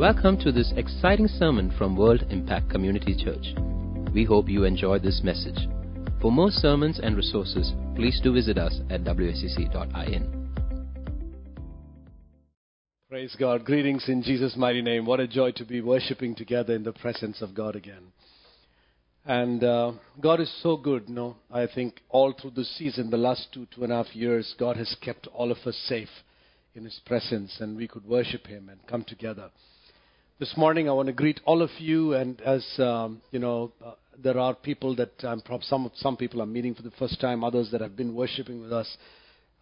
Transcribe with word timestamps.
Welcome 0.00 0.38
to 0.38 0.50
this 0.50 0.72
exciting 0.78 1.28
sermon 1.28 1.70
from 1.76 1.94
World 1.94 2.24
Impact 2.30 2.70
Community 2.70 3.14
Church. 3.14 3.52
We 4.14 4.24
hope 4.24 4.48
you 4.48 4.64
enjoy 4.64 4.98
this 4.98 5.20
message. 5.22 5.68
For 6.22 6.32
more 6.32 6.50
sermons 6.50 6.98
and 7.02 7.14
resources, 7.14 7.74
please 7.96 8.18
do 8.24 8.32
visit 8.32 8.56
us 8.56 8.80
at 8.88 9.04
wscc.in. 9.04 10.54
Praise 13.10 13.36
God. 13.38 13.66
Greetings 13.66 14.08
in 14.08 14.22
Jesus' 14.22 14.56
mighty 14.56 14.80
name. 14.80 15.04
What 15.04 15.20
a 15.20 15.28
joy 15.28 15.52
to 15.56 15.66
be 15.66 15.82
worshiping 15.82 16.34
together 16.34 16.74
in 16.74 16.82
the 16.82 16.94
presence 16.94 17.42
of 17.42 17.54
God 17.54 17.76
again. 17.76 18.04
And 19.26 19.62
uh, 19.62 19.92
God 20.18 20.40
is 20.40 20.50
so 20.62 20.78
good, 20.78 21.10
no? 21.10 21.36
I 21.52 21.66
think 21.66 22.00
all 22.08 22.32
through 22.32 22.52
the 22.52 22.64
season, 22.64 23.10
the 23.10 23.18
last 23.18 23.48
two, 23.52 23.66
two 23.74 23.84
and 23.84 23.92
a 23.92 24.02
half 24.02 24.16
years, 24.16 24.54
God 24.58 24.78
has 24.78 24.96
kept 25.02 25.26
all 25.26 25.52
of 25.52 25.58
us 25.66 25.76
safe 25.86 26.08
in 26.74 26.84
His 26.84 26.98
presence, 27.04 27.58
and 27.60 27.76
we 27.76 27.86
could 27.86 28.06
worship 28.06 28.46
Him 28.46 28.70
and 28.70 28.80
come 28.86 29.04
together. 29.04 29.50
This 30.40 30.56
morning, 30.56 30.88
I 30.88 30.92
want 30.92 31.08
to 31.08 31.12
greet 31.12 31.38
all 31.44 31.60
of 31.60 31.68
you, 31.76 32.14
and 32.14 32.40
as 32.40 32.66
um, 32.78 33.20
you 33.30 33.38
know, 33.38 33.72
uh, 33.84 33.92
there 34.24 34.38
are 34.38 34.54
people 34.54 34.96
that 34.96 35.12
I'm 35.22 35.42
prob- 35.42 35.62
some 35.64 35.90
some 35.96 36.16
people 36.16 36.40
I'm 36.40 36.50
meeting 36.50 36.74
for 36.74 36.80
the 36.80 36.92
first 36.92 37.20
time, 37.20 37.44
others 37.44 37.68
that 37.72 37.82
have 37.82 37.94
been 37.94 38.14
worshiping 38.14 38.58
with 38.62 38.72
us. 38.72 38.88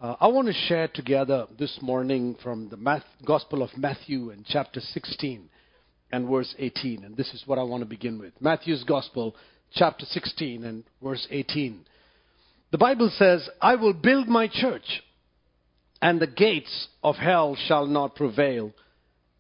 Uh, 0.01 0.15
I 0.21 0.29
want 0.29 0.47
to 0.47 0.55
share 0.55 0.87
together 0.87 1.49
this 1.59 1.77
morning 1.83 2.37
from 2.45 2.69
the 2.69 2.77
Math- 2.77 3.03
Gospel 3.27 3.65
of 3.65 3.77
Matthew 3.77 4.31
in 4.31 4.45
chapter 4.47 4.79
16 4.79 5.49
and 6.13 6.29
verse 6.29 6.55
18, 6.57 7.03
and 7.03 7.17
this 7.17 7.35
is 7.35 7.43
what 7.45 7.59
I 7.59 7.65
want 7.65 7.81
to 7.81 7.89
begin 7.89 8.21
with. 8.21 8.35
Matthew's 8.41 8.85
Gospel, 8.85 9.35
chapter 9.73 10.07
16 10.07 10.63
and 10.63 10.85
verse 11.03 11.27
18. 11.29 11.81
The 12.71 12.79
Bible 12.79 13.11
says, 13.19 13.51
"I 13.61 13.75
will 13.75 13.95
build 13.95 14.29
my 14.29 14.47
church, 14.47 15.03
and 16.01 16.21
the 16.21 16.29
gates 16.29 16.87
of 17.03 17.17
hell 17.17 17.57
shall 17.57 17.87
not 17.87 18.15
prevail." 18.15 18.73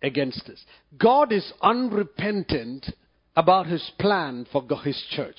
Against 0.02 0.46
this. 0.46 0.62
God 0.98 1.32
is 1.32 1.52
unrepentant 1.62 2.86
about 3.36 3.66
his 3.66 3.90
plan 3.98 4.46
for 4.52 4.66
his 4.82 5.02
church. 5.10 5.36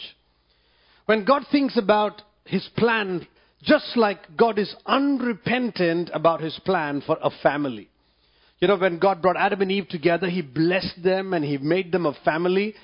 When 1.06 1.26
God 1.26 1.44
thinks 1.52 1.78
about 1.78 2.22
his 2.46 2.68
plan, 2.78 3.28
just 3.64 3.98
like 3.98 4.20
God 4.38 4.58
is 4.58 4.74
unrepentant 4.86 6.10
about 6.14 6.42
his 6.42 6.58
plan 6.66 7.02
for 7.06 7.18
a 7.22 7.30
family. 7.44 7.90
You 8.60 8.68
know, 8.68 8.78
when 8.78 9.00
God 9.00 9.22
brought 9.22 9.38
Adam 9.38 9.62
and 9.62 9.72
Eve 9.72 9.88
together, 9.88 10.30
he 10.30 10.42
blessed 10.42 11.02
them 11.04 11.34
and 11.34 11.44
he 11.44 11.58
made 11.58 11.92
them 11.92 12.06
a 12.06 12.14
family. 12.26 12.76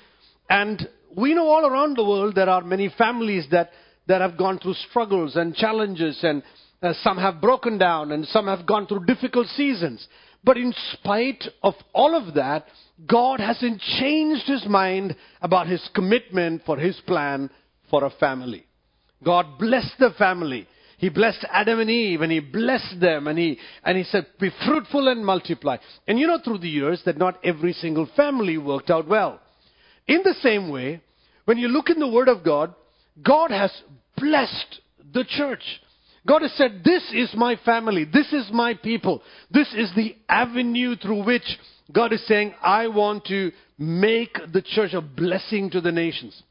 And 0.48 0.88
we 1.16 1.34
know 1.34 1.48
all 1.48 1.66
around 1.66 1.96
the 1.96 2.04
world 2.04 2.34
there 2.34 2.48
are 2.48 2.62
many 2.62 2.92
families 2.96 3.46
that, 3.50 3.70
that 4.06 4.20
have 4.20 4.38
gone 4.38 4.58
through 4.58 4.74
struggles 4.90 5.36
and 5.36 5.54
challenges, 5.54 6.18
and 6.22 6.42
uh, 6.82 6.92
some 7.02 7.18
have 7.18 7.40
broken 7.40 7.78
down, 7.78 8.12
and 8.12 8.26
some 8.26 8.46
have 8.46 8.66
gone 8.66 8.86
through 8.86 9.06
difficult 9.06 9.46
seasons. 9.48 10.06
But 10.46 10.56
in 10.56 10.72
spite 10.92 11.44
of 11.64 11.74
all 11.92 12.14
of 12.14 12.34
that, 12.34 12.66
God 13.04 13.40
hasn't 13.40 13.80
changed 13.98 14.46
his 14.46 14.64
mind 14.64 15.16
about 15.42 15.66
his 15.66 15.86
commitment 15.92 16.62
for 16.64 16.78
his 16.78 16.98
plan 17.04 17.50
for 17.90 18.04
a 18.04 18.10
family. 18.10 18.64
God 19.24 19.58
blessed 19.58 19.98
the 19.98 20.10
family. 20.16 20.68
He 20.98 21.08
blessed 21.08 21.44
Adam 21.50 21.80
and 21.80 21.90
Eve 21.90 22.20
and 22.22 22.30
he 22.30 22.38
blessed 22.38 23.00
them 23.00 23.26
and 23.26 23.36
he, 23.36 23.58
and 23.82 23.98
he 23.98 24.04
said, 24.04 24.26
be 24.38 24.50
fruitful 24.64 25.08
and 25.08 25.26
multiply. 25.26 25.78
And 26.06 26.16
you 26.16 26.28
know 26.28 26.38
through 26.42 26.58
the 26.58 26.68
years 26.68 27.02
that 27.06 27.18
not 27.18 27.44
every 27.44 27.72
single 27.72 28.08
family 28.16 28.56
worked 28.56 28.88
out 28.88 29.08
well. 29.08 29.40
In 30.06 30.20
the 30.22 30.36
same 30.42 30.70
way, 30.70 31.02
when 31.46 31.58
you 31.58 31.66
look 31.66 31.90
in 31.90 31.98
the 31.98 32.08
Word 32.08 32.28
of 32.28 32.44
God, 32.44 32.72
God 33.20 33.50
has 33.50 33.72
blessed 34.16 34.80
the 35.12 35.24
church. 35.24 35.64
God 36.26 36.42
has 36.42 36.52
said, 36.56 36.82
This 36.84 37.02
is 37.14 37.30
my 37.34 37.56
family. 37.64 38.04
This 38.04 38.32
is 38.32 38.48
my 38.52 38.74
people. 38.74 39.22
This 39.50 39.72
is 39.74 39.90
the 39.94 40.16
avenue 40.28 40.96
through 40.96 41.24
which 41.24 41.44
God 41.92 42.12
is 42.12 42.26
saying, 42.26 42.54
I 42.62 42.88
want 42.88 43.26
to 43.26 43.52
make 43.78 44.36
the 44.52 44.62
church 44.62 44.92
a 44.92 45.00
blessing 45.00 45.70
to 45.70 45.80
the 45.80 45.92
nations. 45.92 46.42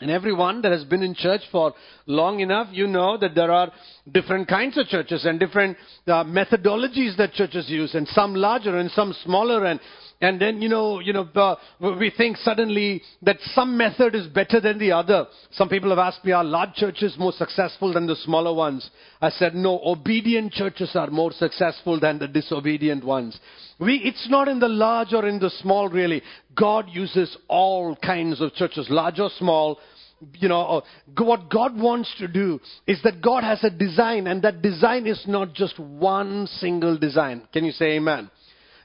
And 0.00 0.12
everyone 0.12 0.62
that 0.62 0.70
has 0.70 0.84
been 0.84 1.02
in 1.02 1.14
church 1.14 1.40
for 1.50 1.74
long 2.06 2.38
enough, 2.38 2.68
you 2.70 2.86
know 2.86 3.18
that 3.18 3.34
there 3.34 3.50
are 3.50 3.72
different 4.12 4.46
kinds 4.46 4.78
of 4.78 4.86
churches 4.86 5.24
and 5.24 5.40
different 5.40 5.76
uh, 6.06 6.22
methodologies 6.22 7.16
that 7.16 7.32
churches 7.32 7.68
use, 7.68 7.94
and 7.94 8.06
some 8.08 8.34
larger 8.34 8.78
and 8.78 8.92
some 8.92 9.12
smaller, 9.24 9.64
and 9.64 9.80
and 10.20 10.40
then 10.40 10.60
you 10.60 10.68
know 10.68 10.98
you 11.00 11.12
know 11.12 11.28
uh, 11.34 11.54
we 11.80 12.12
think 12.16 12.36
suddenly 12.38 13.02
that 13.22 13.38
some 13.54 13.76
method 13.76 14.14
is 14.14 14.26
better 14.26 14.60
than 14.60 14.78
the 14.78 14.92
other. 14.92 15.26
Some 15.52 15.68
people 15.68 15.90
have 15.90 15.98
asked 15.98 16.24
me 16.24 16.32
are 16.32 16.44
large 16.44 16.74
churches 16.74 17.16
more 17.18 17.32
successful 17.32 17.92
than 17.92 18.06
the 18.06 18.16
smaller 18.16 18.52
ones? 18.52 18.88
I 19.20 19.30
said 19.30 19.54
no 19.54 19.80
obedient 19.84 20.52
churches 20.52 20.90
are 20.94 21.10
more 21.10 21.32
successful 21.32 22.00
than 22.00 22.18
the 22.18 22.28
disobedient 22.28 23.04
ones. 23.04 23.38
We 23.78 23.96
it's 23.96 24.28
not 24.28 24.48
in 24.48 24.58
the 24.58 24.68
large 24.68 25.12
or 25.12 25.26
in 25.26 25.38
the 25.38 25.50
small 25.50 25.88
really. 25.88 26.22
God 26.54 26.86
uses 26.90 27.36
all 27.46 27.94
kinds 27.96 28.40
of 28.40 28.54
churches 28.54 28.88
large 28.90 29.20
or 29.20 29.30
small. 29.38 29.78
You 30.34 30.48
know, 30.48 30.62
uh, 30.62 30.80
what 31.22 31.48
God 31.48 31.78
wants 31.78 32.12
to 32.18 32.26
do 32.26 32.58
is 32.88 33.00
that 33.04 33.22
God 33.22 33.44
has 33.44 33.62
a 33.62 33.70
design, 33.70 34.26
and 34.26 34.42
that 34.42 34.62
design 34.62 35.06
is 35.06 35.22
not 35.28 35.54
just 35.54 35.78
one 35.78 36.48
single 36.48 36.98
design. 36.98 37.46
Can 37.52 37.64
you 37.64 37.70
say 37.70 37.92
amen? 37.92 38.28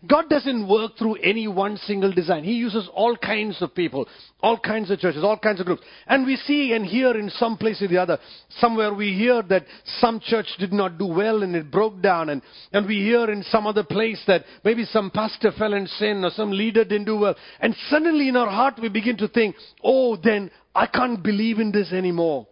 God 0.05 0.29
doesn't 0.29 0.67
work 0.67 0.97
through 0.97 1.15
any 1.15 1.47
one 1.47 1.77
single 1.77 2.11
design. 2.11 2.43
He 2.43 2.53
uses 2.53 2.89
all 2.93 3.15
kinds 3.15 3.61
of 3.61 3.73
people, 3.73 4.07
all 4.41 4.59
kinds 4.59 4.91
of 4.91 4.99
churches, 4.99 5.23
all 5.23 5.37
kinds 5.37 5.61
of 5.61 5.65
groups. 5.65 5.83
And 6.07 6.25
we 6.25 6.35
see 6.35 6.73
and 6.73 6.85
hear 6.85 7.17
in 7.17 7.29
some 7.29 7.57
place 7.57 7.81
or 7.81 7.87
the 7.87 7.97
other, 7.97 8.19
somewhere 8.59 8.93
we 8.93 9.13
hear 9.13 9.41
that 9.43 9.65
some 9.99 10.19
church 10.19 10.47
did 10.59 10.73
not 10.73 10.97
do 10.97 11.05
well 11.05 11.43
and 11.43 11.55
it 11.55 11.71
broke 11.71 12.01
down. 12.01 12.29
And, 12.29 12.41
and 12.73 12.85
we 12.85 12.97
hear 12.97 13.31
in 13.31 13.43
some 13.43 13.65
other 13.65 13.83
place 13.83 14.21
that 14.27 14.43
maybe 14.65 14.83
some 14.83 15.09
pastor 15.09 15.51
fell 15.57 15.73
in 15.73 15.87
sin 15.87 16.25
or 16.25 16.31
some 16.31 16.51
leader 16.51 16.83
didn't 16.83 17.05
do 17.05 17.17
well. 17.17 17.35
And 17.61 17.73
suddenly 17.89 18.27
in 18.27 18.35
our 18.35 18.49
heart 18.49 18.79
we 18.81 18.89
begin 18.89 19.15
to 19.17 19.29
think, 19.29 19.55
oh, 19.83 20.17
then 20.17 20.51
I 20.75 20.87
can't 20.87 21.23
believe 21.23 21.59
in 21.59 21.71
this 21.71 21.93
anymore. 21.93 22.47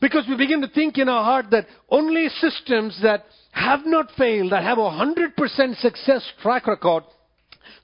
Because 0.00 0.26
we 0.28 0.36
begin 0.36 0.62
to 0.62 0.68
think 0.68 0.98
in 0.98 1.08
our 1.08 1.24
heart 1.24 1.46
that 1.50 1.66
only 1.90 2.28
systems 2.28 2.98
that 3.02 3.24
have 3.52 3.80
not 3.84 4.10
failed, 4.16 4.52
that 4.52 4.62
have 4.62 4.78
a 4.78 4.82
100% 4.82 5.80
success 5.80 6.24
track 6.42 6.66
record, 6.66 7.04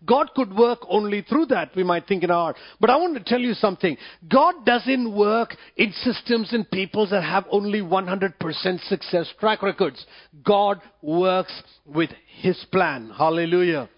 God 0.05 0.31
could 0.35 0.55
work 0.55 0.81
only 0.89 1.23
through 1.23 1.47
that, 1.47 1.75
we 1.75 1.83
might 1.83 2.07
think 2.07 2.23
in 2.23 2.31
our 2.31 2.45
heart. 2.45 2.57
But 2.81 2.91
I 2.91 2.97
want 2.97 3.17
to 3.17 3.25
tell 3.25 3.41
you 3.41 3.55
something. 3.55 3.97
God 4.29 4.65
doesn't 4.65 5.15
work 5.15 5.57
in 5.77 5.93
systems 5.93 6.53
and 6.53 6.71
peoples 6.71 7.11
that 7.11 7.23
have 7.23 7.45
only 7.51 7.81
100% 7.81 8.89
success 8.89 9.33
track 9.41 9.63
records. 9.63 10.05
God 10.45 10.81
works 11.03 11.63
with 11.85 12.11
His 12.41 12.63
plan. 12.71 13.11
Hallelujah. 13.17 13.89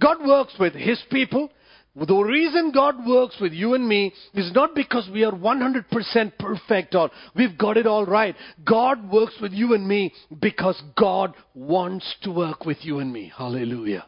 God 0.00 0.18
works 0.26 0.54
with 0.58 0.74
His 0.74 1.00
people. 1.10 1.50
The 1.96 2.16
reason 2.16 2.72
God 2.72 3.06
works 3.06 3.36
with 3.40 3.52
you 3.52 3.74
and 3.74 3.86
me 3.86 4.12
is 4.34 4.52
not 4.52 4.74
because 4.74 5.08
we 5.12 5.24
are 5.24 5.30
100% 5.30 6.38
perfect 6.38 6.94
or 6.96 7.10
we've 7.36 7.56
got 7.56 7.76
it 7.76 7.86
all 7.86 8.04
right. 8.04 8.34
God 8.64 9.10
works 9.10 9.34
with 9.40 9.52
you 9.52 9.74
and 9.74 9.86
me 9.86 10.12
because 10.40 10.80
God 10.98 11.34
wants 11.54 12.16
to 12.22 12.32
work 12.32 12.66
with 12.66 12.78
you 12.84 12.98
and 12.98 13.12
me. 13.12 13.32
Hallelujah. 13.36 14.06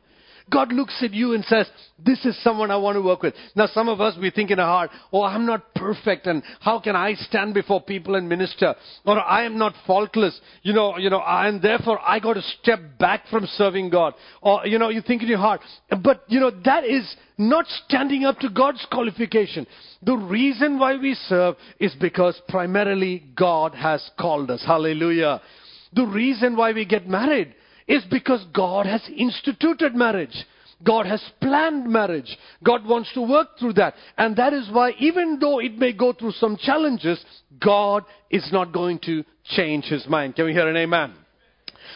God 0.50 0.72
looks 0.72 1.02
at 1.02 1.12
you 1.12 1.34
and 1.34 1.44
says, 1.44 1.68
This 1.98 2.24
is 2.24 2.40
someone 2.44 2.70
I 2.70 2.76
want 2.76 2.96
to 2.96 3.02
work 3.02 3.22
with. 3.22 3.34
Now, 3.56 3.66
some 3.66 3.88
of 3.88 4.00
us, 4.00 4.16
we 4.20 4.30
think 4.30 4.50
in 4.50 4.60
our 4.60 4.66
heart, 4.66 4.90
Oh, 5.12 5.22
I'm 5.22 5.44
not 5.44 5.74
perfect, 5.74 6.26
and 6.26 6.42
how 6.60 6.78
can 6.78 6.94
I 6.94 7.14
stand 7.14 7.52
before 7.52 7.80
people 7.80 8.14
and 8.14 8.28
minister? 8.28 8.74
Or 9.04 9.20
I 9.20 9.44
am 9.44 9.58
not 9.58 9.74
faultless, 9.86 10.38
you 10.62 10.72
know, 10.72 10.98
you 10.98 11.10
know, 11.10 11.22
and 11.26 11.60
therefore 11.60 11.98
I 12.00 12.20
got 12.20 12.34
to 12.34 12.42
step 12.62 12.80
back 12.98 13.26
from 13.28 13.46
serving 13.46 13.90
God. 13.90 14.14
Or, 14.40 14.66
you 14.66 14.78
know, 14.78 14.88
you 14.88 15.02
think 15.02 15.22
in 15.22 15.28
your 15.28 15.38
heart. 15.38 15.62
But, 16.02 16.22
you 16.28 16.38
know, 16.38 16.52
that 16.64 16.84
is 16.84 17.16
not 17.38 17.66
standing 17.86 18.24
up 18.24 18.38
to 18.38 18.48
God's 18.48 18.86
qualification. 18.90 19.66
The 20.02 20.16
reason 20.16 20.78
why 20.78 20.96
we 20.96 21.14
serve 21.14 21.56
is 21.80 21.94
because 22.00 22.40
primarily 22.48 23.24
God 23.36 23.74
has 23.74 24.08
called 24.18 24.50
us. 24.50 24.62
Hallelujah. 24.64 25.40
The 25.92 26.06
reason 26.06 26.56
why 26.56 26.72
we 26.72 26.84
get 26.84 27.08
married 27.08 27.54
is 27.88 28.04
because 28.10 28.44
God 28.52 28.86
has 28.86 29.02
instituted 29.16 29.94
marriage. 29.94 30.44
God 30.84 31.06
has 31.06 31.22
planned 31.40 31.86
marriage. 31.86 32.36
God 32.62 32.86
wants 32.86 33.10
to 33.14 33.22
work 33.22 33.58
through 33.58 33.74
that. 33.74 33.94
And 34.18 34.36
that 34.36 34.52
is 34.52 34.68
why, 34.70 34.92
even 34.98 35.38
though 35.40 35.58
it 35.58 35.78
may 35.78 35.92
go 35.92 36.12
through 36.12 36.32
some 36.32 36.56
challenges, 36.58 37.24
God 37.64 38.04
is 38.30 38.46
not 38.52 38.72
going 38.72 38.98
to 39.06 39.24
change 39.44 39.84
his 39.86 40.06
mind. 40.06 40.36
Can 40.36 40.44
we 40.44 40.52
hear 40.52 40.68
an 40.68 40.76
amen? 40.76 41.14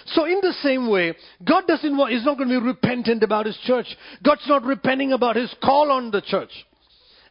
So, 0.06 0.24
in 0.24 0.38
the 0.40 0.54
same 0.62 0.88
way, 0.88 1.14
God 1.46 1.64
doesn't 1.66 1.96
want, 1.96 2.14
is 2.14 2.24
not 2.24 2.38
going 2.38 2.48
to 2.48 2.60
be 2.60 2.66
repentant 2.66 3.22
about 3.22 3.46
his 3.46 3.58
church. 3.64 3.86
God's 4.24 4.46
not 4.48 4.62
repenting 4.62 5.12
about 5.12 5.36
his 5.36 5.54
call 5.62 5.92
on 5.92 6.10
the 6.10 6.22
church. 6.22 6.50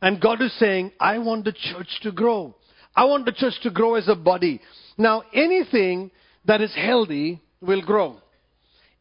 And 0.01 0.21
God 0.21 0.41
is 0.41 0.53
saying, 0.59 0.91
I 0.99 1.17
want 1.17 1.45
the 1.45 1.53
church 1.53 1.87
to 2.03 2.11
grow. 2.11 2.55
I 2.95 3.05
want 3.05 3.25
the 3.25 3.31
church 3.31 3.53
to 3.63 3.71
grow 3.71 3.95
as 3.95 4.07
a 4.07 4.15
body. 4.15 4.61
Now, 4.97 5.23
anything 5.33 6.11
that 6.45 6.61
is 6.61 6.73
healthy 6.75 7.41
will 7.61 7.81
grow. 7.81 8.17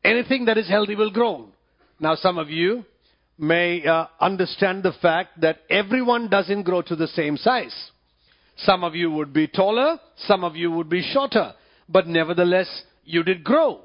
Anything 0.09 0.47
that 0.47 0.57
is 0.57 0.67
healthy 0.69 0.95
will 0.95 1.11
grow. 1.11 1.49
Now, 2.01 2.15
some 2.15 2.39
of 2.39 2.49
you 2.49 2.85
may 3.37 3.85
uh, 3.85 4.07
understand 4.19 4.83
the 4.83 4.95
fact 5.03 5.39
that 5.43 5.59
everyone 5.69 6.31
doesn't 6.31 6.63
grow 6.63 6.81
to 6.83 6.97
the 6.97 7.09
same 7.09 7.37
size. 7.37 7.75
Some 8.57 8.85
of 8.85 8.95
you 8.95 9.11
would 9.11 9.35
be 9.35 9.47
taller, 9.47 10.01
some 10.17 10.45
of 10.45 10.57
you 10.57 10.71
would 10.71 10.89
be 10.89 11.03
shorter, 11.13 11.53
but 11.91 12.07
nevertheless, 12.07 12.85
you 13.05 13.23
did 13.23 13.45
grow. 13.45 13.81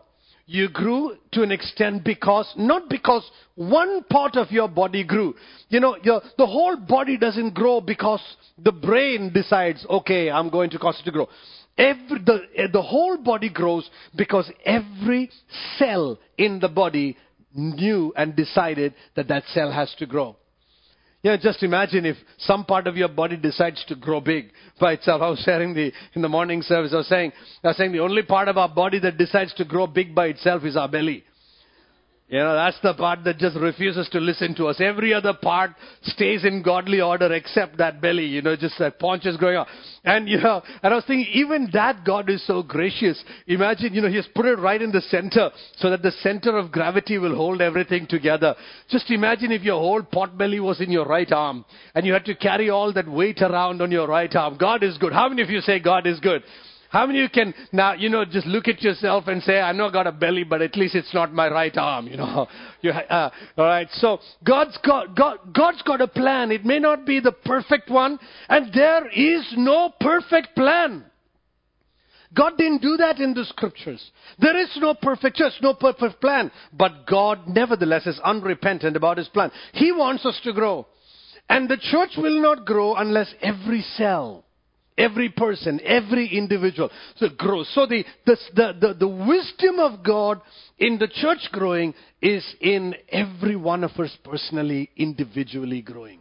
You 0.46 0.70
grew 0.70 1.18
to 1.34 1.44
an 1.44 1.52
extent 1.52 2.06
because, 2.06 2.52
not 2.56 2.90
because 2.90 3.30
one 3.56 4.04
part 4.10 4.38
of 4.38 4.50
your 4.50 4.70
body 4.70 5.04
grew. 5.04 5.36
You 5.68 5.82
know, 5.82 5.98
your, 6.04 6.22
the 6.38 6.46
whole 6.46 6.78
body 6.78 7.18
doesn't 7.18 7.54
grow 7.54 7.82
because 7.82 8.22
the 8.58 8.72
brain 8.72 9.32
decides, 9.34 9.86
okay, 9.90 10.32
I'm 10.32 10.50
going 10.50 10.70
to 10.70 10.80
cause 10.80 11.00
it 11.02 11.04
to 11.04 11.12
grow. 11.12 11.28
Every, 11.78 12.20
the, 12.24 12.40
eh, 12.56 12.68
the 12.72 12.82
whole 12.82 13.18
body 13.18 13.50
grows 13.50 13.90
because 14.16 14.50
every 14.64 15.32
cell 15.78 16.20
in 16.38 16.60
the 16.60 16.70
body 16.70 17.18
knew 17.56 18.14
and 18.16 18.36
decided 18.36 18.94
that 19.16 19.28
that 19.28 19.44
cell 19.54 19.72
has 19.72 19.94
to 20.00 20.06
grow. 20.06 20.36
Yeah, 21.24 21.38
just 21.38 21.64
imagine 21.64 22.06
if 22.06 22.18
some 22.38 22.66
part 22.66 22.86
of 22.86 22.98
your 22.98 23.08
body 23.08 23.38
decides 23.38 23.84
to 23.86 23.96
grow 23.96 24.20
big 24.20 24.52
by 24.80 24.94
itself. 24.94 25.22
I 25.22 25.30
was 25.30 25.40
sharing 25.40 25.74
the 25.74 25.94
in 26.16 26.22
the 26.22 26.28
morning 26.28 26.62
service. 26.62 26.92
I 26.94 26.98
was 26.98 27.08
saying, 27.08 27.32
I 27.64 27.70
was 27.70 27.78
saying 27.78 27.94
the 27.94 28.02
only 28.02 28.24
part 28.24 28.50
of 28.50 28.58
our 28.58 28.68
body 28.68 29.00
that 29.00 29.18
decides 29.18 29.54
to 29.54 29.64
grow 29.64 29.88
big 29.88 30.14
by 30.14 30.28
itself 30.28 30.66
is 30.66 30.76
our 30.76 30.90
belly. 30.90 31.24
You 32.34 32.40
know, 32.40 32.56
that's 32.56 32.80
the 32.82 32.96
part 32.96 33.24
that 33.26 33.38
just 33.38 33.56
refuses 33.58 34.10
to 34.10 34.20
listen 34.20 34.56
to 34.56 34.66
us. 34.66 34.82
Every 34.82 35.14
other 35.14 35.34
part 35.40 35.74
stays 36.02 36.44
in 36.44 36.64
godly 36.64 37.00
order 37.00 37.32
except 37.32 37.78
that 37.78 38.02
belly, 38.02 38.26
you 38.26 38.42
know, 38.42 38.56
just 38.56 38.80
that 38.80 38.98
paunch 38.98 39.28
is 39.28 39.38
going 39.38 39.56
on. 39.56 39.68
And, 40.04 40.28
you 40.28 40.40
know, 40.40 40.64
and 40.82 40.92
I 40.92 40.96
was 40.96 41.06
thinking, 41.06 41.32
even 41.32 41.70
that 41.74 42.04
God 42.04 42.32
is 42.32 42.44
so 42.48 42.64
gracious. 42.64 43.24
Imagine, 43.46 43.94
you 43.94 44.02
know, 44.02 44.08
He 44.08 44.16
has 44.16 44.28
put 44.34 44.48
it 44.48 44.58
right 44.58 44.82
in 44.82 44.92
the 44.92 45.02
center 45.02 45.52
so 45.76 45.92
that 45.92 46.02
the 46.02 46.10
center 46.24 46.58
of 46.58 46.72
gravity 46.72 47.20
will 47.20 47.36
hold 47.36 47.62
everything 47.62 48.08
together. 48.08 48.56
Just 48.90 49.12
imagine 49.12 49.52
if 49.52 49.62
your 49.62 49.80
whole 49.80 50.02
pot 50.02 50.36
belly 50.36 50.60
was 50.60 50.82
in 50.82 50.90
your 50.90 51.06
right 51.06 51.32
arm 51.32 51.64
and 51.94 52.04
you 52.04 52.14
had 52.14 52.26
to 52.26 52.34
carry 52.34 52.72
all 52.72 52.92
that 52.94 53.08
weight 53.08 53.44
around 53.44 53.80
on 53.80 53.92
your 53.92 54.08
right 54.08 54.36
arm. 54.36 54.58
God 54.58 54.82
is 54.82 54.98
good. 54.98 55.14
How 55.14 55.30
many 55.30 55.44
of 55.44 55.52
you 55.52 55.62
say 55.62 55.80
God 55.80 56.08
is 56.08 56.20
good? 56.20 56.42
How 56.94 57.08
many 57.08 57.22
of 57.22 57.24
you 57.24 57.30
can 57.30 57.56
now, 57.72 57.94
you 57.94 58.08
know, 58.08 58.24
just 58.24 58.46
look 58.46 58.68
at 58.68 58.84
yourself 58.84 59.28
and 59.28 59.42
say, 59.42 59.60
I 59.60 59.72
know 59.72 59.88
I 59.88 59.92
got 59.92 60.06
a 60.06 60.12
belly, 60.12 60.44
but 60.44 60.62
at 60.62 60.76
least 60.76 60.94
it's 60.94 61.12
not 61.12 61.34
my 61.34 61.50
right 61.50 61.76
arm, 61.76 62.08
you 62.08 62.18
know. 62.18 62.48
You, 62.82 62.92
uh, 62.92 63.30
all 63.58 63.66
right. 63.66 63.88
So 63.94 64.20
God's 64.44 64.78
got, 64.86 65.16
God, 65.16 65.38
God's 65.54 65.82
got 65.84 66.02
a 66.02 66.08
plan. 66.08 66.52
It 66.52 66.66
may 66.66 66.80
not 66.80 67.06
be 67.06 67.22
the 67.22 67.32
perfect 67.32 67.90
one, 67.90 68.20
and 68.50 68.74
there 68.74 69.08
is 69.08 69.54
no 69.56 69.94
perfect 70.02 70.50
plan. 70.54 71.06
God 72.34 72.58
didn't 72.58 72.82
do 72.82 72.98
that 72.98 73.20
in 73.20 73.34
the 73.34 73.46
scriptures. 73.46 74.12
There 74.38 74.60
is 74.60 74.70
no 74.78 74.96
perfect 74.96 75.38
church, 75.38 75.54
no 75.62 75.76
perfect 75.76 76.20
plan. 76.20 76.52
But 76.74 77.08
God, 77.08 77.48
nevertheless, 77.48 78.06
is 78.06 78.20
unrepentant 78.24 78.98
about 78.98 79.18
his 79.18 79.30
plan. 79.30 79.50
He 79.72 79.94
wants 79.94 80.26
us 80.26 80.40
to 80.44 80.52
grow. 80.52 80.88
And 81.48 81.70
the 81.70 81.78
church 81.78 82.12
will 82.18 82.42
not 82.42 82.66
grow 82.66 82.96
unless 82.96 83.34
every 83.42 83.82
cell 83.96 84.44
Every 84.98 85.30
person, 85.30 85.80
every 85.84 86.28
individual. 86.28 86.90
So 87.16 87.28
grows. 87.36 87.70
So 87.74 87.86
the, 87.88 88.06
the, 88.26 88.38
the, 88.56 88.94
the, 89.00 89.08
wisdom 89.08 89.80
of 89.80 90.04
God 90.04 90.42
in 90.78 91.00
the 91.00 91.08
church 91.08 91.50
growing 91.52 91.94
is 92.22 92.46
in 92.62 92.96
every 93.10 93.56
one 93.56 93.84
of 93.84 93.92
us 93.92 94.16
personally, 94.24 94.92
individually 94.96 95.82
growing. 95.82 96.20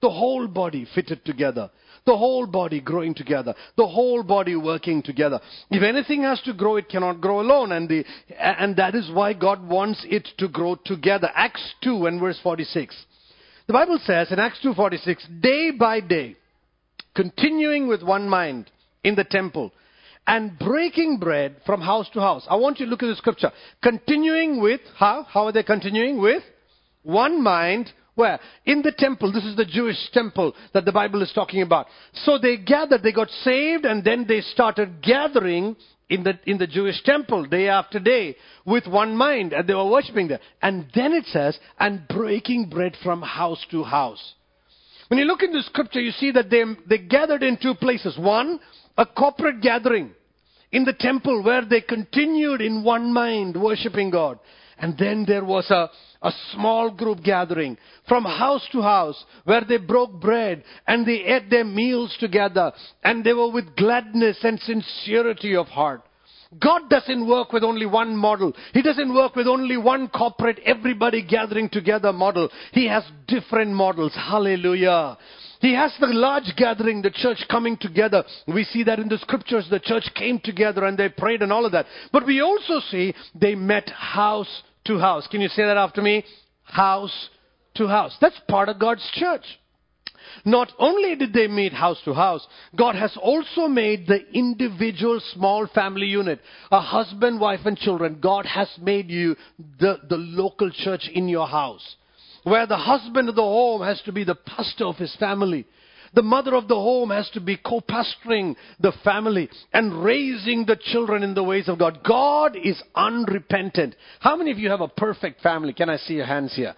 The 0.00 0.10
whole 0.10 0.46
body 0.48 0.86
fitted 0.94 1.24
together. 1.24 1.70
The 2.06 2.16
whole 2.16 2.46
body 2.46 2.80
growing 2.80 3.14
together. 3.14 3.54
The 3.76 3.86
whole 3.86 4.22
body 4.22 4.56
working 4.56 5.02
together. 5.02 5.40
If 5.70 5.82
anything 5.82 6.22
has 6.22 6.40
to 6.42 6.54
grow, 6.54 6.76
it 6.76 6.88
cannot 6.88 7.20
grow 7.20 7.40
alone. 7.40 7.72
And, 7.72 7.88
the, 7.88 8.04
and 8.38 8.76
that 8.76 8.94
is 8.94 9.10
why 9.12 9.32
God 9.32 9.66
wants 9.68 10.04
it 10.08 10.28
to 10.38 10.48
grow 10.48 10.76
together. 10.84 11.30
Acts 11.34 11.74
2 11.82 12.06
and 12.06 12.20
verse 12.20 12.38
46. 12.42 12.96
The 13.66 13.72
Bible 13.74 14.00
says 14.04 14.32
in 14.32 14.38
Acts 14.38 14.60
2.46, 14.64 15.42
day 15.42 15.72
by 15.72 16.00
day, 16.00 16.36
continuing 17.18 17.88
with 17.88 18.00
one 18.00 18.28
mind 18.28 18.70
in 19.02 19.16
the 19.16 19.24
temple 19.24 19.72
and 20.28 20.56
breaking 20.56 21.18
bread 21.18 21.56
from 21.66 21.80
house 21.80 22.08
to 22.12 22.20
house. 22.20 22.46
I 22.48 22.54
want 22.54 22.78
you 22.78 22.86
to 22.86 22.90
look 22.90 23.02
at 23.02 23.08
the 23.08 23.16
scripture. 23.16 23.50
Continuing 23.82 24.62
with, 24.62 24.80
how? 24.96 25.24
How 25.24 25.46
are 25.46 25.52
they 25.52 25.64
continuing? 25.64 26.20
With 26.20 26.44
one 27.02 27.42
mind. 27.42 27.90
Where? 28.14 28.38
In 28.66 28.82
the 28.82 28.92
temple. 28.96 29.32
This 29.32 29.44
is 29.44 29.56
the 29.56 29.64
Jewish 29.64 29.96
temple 30.12 30.54
that 30.74 30.84
the 30.84 30.92
Bible 30.92 31.20
is 31.20 31.32
talking 31.34 31.62
about. 31.62 31.86
So 32.12 32.38
they 32.38 32.56
gathered, 32.56 33.02
they 33.02 33.10
got 33.10 33.30
saved, 33.42 33.84
and 33.84 34.04
then 34.04 34.26
they 34.28 34.40
started 34.40 35.02
gathering 35.02 35.74
in 36.08 36.22
the, 36.22 36.38
in 36.46 36.58
the 36.58 36.68
Jewish 36.68 37.02
temple 37.02 37.46
day 37.46 37.68
after 37.68 37.98
day 37.98 38.36
with 38.64 38.86
one 38.86 39.16
mind, 39.16 39.52
and 39.52 39.68
they 39.68 39.74
were 39.74 39.90
worshiping 39.90 40.28
there. 40.28 40.40
And 40.62 40.86
then 40.94 41.14
it 41.14 41.24
says, 41.32 41.58
and 41.80 42.06
breaking 42.06 42.68
bread 42.68 42.96
from 43.02 43.22
house 43.22 43.64
to 43.72 43.82
house. 43.82 44.34
When 45.08 45.18
you 45.18 45.24
look 45.24 45.42
in 45.42 45.52
the 45.52 45.62
scripture, 45.62 46.00
you 46.00 46.12
see 46.12 46.30
that 46.32 46.50
they, 46.50 46.64
they 46.86 46.98
gathered 46.98 47.42
in 47.42 47.56
two 47.60 47.74
places. 47.74 48.16
One, 48.18 48.60
a 48.96 49.06
corporate 49.06 49.62
gathering 49.62 50.12
in 50.70 50.84
the 50.84 50.92
temple 50.92 51.42
where 51.42 51.64
they 51.64 51.80
continued 51.80 52.60
in 52.60 52.84
one 52.84 53.12
mind 53.12 53.60
worshiping 53.60 54.10
God. 54.10 54.38
And 54.78 54.96
then 54.96 55.24
there 55.26 55.44
was 55.44 55.68
a, 55.70 55.90
a 56.22 56.32
small 56.52 56.90
group 56.90 57.22
gathering 57.24 57.76
from 58.06 58.24
house 58.24 58.66
to 58.72 58.82
house 58.82 59.24
where 59.44 59.64
they 59.66 59.78
broke 59.78 60.20
bread 60.20 60.62
and 60.86 61.06
they 61.06 61.24
ate 61.24 61.50
their 61.50 61.64
meals 61.64 62.16
together 62.20 62.72
and 63.02 63.24
they 63.24 63.32
were 63.32 63.50
with 63.50 63.74
gladness 63.76 64.38
and 64.42 64.60
sincerity 64.60 65.56
of 65.56 65.66
heart. 65.66 66.02
God 66.58 66.88
doesn't 66.88 67.28
work 67.28 67.52
with 67.52 67.62
only 67.62 67.84
one 67.84 68.16
model. 68.16 68.54
He 68.72 68.80
doesn't 68.80 69.12
work 69.12 69.36
with 69.36 69.46
only 69.46 69.76
one 69.76 70.08
corporate, 70.08 70.58
everybody 70.64 71.22
gathering 71.22 71.68
together 71.68 72.12
model. 72.12 72.48
He 72.72 72.86
has 72.88 73.04
different 73.26 73.72
models. 73.72 74.14
Hallelujah. 74.14 75.18
He 75.60 75.74
has 75.74 75.92
the 76.00 76.06
large 76.06 76.54
gathering, 76.56 77.02
the 77.02 77.10
church 77.10 77.44
coming 77.50 77.76
together. 77.76 78.24
We 78.46 78.64
see 78.64 78.84
that 78.84 78.98
in 78.98 79.08
the 79.08 79.18
scriptures. 79.18 79.66
The 79.68 79.80
church 79.80 80.08
came 80.14 80.40
together 80.42 80.84
and 80.84 80.96
they 80.96 81.08
prayed 81.10 81.42
and 81.42 81.52
all 81.52 81.66
of 81.66 81.72
that. 81.72 81.86
But 82.12 82.26
we 82.26 82.40
also 82.40 82.80
see 82.90 83.14
they 83.34 83.54
met 83.54 83.88
house 83.90 84.62
to 84.86 84.98
house. 84.98 85.26
Can 85.26 85.40
you 85.40 85.48
say 85.48 85.64
that 85.64 85.76
after 85.76 86.00
me? 86.00 86.24
House 86.62 87.28
to 87.74 87.88
house. 87.88 88.16
That's 88.20 88.40
part 88.48 88.68
of 88.68 88.78
God's 88.78 89.06
church. 89.14 89.44
Not 90.44 90.72
only 90.78 91.16
did 91.16 91.32
they 91.32 91.48
meet 91.48 91.72
house 91.72 92.00
to 92.04 92.14
house, 92.14 92.46
God 92.76 92.94
has 92.94 93.16
also 93.20 93.68
made 93.68 94.06
the 94.06 94.20
individual 94.32 95.20
small 95.32 95.66
family 95.74 96.06
unit, 96.06 96.40
a 96.70 96.80
husband, 96.80 97.40
wife, 97.40 97.60
and 97.64 97.76
children. 97.76 98.18
God 98.20 98.46
has 98.46 98.68
made 98.80 99.10
you 99.10 99.36
the, 99.80 99.98
the 100.08 100.16
local 100.16 100.70
church 100.70 101.08
in 101.12 101.28
your 101.28 101.46
house, 101.46 101.96
where 102.44 102.66
the 102.66 102.76
husband 102.76 103.28
of 103.28 103.34
the 103.34 103.42
home 103.42 103.82
has 103.82 104.00
to 104.02 104.12
be 104.12 104.24
the 104.24 104.34
pastor 104.34 104.86
of 104.86 104.96
his 104.96 105.14
family. 105.16 105.66
The 106.14 106.22
mother 106.22 106.54
of 106.54 106.68
the 106.68 106.74
home 106.74 107.10
has 107.10 107.28
to 107.30 107.40
be 107.40 107.58
co-pastoring 107.58 108.56
the 108.80 108.92
family 109.04 109.50
and 109.72 110.02
raising 110.02 110.64
the 110.64 110.76
children 110.76 111.22
in 111.22 111.34
the 111.34 111.44
ways 111.44 111.68
of 111.68 111.78
God. 111.78 112.00
God 112.02 112.56
is 112.56 112.82
unrepentant. 112.94 113.94
How 114.20 114.34
many 114.36 114.50
of 114.50 114.58
you 114.58 114.70
have 114.70 114.80
a 114.80 114.88
perfect 114.88 115.42
family? 115.42 115.74
Can 115.74 115.90
I 115.90 115.98
see 115.98 116.14
your 116.14 116.26
hands 116.26 116.54
here? 116.56 116.74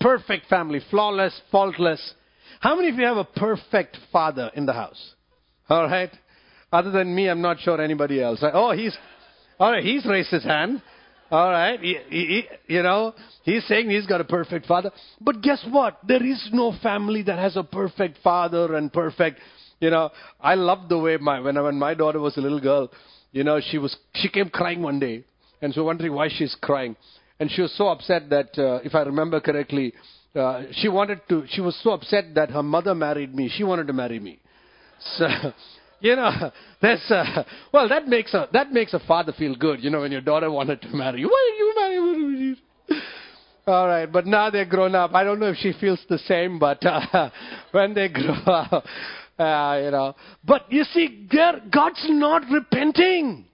Perfect 0.00 0.46
family, 0.46 0.80
flawless, 0.90 1.38
faultless. 1.52 2.14
How 2.60 2.76
many 2.76 2.90
of 2.90 2.96
you 2.96 3.06
have 3.06 3.16
a 3.16 3.24
perfect 3.24 3.96
father 4.12 4.50
in 4.54 4.66
the 4.66 4.74
house? 4.74 5.14
All 5.70 5.84
right. 5.84 6.10
Other 6.70 6.90
than 6.90 7.14
me, 7.14 7.26
I'm 7.28 7.40
not 7.40 7.58
sure 7.60 7.80
anybody 7.80 8.22
else. 8.22 8.40
Oh, 8.42 8.72
he's 8.72 8.96
all 9.58 9.72
right. 9.72 9.82
He's 9.82 10.04
raised 10.04 10.30
his 10.30 10.44
hand. 10.44 10.82
All 11.30 11.50
right. 11.50 11.80
He, 11.80 11.96
he, 12.10 12.44
you 12.66 12.82
know, 12.82 13.14
he's 13.44 13.66
saying 13.66 13.88
he's 13.88 14.06
got 14.06 14.20
a 14.20 14.24
perfect 14.24 14.66
father. 14.66 14.90
But 15.22 15.40
guess 15.40 15.64
what? 15.70 16.00
There 16.06 16.22
is 16.22 16.50
no 16.52 16.74
family 16.82 17.22
that 17.22 17.38
has 17.38 17.56
a 17.56 17.62
perfect 17.62 18.18
father 18.22 18.76
and 18.76 18.92
perfect. 18.92 19.40
You 19.80 19.88
know, 19.88 20.10
I 20.38 20.54
love 20.54 20.90
the 20.90 20.98
way 20.98 21.16
my 21.16 21.40
when 21.40 21.60
when 21.62 21.78
my 21.78 21.94
daughter 21.94 22.20
was 22.20 22.36
a 22.36 22.42
little 22.42 22.60
girl, 22.60 22.92
you 23.32 23.42
know, 23.42 23.58
she 23.70 23.78
was 23.78 23.96
she 24.16 24.28
came 24.28 24.50
crying 24.50 24.82
one 24.82 25.00
day, 25.00 25.24
and 25.62 25.72
so 25.72 25.84
wondering 25.84 26.12
why 26.12 26.28
she's 26.28 26.54
crying, 26.60 26.94
and 27.38 27.50
she 27.50 27.62
was 27.62 27.74
so 27.78 27.88
upset 27.88 28.28
that 28.28 28.58
uh, 28.58 28.80
if 28.84 28.94
I 28.94 29.00
remember 29.00 29.40
correctly, 29.40 29.94
uh, 30.34 30.62
she 30.72 30.88
wanted 30.88 31.20
to, 31.28 31.44
she 31.48 31.60
was 31.60 31.78
so 31.82 31.90
upset 31.90 32.34
that 32.34 32.50
her 32.50 32.62
mother 32.62 32.94
married 32.94 33.34
me. 33.34 33.50
She 33.52 33.64
wanted 33.64 33.86
to 33.88 33.92
marry 33.92 34.20
me. 34.20 34.40
So, 35.16 35.26
you 36.00 36.16
know, 36.16 36.52
that's, 36.82 37.10
uh, 37.10 37.44
well, 37.72 37.88
that 37.88 38.06
makes 38.06 38.32
a, 38.34 38.48
that 38.52 38.72
makes 38.72 38.94
a 38.94 39.00
father 39.00 39.32
feel 39.32 39.54
good, 39.54 39.82
you 39.82 39.90
know, 39.90 40.00
when 40.00 40.12
your 40.12 40.20
daughter 40.20 40.50
wanted 40.60 40.82
to 40.82 40.88
marry 40.88 41.20
you. 41.20 41.28
Why 41.28 41.56
you 41.58 41.74
marry? 41.76 42.56
All 43.66 43.86
right, 43.86 44.10
but 44.10 44.26
now 44.26 44.50
they're 44.50 44.64
grown 44.64 44.94
up. 44.94 45.14
I 45.14 45.22
don't 45.22 45.38
know 45.38 45.50
if 45.50 45.56
she 45.56 45.72
feels 45.80 46.00
the 46.08 46.18
same, 46.18 46.58
but 46.58 46.84
uh, 46.84 47.30
when 47.72 47.94
they 47.94 48.08
grow 48.08 48.34
up, 48.46 48.84
uh, 49.38 49.80
you 49.82 49.90
know. 49.90 50.16
But 50.44 50.72
you 50.72 50.84
see, 50.84 51.28
God's 51.30 52.04
not 52.08 52.42
repenting 52.50 53.46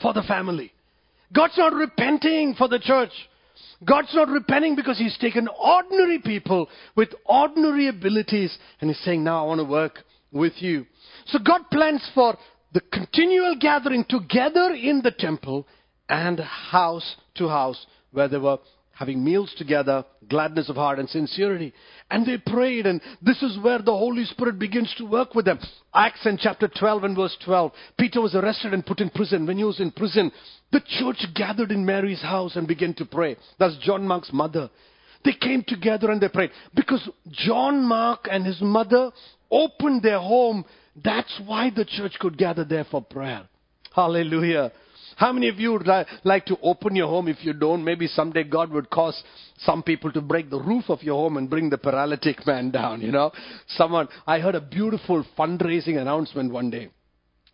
for 0.00 0.14
the 0.14 0.22
family. 0.22 0.72
God's 1.32 1.58
not 1.58 1.74
repenting 1.74 2.54
for 2.56 2.68
the 2.68 2.78
church. 2.78 3.10
God's 3.84 4.14
not 4.14 4.28
repenting 4.28 4.76
because 4.76 4.98
He's 4.98 5.16
taken 5.18 5.48
ordinary 5.48 6.18
people 6.18 6.68
with 6.96 7.10
ordinary 7.24 7.88
abilities 7.88 8.56
and 8.80 8.90
He's 8.90 9.00
saying, 9.04 9.22
Now 9.22 9.44
I 9.44 9.46
want 9.48 9.60
to 9.60 9.64
work 9.64 10.00
with 10.32 10.54
you. 10.56 10.86
So 11.26 11.38
God 11.38 11.62
plans 11.70 12.08
for 12.14 12.36
the 12.72 12.80
continual 12.80 13.56
gathering 13.58 14.04
together 14.08 14.72
in 14.72 15.00
the 15.02 15.12
temple 15.12 15.66
and 16.08 16.38
house 16.40 17.16
to 17.36 17.48
house 17.48 17.86
where 18.12 18.28
they 18.28 18.38
were 18.38 18.58
having 18.98 19.22
meals 19.22 19.54
together, 19.56 20.04
gladness 20.28 20.68
of 20.68 20.74
heart 20.74 20.98
and 20.98 21.08
sincerity. 21.08 21.72
And 22.10 22.26
they 22.26 22.36
prayed, 22.36 22.84
and 22.84 23.00
this 23.22 23.40
is 23.42 23.56
where 23.62 23.78
the 23.78 23.92
Holy 23.92 24.24
Spirit 24.24 24.58
begins 24.58 24.92
to 24.98 25.04
work 25.04 25.36
with 25.36 25.44
them. 25.44 25.60
Acts 25.94 26.26
in 26.26 26.36
chapter 26.36 26.66
12 26.66 27.04
and 27.04 27.16
verse 27.16 27.36
12. 27.44 27.72
Peter 27.96 28.20
was 28.20 28.34
arrested 28.34 28.74
and 28.74 28.84
put 28.84 29.00
in 29.00 29.08
prison. 29.10 29.46
When 29.46 29.56
he 29.56 29.62
was 29.62 29.78
in 29.78 29.92
prison, 29.92 30.32
the 30.70 30.80
church 30.98 31.24
gathered 31.34 31.70
in 31.70 31.84
Mary's 31.84 32.20
house 32.20 32.56
and 32.56 32.68
began 32.68 32.94
to 32.94 33.04
pray. 33.06 33.36
That's 33.58 33.76
John 33.78 34.06
Mark's 34.06 34.32
mother. 34.32 34.70
They 35.24 35.32
came 35.32 35.64
together 35.66 36.10
and 36.10 36.20
they 36.20 36.28
prayed. 36.28 36.50
Because 36.74 37.08
John 37.30 37.82
Mark 37.82 38.28
and 38.30 38.46
his 38.46 38.60
mother 38.60 39.10
opened 39.50 40.02
their 40.02 40.20
home. 40.20 40.64
That's 41.02 41.40
why 41.44 41.70
the 41.74 41.84
church 41.84 42.12
could 42.20 42.36
gather 42.36 42.64
there 42.64 42.84
for 42.84 43.02
prayer. 43.02 43.48
Hallelujah. 43.94 44.72
How 45.16 45.32
many 45.32 45.48
of 45.48 45.58
you 45.58 45.72
would 45.72 45.86
li- 45.86 46.04
like 46.22 46.46
to 46.46 46.56
open 46.62 46.94
your 46.94 47.08
home? 47.08 47.26
If 47.26 47.44
you 47.44 47.52
don't, 47.52 47.82
maybe 47.82 48.06
someday 48.06 48.44
God 48.44 48.70
would 48.70 48.88
cause 48.88 49.20
some 49.58 49.82
people 49.82 50.12
to 50.12 50.20
break 50.20 50.48
the 50.48 50.60
roof 50.60 50.84
of 50.88 51.02
your 51.02 51.16
home 51.16 51.36
and 51.38 51.50
bring 51.50 51.70
the 51.70 51.78
paralytic 51.78 52.46
man 52.46 52.70
down, 52.70 53.00
you 53.00 53.10
know? 53.10 53.32
Someone, 53.68 54.06
I 54.26 54.38
heard 54.38 54.54
a 54.54 54.60
beautiful 54.60 55.24
fundraising 55.36 55.98
announcement 55.98 56.52
one 56.52 56.70
day. 56.70 56.90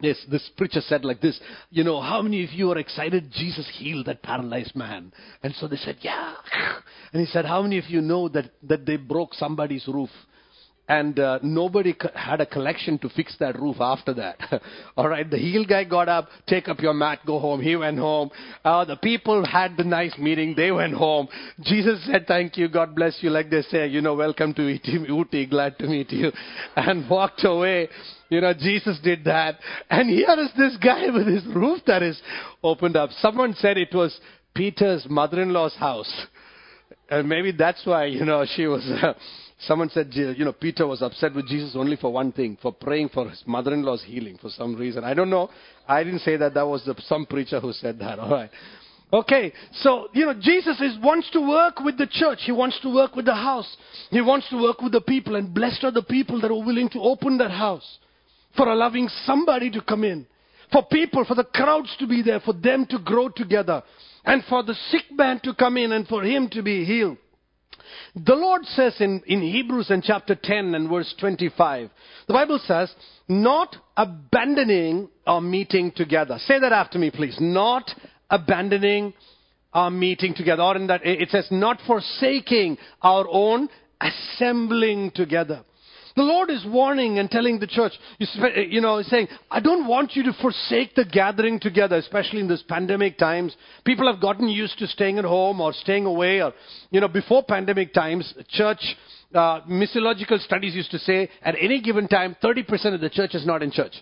This 0.04 0.50
preacher 0.56 0.80
said 0.80 1.04
like 1.04 1.20
this, 1.20 1.38
you 1.70 1.84
know, 1.84 2.00
how 2.00 2.22
many 2.22 2.44
of 2.44 2.50
you 2.52 2.70
are 2.70 2.78
excited 2.78 3.30
Jesus 3.32 3.68
healed 3.76 4.06
that 4.06 4.22
paralyzed 4.22 4.76
man? 4.76 5.12
And 5.42 5.54
so 5.54 5.68
they 5.68 5.76
said, 5.76 5.98
yeah. 6.00 6.34
And 7.12 7.20
he 7.20 7.26
said, 7.26 7.44
how 7.44 7.62
many 7.62 7.78
of 7.78 7.84
you 7.88 8.00
know 8.00 8.28
that, 8.28 8.50
that 8.64 8.86
they 8.86 8.96
broke 8.96 9.34
somebody's 9.34 9.86
roof? 9.86 10.10
And 10.86 11.18
uh, 11.18 11.38
nobody 11.42 11.94
co- 11.94 12.10
had 12.14 12.42
a 12.42 12.46
collection 12.46 12.98
to 12.98 13.08
fix 13.08 13.34
that 13.40 13.58
roof 13.58 13.76
after 13.80 14.12
that. 14.14 14.36
All 14.98 15.08
right, 15.08 15.28
the 15.28 15.38
heel 15.38 15.64
guy 15.64 15.84
got 15.84 16.10
up, 16.10 16.28
take 16.46 16.68
up 16.68 16.80
your 16.80 16.92
mat, 16.92 17.20
go 17.26 17.38
home. 17.38 17.62
He 17.62 17.74
went 17.74 17.98
home. 17.98 18.30
Uh, 18.62 18.84
the 18.84 18.96
people 18.96 19.46
had 19.46 19.78
the 19.78 19.84
nice 19.84 20.16
meeting. 20.18 20.54
They 20.54 20.70
went 20.70 20.92
home. 20.92 21.28
Jesus 21.62 22.04
said, 22.04 22.26
"Thank 22.26 22.58
you, 22.58 22.68
God 22.68 22.94
bless 22.94 23.16
you," 23.22 23.30
like 23.30 23.48
they 23.48 23.62
say, 23.62 23.86
you 23.86 24.02
know, 24.02 24.14
welcome 24.14 24.52
to 24.54 24.60
Ooty, 24.60 25.48
glad 25.48 25.78
to 25.78 25.86
meet 25.86 26.12
you, 26.12 26.30
and 26.76 27.08
walked 27.08 27.44
away. 27.44 27.88
You 28.28 28.42
know, 28.42 28.52
Jesus 28.52 28.98
did 29.02 29.24
that, 29.24 29.58
and 29.88 30.10
here 30.10 30.36
is 30.38 30.50
this 30.58 30.76
guy 30.82 31.08
with 31.14 31.26
his 31.26 31.46
roof 31.46 31.80
that 31.86 32.02
is 32.02 32.20
opened 32.62 32.96
up. 32.96 33.08
Someone 33.20 33.54
said 33.54 33.78
it 33.78 33.94
was 33.94 34.18
Peter's 34.54 35.06
mother-in-law's 35.08 35.76
house. 35.76 36.26
And 37.10 37.28
maybe 37.28 37.52
that's 37.52 37.84
why, 37.84 38.06
you 38.06 38.24
know, 38.24 38.46
she 38.56 38.66
was, 38.66 38.82
uh, 39.02 39.12
someone 39.60 39.88
said, 39.90 40.08
you 40.12 40.44
know, 40.44 40.52
Peter 40.52 40.86
was 40.86 41.02
upset 41.02 41.34
with 41.34 41.46
Jesus 41.46 41.74
only 41.76 41.96
for 41.96 42.12
one 42.12 42.32
thing, 42.32 42.58
for 42.60 42.72
praying 42.72 43.10
for 43.10 43.28
his 43.28 43.42
mother-in-law's 43.46 44.02
healing 44.04 44.38
for 44.40 44.50
some 44.50 44.74
reason. 44.74 45.04
I 45.04 45.14
don't 45.14 45.30
know. 45.30 45.50
I 45.86 46.02
didn't 46.04 46.20
say 46.20 46.36
that. 46.36 46.54
That 46.54 46.66
was 46.66 46.84
the, 46.84 46.94
some 47.06 47.26
preacher 47.26 47.60
who 47.60 47.72
said 47.72 47.98
that. 48.00 48.18
All 48.20 48.30
right. 48.30 48.50
Okay, 49.12 49.52
so, 49.74 50.08
you 50.12 50.26
know, 50.26 50.34
Jesus 50.34 50.80
is, 50.80 50.98
wants 51.00 51.30
to 51.30 51.40
work 51.40 51.78
with 51.78 51.96
the 51.96 52.08
church. 52.10 52.40
He 52.42 52.50
wants 52.50 52.80
to 52.80 52.92
work 52.92 53.14
with 53.14 53.26
the 53.26 53.34
house. 53.34 53.76
He 54.10 54.20
wants 54.20 54.48
to 54.48 54.60
work 54.60 54.80
with 54.80 54.90
the 54.90 55.00
people, 55.00 55.36
and 55.36 55.54
blessed 55.54 55.84
are 55.84 55.92
the 55.92 56.02
people 56.02 56.40
that 56.40 56.50
are 56.50 56.64
willing 56.64 56.88
to 56.90 57.00
open 57.00 57.38
that 57.38 57.52
house 57.52 57.98
for 58.56 58.68
allowing 58.68 59.08
somebody 59.24 59.70
to 59.70 59.80
come 59.82 60.02
in, 60.02 60.26
for 60.72 60.84
people, 60.86 61.24
for 61.24 61.34
the 61.36 61.44
crowds 61.44 61.94
to 62.00 62.08
be 62.08 62.22
there, 62.22 62.40
for 62.40 62.54
them 62.54 62.86
to 62.86 62.98
grow 62.98 63.28
together, 63.28 63.82
and 64.24 64.42
for 64.48 64.64
the 64.64 64.74
sick 64.90 65.04
man 65.12 65.38
to 65.44 65.54
come 65.54 65.76
in 65.76 65.92
and 65.92 66.08
for 66.08 66.24
him 66.24 66.48
to 66.48 66.62
be 66.62 66.84
healed. 66.84 67.18
The 68.14 68.34
Lord 68.34 68.64
says 68.66 68.94
in, 69.00 69.22
in 69.26 69.42
Hebrews 69.42 69.90
in 69.90 70.02
chapter 70.02 70.34
10 70.40 70.74
and 70.74 70.88
verse 70.88 71.14
25, 71.18 71.90
the 72.26 72.32
Bible 72.32 72.60
says, 72.64 72.92
not 73.28 73.76
abandoning 73.96 75.08
our 75.26 75.40
meeting 75.40 75.92
together. 75.94 76.38
Say 76.46 76.58
that 76.58 76.72
after 76.72 76.98
me, 76.98 77.10
please. 77.10 77.36
Not 77.40 77.90
abandoning 78.30 79.14
our 79.72 79.90
meeting 79.90 80.34
together. 80.34 80.62
Or 80.62 80.76
in 80.76 80.86
that, 80.88 81.00
it 81.04 81.30
says, 81.30 81.48
not 81.50 81.80
forsaking 81.86 82.78
our 83.02 83.26
own 83.28 83.68
assembling 84.00 85.10
together. 85.12 85.64
The 86.16 86.22
Lord 86.22 86.48
is 86.48 86.64
warning 86.64 87.18
and 87.18 87.28
telling 87.28 87.58
the 87.58 87.66
church, 87.66 87.92
you 88.18 88.80
know, 88.80 89.02
saying, 89.02 89.26
I 89.50 89.58
don't 89.58 89.88
want 89.88 90.14
you 90.14 90.22
to 90.24 90.32
forsake 90.40 90.94
the 90.94 91.04
gathering 91.04 91.58
together, 91.58 91.96
especially 91.96 92.38
in 92.38 92.46
this 92.46 92.62
pandemic 92.68 93.18
times. 93.18 93.56
People 93.84 94.10
have 94.10 94.20
gotten 94.20 94.48
used 94.48 94.78
to 94.78 94.86
staying 94.86 95.18
at 95.18 95.24
home 95.24 95.60
or 95.60 95.72
staying 95.72 96.06
away 96.06 96.40
or, 96.40 96.52
you 96.90 97.00
know, 97.00 97.08
before 97.08 97.42
pandemic 97.42 97.92
times, 97.92 98.32
church, 98.48 98.96
uh, 99.34 99.62
missiological 99.62 100.38
studies 100.38 100.76
used 100.76 100.92
to 100.92 100.98
say 101.00 101.28
at 101.42 101.56
any 101.60 101.80
given 101.80 102.06
time, 102.06 102.36
30% 102.42 102.94
of 102.94 103.00
the 103.00 103.10
church 103.10 103.34
is 103.34 103.44
not 103.44 103.64
in 103.64 103.72
church. 103.72 103.94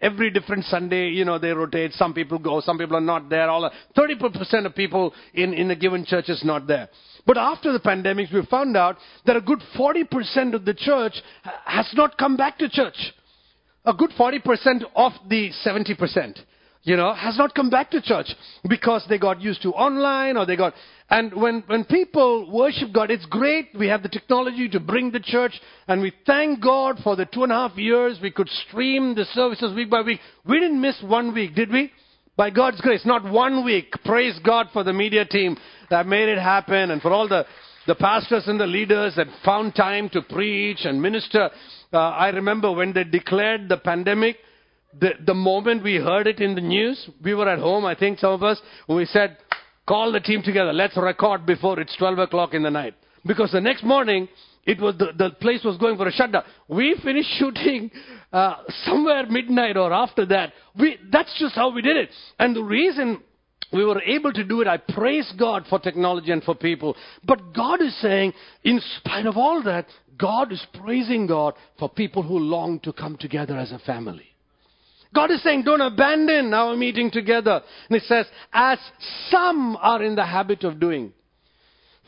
Every 0.00 0.30
different 0.30 0.64
Sunday, 0.66 1.08
you 1.08 1.24
know, 1.24 1.38
they 1.38 1.50
rotate. 1.50 1.92
Some 1.94 2.14
people 2.14 2.38
go, 2.38 2.60
some 2.60 2.78
people 2.78 2.96
are 2.96 3.00
not 3.00 3.28
there. 3.28 3.50
All 3.50 3.68
30% 3.96 4.64
of 4.64 4.74
people 4.74 5.12
in, 5.34 5.52
in 5.52 5.70
a 5.70 5.76
given 5.76 6.06
church 6.06 6.28
is 6.28 6.42
not 6.44 6.66
there. 6.66 6.88
But 7.28 7.36
after 7.36 7.74
the 7.74 7.78
pandemic, 7.78 8.30
we 8.32 8.40
found 8.46 8.74
out 8.74 8.96
that 9.26 9.36
a 9.36 9.42
good 9.42 9.62
40% 9.78 10.54
of 10.54 10.64
the 10.64 10.72
church 10.72 11.12
has 11.66 11.86
not 11.92 12.16
come 12.16 12.38
back 12.38 12.56
to 12.56 12.70
church. 12.70 12.96
A 13.84 13.92
good 13.92 14.12
40% 14.18 14.84
of 14.96 15.12
the 15.28 15.50
70%, 15.62 16.38
you 16.84 16.96
know, 16.96 17.12
has 17.12 17.36
not 17.36 17.54
come 17.54 17.68
back 17.68 17.90
to 17.90 18.00
church 18.00 18.34
because 18.66 19.04
they 19.10 19.18
got 19.18 19.42
used 19.42 19.60
to 19.60 19.74
online 19.74 20.38
or 20.38 20.46
they 20.46 20.56
got. 20.56 20.72
And 21.10 21.34
when, 21.34 21.64
when 21.66 21.84
people 21.84 22.50
worship 22.50 22.94
God, 22.94 23.10
it's 23.10 23.26
great. 23.26 23.68
We 23.78 23.88
have 23.88 24.02
the 24.02 24.08
technology 24.08 24.66
to 24.70 24.80
bring 24.80 25.10
the 25.10 25.20
church, 25.20 25.52
and 25.86 26.00
we 26.00 26.14
thank 26.24 26.62
God 26.62 26.96
for 27.04 27.14
the 27.14 27.26
two 27.26 27.42
and 27.42 27.52
a 27.52 27.68
half 27.68 27.76
years 27.76 28.18
we 28.22 28.30
could 28.30 28.48
stream 28.48 29.14
the 29.14 29.26
services 29.34 29.74
week 29.74 29.90
by 29.90 30.00
week. 30.00 30.20
We 30.46 30.60
didn't 30.60 30.80
miss 30.80 30.96
one 31.02 31.34
week, 31.34 31.54
did 31.54 31.70
we? 31.70 31.92
By 32.38 32.50
God's 32.50 32.80
grace, 32.80 33.04
not 33.04 33.24
one 33.24 33.64
week. 33.64 33.92
Praise 34.04 34.38
God 34.44 34.68
for 34.72 34.84
the 34.84 34.92
media 34.92 35.24
team 35.24 35.56
that 35.90 36.06
made 36.06 36.28
it 36.28 36.38
happen 36.38 36.92
and 36.92 37.02
for 37.02 37.12
all 37.12 37.26
the, 37.26 37.44
the 37.88 37.96
pastors 37.96 38.46
and 38.46 38.60
the 38.60 38.66
leaders 38.66 39.14
that 39.16 39.26
found 39.44 39.74
time 39.74 40.08
to 40.10 40.22
preach 40.22 40.84
and 40.84 41.02
minister. 41.02 41.50
Uh, 41.92 41.98
I 41.98 42.28
remember 42.28 42.70
when 42.70 42.92
they 42.92 43.02
declared 43.02 43.68
the 43.68 43.76
pandemic, 43.76 44.36
the, 45.00 45.14
the 45.26 45.34
moment 45.34 45.82
we 45.82 45.96
heard 45.96 46.28
it 46.28 46.38
in 46.38 46.54
the 46.54 46.60
news, 46.60 47.10
we 47.24 47.34
were 47.34 47.48
at 47.48 47.58
home, 47.58 47.84
I 47.84 47.96
think 47.96 48.20
some 48.20 48.34
of 48.34 48.44
us, 48.44 48.60
we 48.88 49.04
said, 49.06 49.36
call 49.88 50.12
the 50.12 50.20
team 50.20 50.42
together. 50.44 50.72
Let's 50.72 50.96
record 50.96 51.44
before 51.44 51.80
it's 51.80 51.96
12 51.96 52.20
o'clock 52.20 52.54
in 52.54 52.62
the 52.62 52.70
night. 52.70 52.94
Because 53.26 53.50
the 53.50 53.60
next 53.60 53.82
morning, 53.82 54.28
it 54.68 54.78
was 54.82 54.98
the, 54.98 55.12
the 55.16 55.30
place 55.30 55.64
was 55.64 55.78
going 55.78 55.96
for 55.96 56.06
a 56.06 56.12
shutdown. 56.12 56.42
We 56.68 56.94
finished 57.02 57.30
shooting 57.38 57.90
uh, 58.30 58.56
somewhere 58.84 59.26
midnight 59.26 59.78
or 59.78 59.94
after 59.94 60.26
that. 60.26 60.52
We, 60.78 60.98
that's 61.10 61.34
just 61.38 61.54
how 61.54 61.70
we 61.70 61.80
did 61.80 61.96
it. 61.96 62.10
And 62.38 62.54
the 62.54 62.62
reason 62.62 63.22
we 63.72 63.82
were 63.82 64.02
able 64.02 64.30
to 64.34 64.44
do 64.44 64.60
it, 64.60 64.68
I 64.68 64.76
praise 64.76 65.32
God 65.38 65.64
for 65.70 65.78
technology 65.78 66.32
and 66.32 66.44
for 66.44 66.54
people. 66.54 66.96
But 67.24 67.54
God 67.54 67.80
is 67.80 67.98
saying, 68.02 68.34
in 68.62 68.82
spite 68.98 69.24
of 69.24 69.38
all 69.38 69.62
that, 69.62 69.86
God 70.18 70.52
is 70.52 70.64
praising 70.74 71.26
God 71.26 71.54
for 71.78 71.88
people 71.88 72.22
who 72.22 72.38
long 72.38 72.78
to 72.80 72.92
come 72.92 73.16
together 73.16 73.56
as 73.56 73.72
a 73.72 73.78
family. 73.78 74.26
God 75.14 75.30
is 75.30 75.42
saying, 75.42 75.62
don't 75.62 75.80
abandon 75.80 76.52
our 76.52 76.76
meeting 76.76 77.10
together. 77.10 77.62
And 77.88 77.96
it 77.96 78.02
says, 78.02 78.26
as 78.52 78.78
some 79.30 79.78
are 79.80 80.02
in 80.02 80.14
the 80.14 80.26
habit 80.26 80.62
of 80.64 80.78
doing. 80.78 81.14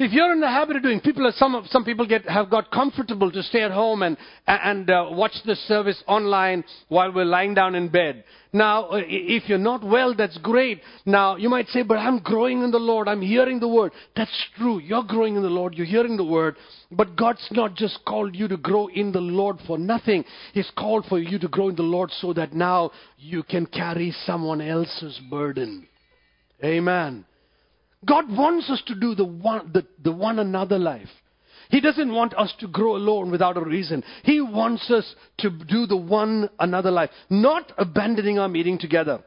If 0.02 0.12
you're 0.12 0.33
in 0.33 0.40
the 0.40 0.49
habit 0.49 0.76
of 0.76 0.83
doing, 0.83 0.99
people 0.99 1.30
some 1.37 1.62
some 1.69 1.85
people 1.85 2.07
get 2.07 2.26
have 2.26 2.49
got 2.49 2.71
comfortable 2.71 3.30
to 3.30 3.42
stay 3.42 3.62
at 3.62 3.71
home 3.71 4.02
and 4.02 4.16
and 4.47 4.88
uh, 4.88 5.09
watch 5.11 5.35
the 5.45 5.54
service 5.54 6.02
online 6.07 6.64
while 6.88 7.12
we're 7.12 7.26
lying 7.26 7.52
down 7.52 7.75
in 7.75 7.88
bed. 7.88 8.25
Now, 8.50 8.87
uh, 8.87 9.02
if 9.07 9.47
you're 9.47 9.59
not 9.59 9.85
well, 9.85 10.14
that's 10.14 10.38
great. 10.38 10.80
Now 11.04 11.37
you 11.37 11.50
might 11.50 11.69
say, 11.69 11.83
but 11.83 11.99
I'm 11.99 12.21
growing 12.21 12.62
in 12.62 12.71
the 12.71 12.78
Lord. 12.78 13.09
I'm 13.09 13.21
hearing 13.21 13.61
the 13.61 13.69
word. 13.69 13.92
That's 14.16 14.47
true. 14.57 14.78
You're 14.78 15.04
growing 15.04 15.37
in 15.37 15.42
the 15.42 15.50
Lord. 15.50 15.75
You're 15.75 15.85
hearing 15.85 16.16
the 16.16 16.25
word. 16.25 16.57
But 16.90 17.14
God's 17.14 17.47
not 17.50 17.75
just 17.75 18.02
called 18.07 18.35
you 18.35 18.49
to 18.49 18.57
grow 18.57 18.87
in 18.87 19.12
the 19.12 19.21
Lord 19.21 19.59
for 19.66 19.76
nothing. 19.76 20.25
He's 20.54 20.73
called 20.78 21.04
for 21.11 21.19
you 21.19 21.38
to 21.38 21.49
grow 21.49 21.69
in 21.69 21.76
the 21.76 21.83
Lord 21.83 22.11
so 22.23 22.33
that 22.33 22.54
now 22.54 22.90
you 23.19 23.42
can 23.42 23.66
carry 23.66 24.14
someone 24.25 24.62
else's 24.62 25.21
burden. 25.28 25.87
Amen. 26.64 27.26
God 28.04 28.30
wants 28.35 28.71
us 28.71 28.83
to 28.87 28.95
do 28.95 29.14
the 29.14 29.25
one, 29.25 29.71
the, 29.73 29.87
the 30.02 30.12
one 30.12 30.38
another 30.38 30.78
life. 30.78 31.09
He 31.71 31.80
doesn't 31.80 32.12
want 32.12 32.35
us 32.35 32.52
to 32.61 32.66
grow 32.66 32.97
alone 32.97 33.30
without 33.30 33.57
a 33.57 33.61
reason. 33.61 34.02
He 34.25 34.40
wants 34.40 34.90
us 34.90 35.14
to 35.38 35.50
do 35.50 35.87
the 35.87 35.97
one 35.97 36.50
another 36.59 36.90
life, 36.90 37.11
not 37.28 37.73
abandoning 37.78 38.38
our 38.38 38.49
meeting 38.49 38.78
together. 38.78 39.23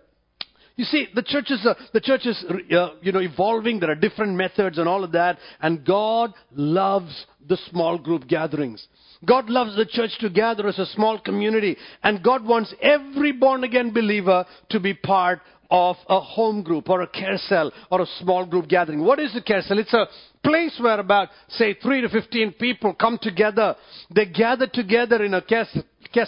You 0.75 0.85
see, 0.85 1.07
the 1.13 1.21
church 1.21 1.51
is, 1.51 1.65
uh, 1.65 1.75
the 1.93 2.01
church 2.01 2.25
is 2.25 2.43
uh, 2.49 2.89
you 3.01 3.11
know, 3.11 3.21
evolving. 3.21 3.79
There 3.79 3.91
are 3.91 3.95
different 3.95 4.35
methods 4.35 4.79
and 4.79 4.89
all 4.89 5.03
of 5.03 5.11
that. 5.11 5.37
And 5.61 5.85
God 5.85 6.33
loves 6.51 7.25
the 7.47 7.57
small 7.69 7.97
group 7.99 8.27
gatherings. 8.27 8.85
God 9.23 9.49
loves 9.49 9.75
the 9.75 9.85
church 9.85 10.11
to 10.19 10.29
gather 10.29 10.67
as 10.67 10.79
a 10.79 10.87
small 10.87 11.19
community. 11.19 11.77
And 12.01 12.23
God 12.23 12.43
wants 12.43 12.73
every 12.81 13.31
born 13.31 13.63
again 13.63 13.93
believer 13.93 14.45
to 14.71 14.79
be 14.79 14.95
part 14.95 15.41
of 15.73 15.95
a 16.07 16.19
home 16.19 16.61
group 16.61 16.87
or 16.87 17.01
a 17.01 17.07
care 17.07 17.39
cell 17.49 17.71
or 17.89 18.01
a 18.01 18.05
small 18.19 18.45
group 18.45 18.69
gathering. 18.69 19.03
What 19.03 19.19
is 19.19 19.35
a 19.35 19.41
care 19.41 19.63
cell? 19.63 19.79
It's 19.79 19.93
a 19.93 20.05
place 20.43 20.77
where 20.79 20.99
about, 20.99 21.29
say, 21.49 21.73
3 21.73 22.01
to 22.01 22.09
15 22.09 22.53
people 22.53 22.93
come 22.93 23.17
together. 23.19 23.75
They 24.13 24.27
gather 24.27 24.67
together 24.67 25.23
in 25.23 25.33
a 25.33 25.41
care 25.41 25.65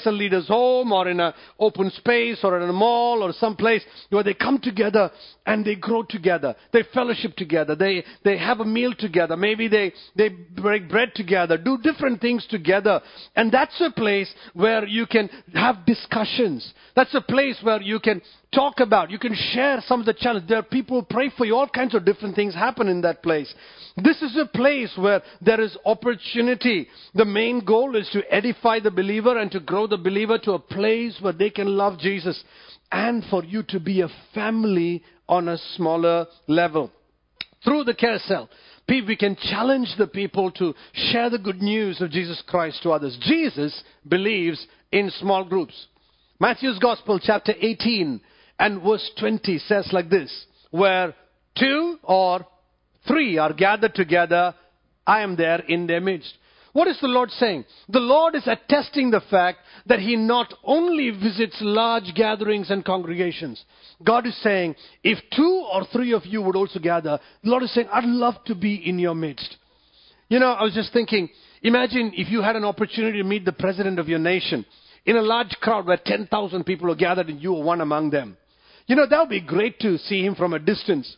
cell 0.02 0.14
leader's 0.14 0.48
home 0.48 0.92
or 0.92 1.08
in 1.10 1.20
an 1.20 1.34
open 1.60 1.92
space 1.92 2.40
or 2.44 2.60
in 2.60 2.68
a 2.68 2.74
mall 2.74 3.22
or 3.22 3.34
some 3.34 3.56
place 3.56 3.84
where 4.10 4.24
they 4.24 4.34
come 4.34 4.58
together 4.58 5.12
and 5.46 5.64
they 5.64 5.76
grow 5.76 6.02
together. 6.02 6.56
They 6.74 6.84
fellowship 6.92 7.36
together. 7.36 7.76
They, 7.76 8.04
they 8.24 8.40
have 8.40 8.62
a 8.62 8.66
meal 8.66 8.96
together. 8.98 9.38
Maybe 9.38 9.68
they, 9.68 9.94
they 10.16 10.30
break 10.30 10.90
bread 10.90 11.12
together, 11.14 11.58
do 11.58 11.78
different 11.84 12.20
things 12.20 12.48
together. 12.50 13.00
And 13.36 13.52
that's 13.52 13.80
a 13.80 13.92
place 13.92 14.34
where 14.54 14.88
you 14.88 15.06
can 15.06 15.30
have 15.54 15.86
discussions. 15.86 16.74
That's 16.96 17.14
a 17.14 17.22
place 17.22 17.60
where 17.62 17.82
you 17.82 18.00
can 18.00 18.24
talk 18.56 18.80
about, 18.80 19.12
you 19.12 19.20
can 19.20 19.36
share 19.52 19.84
some 19.86 20.00
of 20.00 20.06
the 20.06 20.14
challenges. 20.14 20.50
There 20.50 20.58
are 20.60 20.64
people 20.64 21.00
who 21.00 21.06
pray 21.06 21.30
for 21.38 21.46
you. 21.46 21.56
All 21.56 21.68
kinds 21.68 21.94
of 21.94 22.06
different 22.06 22.36
things 22.36 22.56
happen 22.56 22.88
in 22.88 23.02
that 23.02 23.22
place. 23.22 23.54
This 23.98 24.22
is 24.22 24.38
a 24.38 24.46
place 24.46 24.92
where 24.98 25.22
there 25.42 25.62
is 25.62 25.78
opportunity. 25.86 26.88
The 27.14 27.26
main 27.26 27.64
goal 27.64 27.96
is 27.96 28.10
to 28.14 28.24
edify 28.34 28.80
the 28.80 28.92
believer 28.92 29.38
and 29.38 29.52
to 29.52 29.60
grow 29.60 29.88
the 29.88 29.98
believer 29.98 30.38
to 30.40 30.54
a 30.54 30.60
place 30.60 31.18
where 31.22 31.34
they 31.34 31.50
can 31.50 31.68
love 31.68 32.00
Jesus 32.00 32.42
and 32.92 33.24
for 33.30 33.44
you 33.44 33.64
to 33.70 33.80
be 33.80 34.02
a 34.02 34.10
family 34.34 35.04
on 35.28 35.50
a 35.50 35.58
smaller 35.76 36.28
level. 36.48 36.92
Through 37.64 37.86
the 37.86 37.96
care 37.96 38.20
cell, 38.20 38.50
we 38.88 39.16
can 39.16 39.36
challenge 39.36 39.94
the 39.98 40.08
people 40.08 40.52
to 40.52 40.74
share 40.94 41.30
the 41.30 41.40
good 41.40 41.62
news 41.62 42.00
of 42.00 42.12
Jesus 42.12 42.42
Christ 42.48 42.84
to 42.84 42.92
others. 42.92 43.18
Jesus 43.22 43.84
believes 44.08 44.66
in 44.92 45.10
small 45.20 45.44
groups. 45.44 45.88
Matthew's 46.40 46.80
Gospel, 46.80 47.20
chapter 47.20 47.54
18 47.60 48.22
and 48.60 48.82
verse 48.82 49.10
20 49.20 49.60
says 49.60 49.90
like 49.92 50.10
this, 50.10 50.46
where 50.72 51.14
two 51.58 51.98
or 52.04 52.46
three 53.08 53.38
are 53.38 53.54
gathered 53.54 53.96
together, 53.96 54.56
I 55.06 55.22
am 55.22 55.36
there 55.36 55.60
in 55.60 55.88
their 55.88 56.02
midst. 56.02 56.34
What 56.74 56.90
is 56.90 57.00
the 57.00 57.08
Lord 57.08 57.32
saying? 57.32 57.64
The 57.88 58.02
Lord 58.02 58.36
is 58.36 58.48
attesting 58.48 59.10
the 59.10 59.22
fact 59.30 59.60
that 59.86 60.00
He 60.00 60.18
not 60.18 60.54
only 60.62 61.10
visits 61.10 61.56
large 61.62 62.14
gatherings 62.16 62.70
and 62.70 62.84
congregations. 62.84 63.64
God 64.04 64.28
is 64.28 64.36
saying, 64.44 64.76
if 65.02 65.18
two 65.34 65.66
or 65.72 65.86
three 65.94 66.12
of 66.12 66.26
you 66.26 66.42
would 66.42 66.58
also 66.58 66.80
gather, 66.80 67.18
the 67.44 67.50
Lord 67.50 67.64
is 67.64 67.74
saying, 67.74 67.88
I'd 67.94 68.04
love 68.04 68.36
to 68.48 68.56
be 68.56 68.76
in 68.76 69.00
your 69.00 69.16
midst. 69.16 69.56
You 70.28 70.40
know, 70.40 70.52
I 70.52 70.64
was 70.64 70.74
just 70.74 70.92
thinking, 70.92 71.30
imagine 71.62 72.12
if 72.16 72.30
you 72.30 72.42
had 72.42 72.58
an 72.58 72.66
opportunity 72.66 73.20
to 73.20 73.24
meet 73.24 73.46
the 73.46 73.54
president 73.54 73.98
of 73.98 74.10
your 74.10 74.20
nation 74.20 74.66
in 75.06 75.16
a 75.16 75.22
large 75.22 75.56
crowd 75.62 75.86
where 75.86 76.00
10,000 76.04 76.64
people 76.66 76.92
are 76.92 76.96
gathered 76.96 77.30
and 77.30 77.42
you 77.42 77.56
are 77.56 77.64
one 77.64 77.80
among 77.80 78.10
them. 78.10 78.36
You 78.88 78.96
know, 78.96 79.08
that 79.10 79.20
would 79.20 79.30
be 79.30 79.42
great 79.42 79.80
to 79.80 79.98
see 79.98 80.24
him 80.24 80.36
from 80.36 80.54
a 80.54 80.60
distance. 80.60 81.16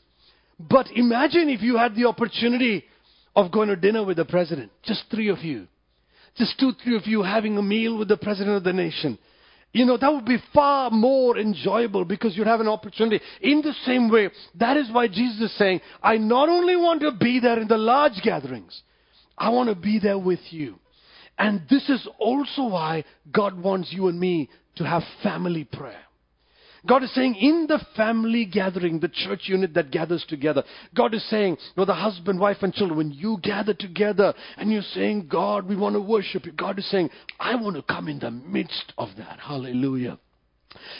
But 0.59 0.88
imagine 0.95 1.50
if 1.50 1.62
you 1.62 1.77
had 1.77 1.95
the 1.95 2.05
opportunity 2.05 2.86
of 3.36 3.51
going 3.51 3.69
to 3.69 3.75
dinner 3.75 4.03
with 4.03 4.17
the 4.17 4.25
president, 4.25 4.71
just 4.83 5.03
three 5.12 5.29
of 5.29 5.39
you. 5.39 5.67
Just 6.36 6.59
two, 6.59 6.71
three 6.83 6.95
of 6.95 7.05
you 7.07 7.24
having 7.24 7.57
a 7.57 7.62
meal 7.62 7.97
with 7.97 8.07
the 8.07 8.17
president 8.17 8.57
of 8.57 8.63
the 8.63 8.74
nation. 8.74 9.17
You 9.74 9.86
know, 9.86 9.97
that 9.97 10.12
would 10.12 10.25
be 10.25 10.38
far 10.53 10.89
more 10.89 11.38
enjoyable 11.38 12.05
because 12.05 12.38
you'd 12.38 12.47
have 12.47 12.62
an 12.62 12.67
opportunity. 12.67 13.24
In 13.41 13.62
the 13.62 13.74
same 13.86 14.09
way, 14.09 14.29
that 14.55 14.77
is 14.77 14.89
why 14.91 15.07
Jesus 15.07 15.51
is 15.51 15.57
saying, 15.57 15.81
I 16.01 16.17
not 16.17 16.50
only 16.50 16.75
want 16.75 17.01
to 17.01 17.12
be 17.12 17.39
there 17.39 17.59
in 17.59 17.67
the 17.67 17.77
large 17.77 18.21
gatherings, 18.24 18.81
I 19.38 19.50
want 19.50 19.69
to 19.69 19.75
be 19.75 20.00
there 20.00 20.17
with 20.17 20.39
you. 20.50 20.79
And 21.38 21.62
this 21.69 21.88
is 21.89 22.07
also 22.17 22.69
why 22.69 23.03
God 23.31 23.62
wants 23.62 23.89
you 23.91 24.07
and 24.07 24.19
me 24.19 24.50
to 24.77 24.83
have 24.83 25.03
family 25.21 25.65
prayer. 25.65 26.07
God 26.88 27.03
is 27.03 27.13
saying 27.13 27.36
in 27.36 27.67
the 27.67 27.79
family 27.96 28.46
gathering, 28.46 29.00
the 29.00 29.10
church 29.10 29.41
unit 29.46 29.74
that 29.74 29.91
gathers 29.91 30.25
together, 30.27 30.63
God 30.96 31.13
is 31.13 31.27
saying, 31.29 31.58
you 31.60 31.74
know, 31.75 31.86
the 31.86 31.94
husband, 31.94 32.39
wife, 32.39 32.58
and 32.62 32.74
children, 32.74 32.98
when 32.98 33.12
you 33.12 33.38
gather 33.41 33.74
together 33.74 34.34
and 34.58 34.72
you're 34.72 34.82
saying, 34.94 35.27
God, 35.29 35.67
we 35.67 35.75
want 35.75 35.96
to 35.96 36.01
worship 36.01 36.46
you, 36.46 36.51
God 36.51 36.79
is 36.79 36.89
saying, 36.89 37.10
I 37.39 37.56
want 37.56 37.75
to 37.75 37.82
come 37.82 38.08
in 38.08 38.20
the 38.20 38.32
midst 38.32 38.94
of 38.98 39.10
that. 39.17 39.39
Hallelujah. 39.39 40.20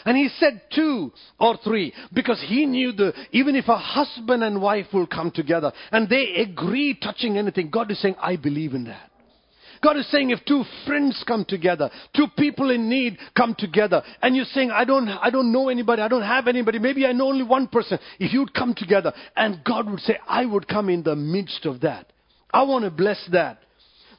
And 0.06 0.18
he 0.18 0.30
said 0.40 0.62
two 0.74 1.12
or 1.40 1.58
three 1.64 1.94
because 2.14 2.44
he 2.48 2.66
knew 2.66 2.92
that 2.94 3.14
even 3.32 3.56
if 3.56 3.68
a 3.68 3.78
husband 3.78 4.44
and 4.44 4.62
wife 4.62 4.88
will 4.94 5.08
come 5.08 5.32
together 5.32 5.72
and 5.92 6.10
they 6.10 6.36
agree 6.36 6.98
touching 7.02 7.38
anything, 7.38 7.70
God 7.70 7.92
is 7.92 8.02
saying, 8.02 8.16
I 8.22 8.38
believe 8.38 8.74
in 8.74 8.86
that. 8.86 9.12
God 9.84 9.98
is 9.98 10.10
saying 10.12 10.32
if 10.32 10.44
two 10.46 10.64
friends 10.86 11.24
come 11.28 11.46
together, 11.46 11.90
two 12.16 12.28
people 12.38 12.72
in 12.72 12.90
need 12.90 13.18
come 13.36 13.56
together, 13.58 14.04
and 14.22 14.36
you're 14.36 14.46
saying, 14.46 14.72
I 14.72 14.86
don't, 14.86 15.08
I 15.08 15.30
don't 15.30 15.52
know 15.52 15.70
anybody, 15.70 16.02
I 16.02 16.08
don't 16.08 16.24
have 16.24 16.48
anybody, 16.48 16.80
maybe 16.80 17.06
I 17.06 17.12
know 17.12 17.28
only 17.28 17.44
one 17.44 17.68
person. 17.68 18.00
If 18.20 18.34
you'd 18.34 18.54
come 18.54 18.74
together, 18.76 19.14
and 19.36 19.64
God 19.64 19.90
would 19.90 20.00
say, 20.02 20.18
I 20.28 20.46
would 20.46 20.68
come 20.68 20.90
in 20.90 21.04
the 21.04 21.16
midst 21.16 21.66
of 21.66 21.82
that. 21.82 22.12
I 22.52 22.64
want 22.64 22.86
to 22.86 22.92
bless 22.92 23.24
that. 23.32 23.60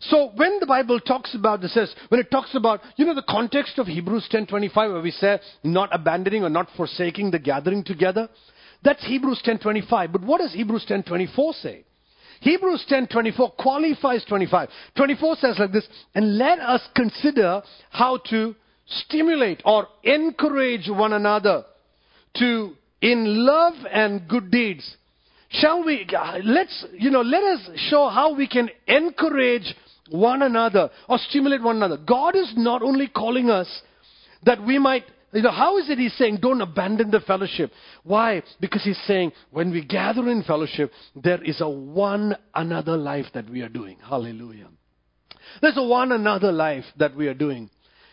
So 0.00 0.30
when 0.36 0.60
the 0.60 0.66
Bible 0.66 1.00
talks 1.00 1.34
about 1.34 1.60
this, 1.60 1.74
says 1.74 1.92
when 2.08 2.20
it 2.20 2.30
talks 2.30 2.54
about 2.54 2.80
you 2.96 3.04
know 3.04 3.14
the 3.14 3.24
context 3.28 3.78
of 3.78 3.88
Hebrews 3.88 4.28
10:25 4.32 4.76
where 4.76 5.02
we 5.02 5.10
say 5.10 5.40
not 5.64 5.88
abandoning 5.92 6.44
or 6.44 6.48
not 6.48 6.68
forsaking 6.76 7.32
the 7.32 7.40
gathering 7.40 7.82
together, 7.82 8.28
that's 8.84 9.04
Hebrews 9.04 9.42
10:25. 9.44 10.12
But 10.12 10.22
what 10.22 10.38
does 10.38 10.52
Hebrews 10.52 10.86
10:24 10.88 11.54
say? 11.54 11.84
Hebrews 12.40 12.84
10:24 12.88 13.56
qualifies 13.56 14.24
25. 14.24 14.68
24 14.96 15.36
says 15.36 15.58
like 15.58 15.72
this, 15.72 15.86
and 16.14 16.38
let 16.38 16.60
us 16.60 16.82
consider 16.94 17.62
how 17.90 18.18
to 18.30 18.54
stimulate 18.86 19.62
or 19.64 19.88
encourage 20.04 20.88
one 20.88 21.12
another 21.12 21.64
to 22.38 22.76
in 23.00 23.46
love 23.46 23.74
and 23.90 24.26
good 24.28 24.50
deeds. 24.50 24.96
Shall 25.50 25.84
we 25.84 26.06
uh, 26.16 26.38
let's 26.44 26.84
you 26.92 27.10
know 27.10 27.22
let 27.22 27.42
us 27.42 27.70
show 27.88 28.08
how 28.08 28.34
we 28.34 28.46
can 28.46 28.68
encourage 28.86 29.74
one 30.10 30.42
another 30.42 30.90
or 31.08 31.18
stimulate 31.18 31.62
one 31.62 31.76
another. 31.76 31.96
God 31.96 32.36
is 32.36 32.52
not 32.56 32.82
only 32.82 33.08
calling 33.08 33.50
us 33.50 33.68
that 34.44 34.64
we 34.64 34.78
might 34.78 35.04
you 35.32 35.42
know, 35.42 35.50
how 35.50 35.76
is 35.78 35.90
it 35.90 35.98
he's 35.98 36.16
saying 36.16 36.38
don't 36.40 36.60
abandon 36.60 37.10
the 37.10 37.20
fellowship? 37.20 37.70
Why? 38.02 38.42
Because 38.60 38.82
he's 38.82 39.00
saying 39.06 39.32
when 39.50 39.70
we 39.70 39.84
gather 39.84 40.28
in 40.28 40.42
fellowship, 40.42 40.90
there 41.14 41.42
is 41.42 41.60
a 41.60 41.68
one 41.68 42.36
another 42.54 42.96
life 42.96 43.26
that 43.34 43.48
we 43.48 43.60
are 43.60 43.68
doing. 43.68 43.98
Hallelujah. 44.02 44.68
There's 45.60 45.76
a 45.76 45.82
one 45.82 46.12
another 46.12 46.52
life 46.52 46.84
that 46.96 47.14
we 47.14 47.28
are 47.28 47.34
doing. 47.34 47.70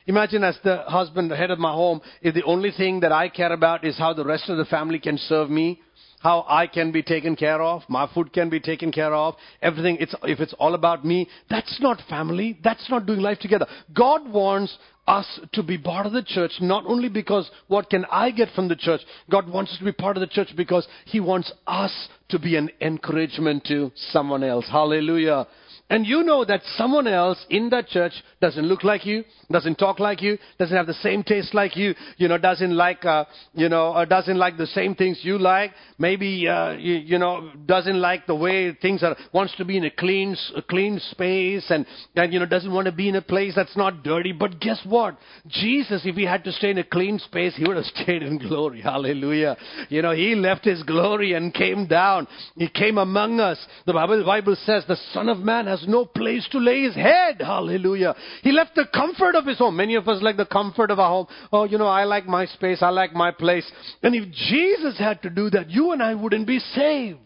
Imagine 0.07 0.43
as 0.43 0.57
the 0.63 0.83
husband, 0.87 1.31
the 1.31 1.35
head 1.35 1.51
of 1.51 1.57
my 1.57 1.71
home, 1.71 2.01
if 2.21 2.35
the 2.35 2.43
only 2.43 2.71
thing 2.71 2.99
that 2.99 3.11
I 3.11 3.29
care 3.29 3.51
about 3.51 3.85
is 3.85 3.97
how 3.97 4.13
the 4.13 4.25
rest 4.25 4.49
of 4.49 4.57
the 4.57 4.65
family 4.65 4.99
can 4.99 5.17
serve 5.17 5.49
me, 5.49 5.81
how 6.25 6.43
I 6.49 6.65
can 6.65 6.91
be 6.91 7.03
taken 7.03 7.35
care 7.35 7.61
of, 7.61 7.83
my 7.87 8.09
food 8.11 8.33
can 8.33 8.49
be 8.49 8.59
taken 8.59 8.91
care 8.91 9.13
of, 9.13 9.35
everything, 9.61 9.97
it's, 9.99 10.15
if 10.23 10.39
it's 10.39 10.55
all 10.57 10.73
about 10.73 11.05
me, 11.05 11.29
that's 11.51 11.79
not 11.79 12.01
family, 12.09 12.57
that's 12.63 12.89
not 12.89 13.05
doing 13.05 13.19
life 13.19 13.37
together. 13.37 13.67
God 13.93 14.27
wants 14.27 14.75
us 15.07 15.39
to 15.53 15.61
be 15.61 15.77
part 15.77 16.07
of 16.07 16.13
the 16.13 16.23
church, 16.23 16.53
not 16.61 16.83
only 16.87 17.09
because 17.09 17.47
what 17.67 17.91
can 17.91 18.05
I 18.11 18.31
get 18.31 18.49
from 18.55 18.67
the 18.67 18.75
church, 18.75 19.01
God 19.29 19.47
wants 19.47 19.73
us 19.73 19.77
to 19.77 19.85
be 19.85 19.91
part 19.91 20.17
of 20.17 20.21
the 20.21 20.25
church 20.25 20.47
because 20.57 20.87
He 21.05 21.19
wants 21.19 21.51
us 21.67 21.93
to 22.29 22.39
be 22.39 22.55
an 22.55 22.71
encouragement 22.81 23.63
to 23.65 23.91
someone 24.09 24.43
else. 24.43 24.65
Hallelujah. 24.67 25.45
And 25.87 26.05
you 26.07 26.23
know 26.23 26.43
that 26.45 26.61
someone 26.77 27.07
else 27.07 27.45
in 27.51 27.69
that 27.69 27.87
church 27.87 28.13
doesn't 28.41 28.65
look 28.65 28.83
like 28.83 29.05
you, 29.05 29.23
doesn't 29.51 29.75
talk 29.75 29.99
like 29.99 30.19
you, 30.19 30.39
doesn't 30.57 30.75
have 30.75 30.87
the 30.87 30.95
same 30.95 31.21
taste 31.21 31.53
like 31.53 31.77
you, 31.77 31.93
you 32.17 32.27
know, 32.27 32.39
doesn't 32.39 32.75
like, 32.75 33.05
uh, 33.05 33.25
you 33.53 33.69
know, 33.69 33.91
uh, 33.91 34.03
doesn't 34.05 34.37
like 34.37 34.57
the 34.57 34.65
same 34.65 34.95
things 34.95 35.19
you 35.21 35.37
like, 35.37 35.73
maybe, 35.99 36.47
uh, 36.47 36.71
you, 36.71 36.95
you, 36.95 37.19
know, 37.19 37.51
doesn't 37.67 38.01
like 38.01 38.25
the 38.25 38.33
way 38.33 38.73
things 38.73 39.03
are, 39.03 39.15
wants 39.31 39.55
to 39.57 39.65
be 39.65 39.77
in 39.77 39.85
a 39.85 39.91
clean, 39.91 40.35
a 40.55 40.61
clean 40.63 40.99
space 41.11 41.65
and, 41.69 41.85
and, 42.15 42.33
you 42.33 42.39
know, 42.39 42.47
doesn't 42.47 42.73
want 42.73 42.85
to 42.85 42.91
be 42.91 43.07
in 43.07 43.15
a 43.15 43.21
place 43.21 43.53
that's 43.55 43.77
not 43.77 44.01
dirty. 44.01 44.31
But 44.31 44.59
guess 44.59 44.81
what? 44.85 45.19
Jesus, 45.47 46.01
if 46.03 46.15
he 46.15 46.25
had 46.25 46.43
to 46.45 46.51
stay 46.51 46.71
in 46.71 46.79
a 46.79 46.83
clean 46.83 47.19
space, 47.19 47.55
he 47.55 47.63
would 47.63 47.77
have 47.77 47.85
stayed 47.95 48.23
in 48.23 48.39
glory. 48.39 48.81
Hallelujah. 48.81 49.55
You 49.89 50.01
know, 50.01 50.13
he 50.13 50.33
left 50.33 50.65
his 50.65 50.81
glory 50.81 51.33
and 51.33 51.53
came 51.53 51.85
down. 51.85 52.27
He 52.55 52.69
came 52.69 52.97
among 52.97 53.39
us. 53.39 53.63
The 53.85 53.93
Bible, 53.93 54.25
Bible 54.25 54.57
says 54.65 54.83
the 54.87 54.97
Son 55.13 55.29
of 55.29 55.37
Man 55.37 55.74
no 55.87 56.05
place 56.05 56.47
to 56.51 56.59
lay 56.59 56.83
his 56.83 56.95
head. 56.95 57.41
Hallelujah. 57.41 58.15
He 58.43 58.51
left 58.51 58.75
the 58.75 58.85
comfort 58.93 59.35
of 59.35 59.45
his 59.45 59.57
home. 59.57 59.75
Many 59.75 59.95
of 59.95 60.07
us 60.07 60.21
like 60.21 60.37
the 60.37 60.45
comfort 60.45 60.91
of 60.91 60.99
our 60.99 61.09
home. 61.09 61.27
Oh, 61.51 61.63
you 61.65 61.77
know, 61.77 61.87
I 61.87 62.03
like 62.03 62.25
my 62.25 62.45
space. 62.45 62.79
I 62.81 62.89
like 62.89 63.13
my 63.13 63.31
place. 63.31 63.69
And 64.03 64.15
if 64.15 64.31
Jesus 64.31 64.97
had 64.97 65.21
to 65.23 65.29
do 65.29 65.49
that, 65.51 65.69
you 65.69 65.91
and 65.91 66.01
I 66.01 66.15
wouldn't 66.15 66.47
be 66.47 66.59
saved. 66.59 67.19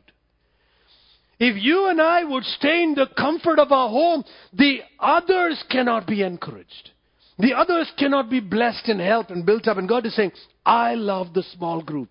If 1.39 1.61
you 1.61 1.87
and 1.87 2.01
I 2.01 2.23
would 2.23 2.43
stay 2.43 2.83
in 2.83 2.95
the 2.95 3.07
comfort 3.17 3.59
of 3.59 3.71
our 3.71 3.89
home, 3.89 4.25
the 4.51 4.79
others 4.99 5.63
cannot 5.69 6.05
be 6.05 6.21
encouraged. 6.21 6.91
The 7.37 7.53
others 7.53 7.89
cannot 7.97 8.29
be 8.29 8.41
blessed 8.41 8.89
and 8.89 8.99
helped 8.99 9.31
and 9.31 9.45
built 9.45 9.67
up. 9.67 9.77
And 9.77 9.87
God 9.87 10.05
is 10.05 10.15
saying, 10.15 10.33
I 10.65 10.95
love 10.95 11.33
the 11.33 11.43
small 11.43 11.81
group. 11.81 12.09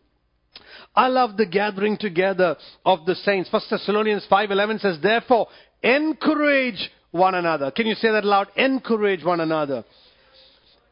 I 0.94 1.08
love 1.08 1.36
the 1.36 1.46
gathering 1.46 1.96
together 1.96 2.56
of 2.84 3.04
the 3.04 3.14
saints. 3.14 3.50
First 3.50 3.70
Thessalonians 3.70 4.26
5:11 4.26 4.80
says, 4.80 4.98
"Therefore, 4.98 5.48
encourage 5.82 6.90
one 7.10 7.34
another." 7.34 7.70
Can 7.70 7.86
you 7.86 7.94
say 7.94 8.10
that 8.10 8.24
loud? 8.24 8.48
Encourage 8.56 9.24
one 9.24 9.40
another. 9.40 9.84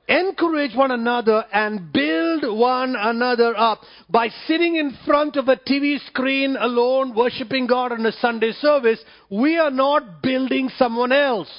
Encourage 0.08 0.74
one 0.76 0.92
another 0.92 1.44
and 1.52 1.92
build 1.92 2.44
one 2.56 2.94
another 2.94 3.58
up 3.58 3.80
by 4.08 4.28
sitting 4.46 4.76
in 4.76 4.92
front 5.04 5.34
of 5.36 5.48
a 5.48 5.56
TV 5.56 5.98
screen 6.06 6.56
alone, 6.56 7.12
worshiping 7.12 7.66
God 7.66 7.90
on 7.90 8.06
a 8.06 8.12
Sunday 8.12 8.52
service. 8.52 9.00
We 9.30 9.58
are 9.58 9.72
not 9.72 10.22
building 10.22 10.68
someone 10.78 11.10
else. 11.10 11.50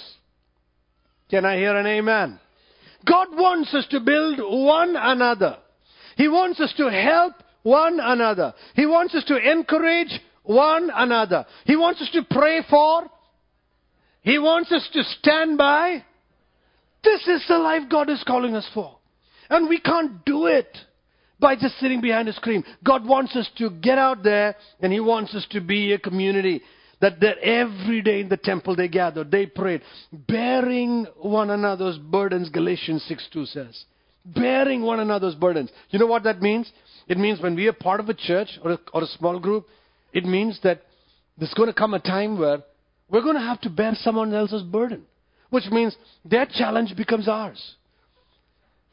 Can 1.29 1.43
I 1.43 1.57
hear 1.57 1.75
an 1.75 1.85
amen? 1.87 2.39
God 3.05 3.27
wants 3.33 3.73
us 3.73 3.85
to 3.87 3.99
build 3.99 4.39
one 4.39 4.95
another. 4.95 5.57
He 6.15 6.29
wants 6.29 6.61
us 6.61 6.73
to 6.77 6.89
help 6.89 7.33
one 7.63 7.99
another. 7.99 8.53
He 8.75 8.85
wants 8.85 9.13
us 9.13 9.25
to 9.25 9.35
encourage 9.35 10.21
one 10.43 10.89
another. 10.95 11.45
He 11.65 11.75
wants 11.75 12.01
us 12.01 12.09
to 12.11 12.23
pray 12.23 12.61
for. 12.69 13.09
He 14.27 14.39
wants 14.39 14.73
us 14.73 14.85
to 14.91 15.03
stand 15.19 15.57
by. 15.57 16.03
This 17.01 17.25
is 17.29 17.45
the 17.47 17.57
life 17.59 17.83
God 17.89 18.09
is 18.09 18.21
calling 18.27 18.57
us 18.57 18.67
for. 18.73 18.97
And 19.49 19.69
we 19.69 19.79
can't 19.79 20.25
do 20.25 20.47
it 20.47 20.67
by 21.39 21.55
just 21.55 21.79
sitting 21.79 22.01
behind 22.01 22.27
a 22.27 22.33
screen. 22.33 22.65
God 22.83 23.07
wants 23.07 23.37
us 23.37 23.49
to 23.57 23.69
get 23.69 23.97
out 23.97 24.23
there 24.23 24.57
and 24.81 24.91
He 24.91 24.99
wants 24.99 25.33
us 25.33 25.47
to 25.51 25.61
be 25.61 25.93
a 25.93 25.97
community 25.97 26.61
that, 26.99 27.23
every 27.41 28.01
day 28.01 28.19
in 28.19 28.27
the 28.27 28.35
temple 28.35 28.75
they 28.75 28.89
gathered, 28.89 29.31
they 29.31 29.45
prayed, 29.45 29.81
bearing 30.11 31.05
one 31.21 31.49
another's 31.49 31.97
burdens, 31.97 32.49
Galatians 32.49 33.05
6 33.07 33.29
2 33.31 33.45
says. 33.45 33.85
Bearing 34.25 34.81
one 34.81 34.99
another's 34.99 35.35
burdens. 35.35 35.69
You 35.89 35.99
know 35.99 36.05
what 36.05 36.23
that 36.23 36.41
means? 36.41 36.69
It 37.07 37.17
means 37.17 37.39
when 37.39 37.55
we 37.55 37.67
are 37.67 37.73
part 37.73 38.01
of 38.01 38.09
a 38.09 38.13
church 38.13 38.59
or 38.61 38.71
a, 38.71 38.79
or 38.93 39.03
a 39.03 39.07
small 39.17 39.39
group, 39.39 39.67
it 40.11 40.25
means 40.25 40.59
that 40.63 40.81
there's 41.37 41.53
going 41.53 41.67
to 41.67 41.73
come 41.73 41.93
a 41.93 41.99
time 41.99 42.37
where 42.37 42.57
we're 43.09 43.21
going 43.21 43.35
to 43.35 43.41
have 43.41 43.61
to 43.61 43.69
bear 43.69 43.93
someone 43.95 44.33
else's 44.33 44.63
burden, 44.63 45.03
which 45.49 45.65
means 45.71 45.95
their 46.25 46.45
challenge 46.45 46.95
becomes 46.95 47.27
ours. 47.27 47.75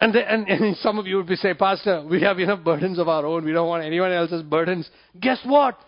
And, 0.00 0.14
the, 0.14 0.20
and, 0.31 0.48
and 0.48 0.77
some 0.83 0.98
of 0.98 1.07
you 1.07 1.16
would 1.16 1.27
be 1.27 1.37
say, 1.37 1.55
Pastor, 1.55 2.05
we 2.09 2.22
have 2.22 2.38
enough 2.38 2.64
burdens 2.64 2.98
of 2.98 3.09
our 3.09 3.24
own. 3.27 3.44
We 3.44 3.53
don't 3.53 3.68
want 3.68 3.85
anyone 3.85 4.12
else's 4.12 4.42
burdens. 4.42 4.88
Guess 5.20 5.40
what? 5.44 5.79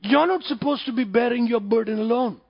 You're 0.00 0.26
not 0.26 0.42
supposed 0.44 0.86
to 0.86 0.92
be 0.92 1.04
bearing 1.04 1.46
your 1.46 1.60
burden 1.60 1.98
alone. 1.98 2.40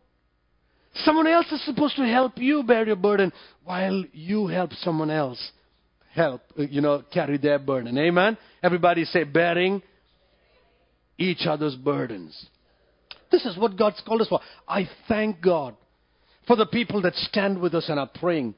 Someone 1.04 1.26
else 1.26 1.46
is 1.52 1.64
supposed 1.64 1.96
to 1.96 2.04
help 2.04 2.38
you 2.38 2.62
bear 2.62 2.86
your 2.86 2.96
burden 2.96 3.32
while 3.64 4.04
you 4.12 4.46
help 4.46 4.72
someone 4.74 5.10
else 5.10 5.52
help, 6.16 6.40
you 6.56 6.80
know, 6.80 7.02
carry 7.12 7.36
their 7.36 7.58
burden. 7.58 7.96
Amen? 7.98 8.38
Everybody 8.62 9.04
say, 9.04 9.24
bearing 9.24 9.82
each 11.18 11.46
other's 11.46 11.74
burdens. 11.74 12.46
This 13.30 13.44
is 13.44 13.56
what 13.56 13.76
God's 13.76 14.02
called 14.06 14.22
us 14.22 14.28
for. 14.28 14.40
I 14.68 14.88
thank 15.08 15.40
God 15.40 15.76
for 16.46 16.56
the 16.56 16.66
people 16.66 17.02
that 17.02 17.14
stand 17.14 17.60
with 17.60 17.74
us 17.74 17.88
and 17.88 17.98
are 17.98 18.10
praying. 18.14 18.54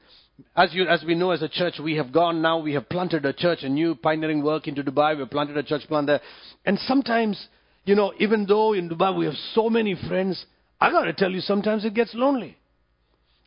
As, 0.55 0.73
you, 0.73 0.87
as 0.87 1.03
we 1.05 1.15
know 1.15 1.31
as 1.31 1.41
a 1.41 1.49
church, 1.49 1.75
we 1.83 1.95
have 1.95 2.13
gone 2.13 2.41
now, 2.41 2.59
we 2.59 2.73
have 2.73 2.87
planted 2.87 3.25
a 3.25 3.33
church, 3.33 3.59
a 3.63 3.69
new 3.69 3.95
pioneering 3.95 4.43
work 4.43 4.67
into 4.67 4.83
Dubai. 4.83 5.17
We've 5.17 5.29
planted 5.29 5.57
a 5.57 5.63
church 5.63 5.87
plant 5.87 6.07
there. 6.07 6.21
And 6.65 6.79
sometimes, 6.79 7.47
you 7.85 7.95
know, 7.95 8.13
even 8.19 8.45
though 8.45 8.73
in 8.73 8.89
Dubai 8.89 9.17
we 9.17 9.25
have 9.25 9.35
so 9.53 9.69
many 9.69 9.95
friends, 10.07 10.45
I 10.79 10.91
got 10.91 11.03
to 11.03 11.13
tell 11.13 11.31
you, 11.31 11.41
sometimes 11.41 11.83
it 11.83 11.93
gets 11.93 12.13
lonely. 12.13 12.57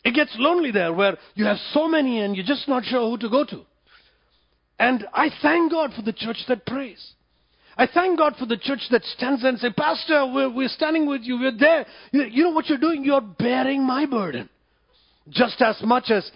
It 0.05 0.15
gets 0.15 0.35
lonely 0.37 0.73
there 0.73 0.93
where 0.93 1.17
you 1.35 1.45
have 1.45 1.59
so 1.73 1.89
many 1.89 2.21
and 2.21 2.37
you're 2.37 2.45
just 2.45 2.69
not 2.69 2.85
sure 2.85 3.09
who 3.09 3.19
to 3.19 3.31
go 3.31 3.45
to. 3.45 3.63
And 4.79 5.07
I 5.15 5.31
thank 5.41 5.71
God 5.71 5.93
for 5.95 6.03
the 6.03 6.13
church 6.13 6.39
that 6.49 6.67
prays. 6.67 7.13
I 7.77 7.87
thank 7.87 8.19
God 8.19 8.35
for 8.39 8.47
the 8.47 8.57
church 8.57 8.87
that 8.91 9.05
stands 9.05 9.45
and 9.45 9.59
says, 9.59 9.73
Pastor, 9.77 10.31
we're, 10.33 10.51
we're 10.51 10.69
standing 10.69 11.07
with 11.07 11.23
you. 11.23 11.39
We're 11.39 11.57
there. 11.57 11.87
You, 12.13 12.25
you 12.25 12.43
know 12.45 12.51
what 12.51 12.69
you're 12.69 12.79
doing? 12.79 13.05
You're 13.05 13.21
bearing 13.21 13.85
my 13.85 14.07
burden. 14.07 14.49
Just 15.31 15.63
as 15.63 15.81
much 15.83 16.11
as 16.11 16.31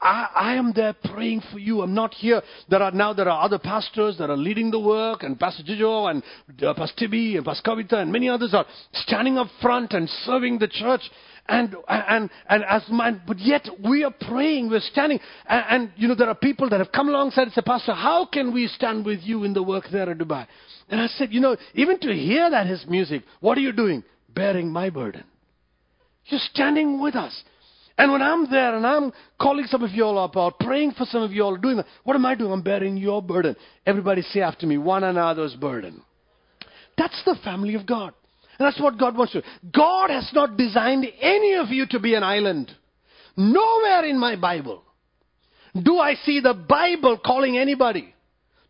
I, 0.00 0.28
I, 0.34 0.54
am 0.54 0.72
there 0.74 0.94
praying 1.12 1.42
for 1.52 1.58
you. 1.58 1.82
I'm 1.82 1.94
not 1.94 2.14
here. 2.14 2.42
There 2.68 2.82
are 2.82 2.90
now 2.90 3.12
there 3.12 3.28
are 3.28 3.44
other 3.44 3.58
pastors 3.58 4.16
that 4.18 4.30
are 4.30 4.36
leading 4.36 4.70
the 4.70 4.78
work, 4.78 5.22
and 5.22 5.38
Pastor 5.38 5.62
Jijo 5.62 6.10
and 6.10 6.22
uh, 6.62 6.74
Pastor 6.74 7.06
Tibi 7.06 7.36
and 7.36 7.44
Pastor 7.44 7.70
Kavita 7.70 7.94
and 7.94 8.10
many 8.10 8.28
others 8.28 8.54
are 8.54 8.66
standing 8.92 9.36
up 9.36 9.48
front 9.60 9.92
and 9.92 10.08
serving 10.24 10.58
the 10.58 10.68
church. 10.68 11.02
And, 11.46 11.76
and, 11.88 12.30
and 12.48 12.64
as 12.64 12.82
man, 12.90 13.20
but 13.26 13.38
yet 13.38 13.68
we 13.86 14.02
are 14.02 14.14
praying, 14.28 14.70
we're 14.70 14.80
standing, 14.80 15.20
and, 15.46 15.64
and, 15.68 15.92
you 15.96 16.08
know, 16.08 16.14
there 16.14 16.28
are 16.28 16.34
people 16.34 16.70
that 16.70 16.80
have 16.80 16.90
come 16.90 17.10
alongside 17.10 17.42
and 17.42 17.52
said, 17.52 17.66
Pastor, 17.66 17.92
how 17.92 18.24
can 18.24 18.54
we 18.54 18.66
stand 18.66 19.04
with 19.04 19.20
you 19.22 19.44
in 19.44 19.52
the 19.52 19.62
work 19.62 19.84
there 19.92 20.10
in 20.10 20.16
Dubai? 20.16 20.46
And 20.88 21.02
I 21.02 21.06
said, 21.08 21.34
you 21.34 21.40
know, 21.40 21.56
even 21.74 21.98
to 22.00 22.14
hear 22.14 22.50
that 22.50 22.66
his 22.66 22.86
music, 22.88 23.24
what 23.40 23.58
are 23.58 23.60
you 23.60 23.72
doing? 23.72 24.04
Bearing 24.34 24.70
my 24.70 24.88
burden. 24.88 25.24
You're 26.26 26.40
standing 26.50 27.02
with 27.02 27.14
us. 27.14 27.42
And 27.98 28.10
when 28.10 28.22
I'm 28.22 28.50
there 28.50 28.74
and 28.74 28.86
I'm 28.86 29.12
calling 29.40 29.66
some 29.66 29.82
of 29.82 29.90
you 29.90 30.04
all 30.04 30.18
up 30.18 30.36
or 30.36 30.50
praying 30.50 30.92
for 30.92 31.04
some 31.04 31.22
of 31.22 31.32
you 31.32 31.42
all 31.42 31.56
doing 31.56 31.76
that, 31.76 31.86
what 32.04 32.16
am 32.16 32.26
I 32.26 32.34
doing? 32.34 32.52
I'm 32.52 32.62
bearing 32.62 32.96
your 32.96 33.22
burden. 33.22 33.54
Everybody 33.86 34.22
say 34.22 34.40
after 34.40 34.66
me, 34.66 34.78
one 34.78 35.04
another's 35.04 35.54
burden. 35.54 36.02
That's 36.96 37.20
the 37.24 37.36
family 37.44 37.74
of 37.74 37.86
God. 37.86 38.14
That's 38.58 38.80
what 38.80 38.98
God 38.98 39.16
wants 39.16 39.32
to. 39.32 39.42
God 39.72 40.10
has 40.10 40.30
not 40.32 40.56
designed 40.56 41.06
any 41.20 41.54
of 41.54 41.68
you 41.68 41.86
to 41.90 41.98
be 41.98 42.14
an 42.14 42.22
island. 42.22 42.70
Nowhere 43.36 44.04
in 44.04 44.18
my 44.18 44.36
Bible 44.36 44.84
do 45.80 45.98
I 45.98 46.14
see 46.14 46.40
the 46.40 46.54
Bible 46.54 47.18
calling 47.18 47.58
anybody 47.58 48.14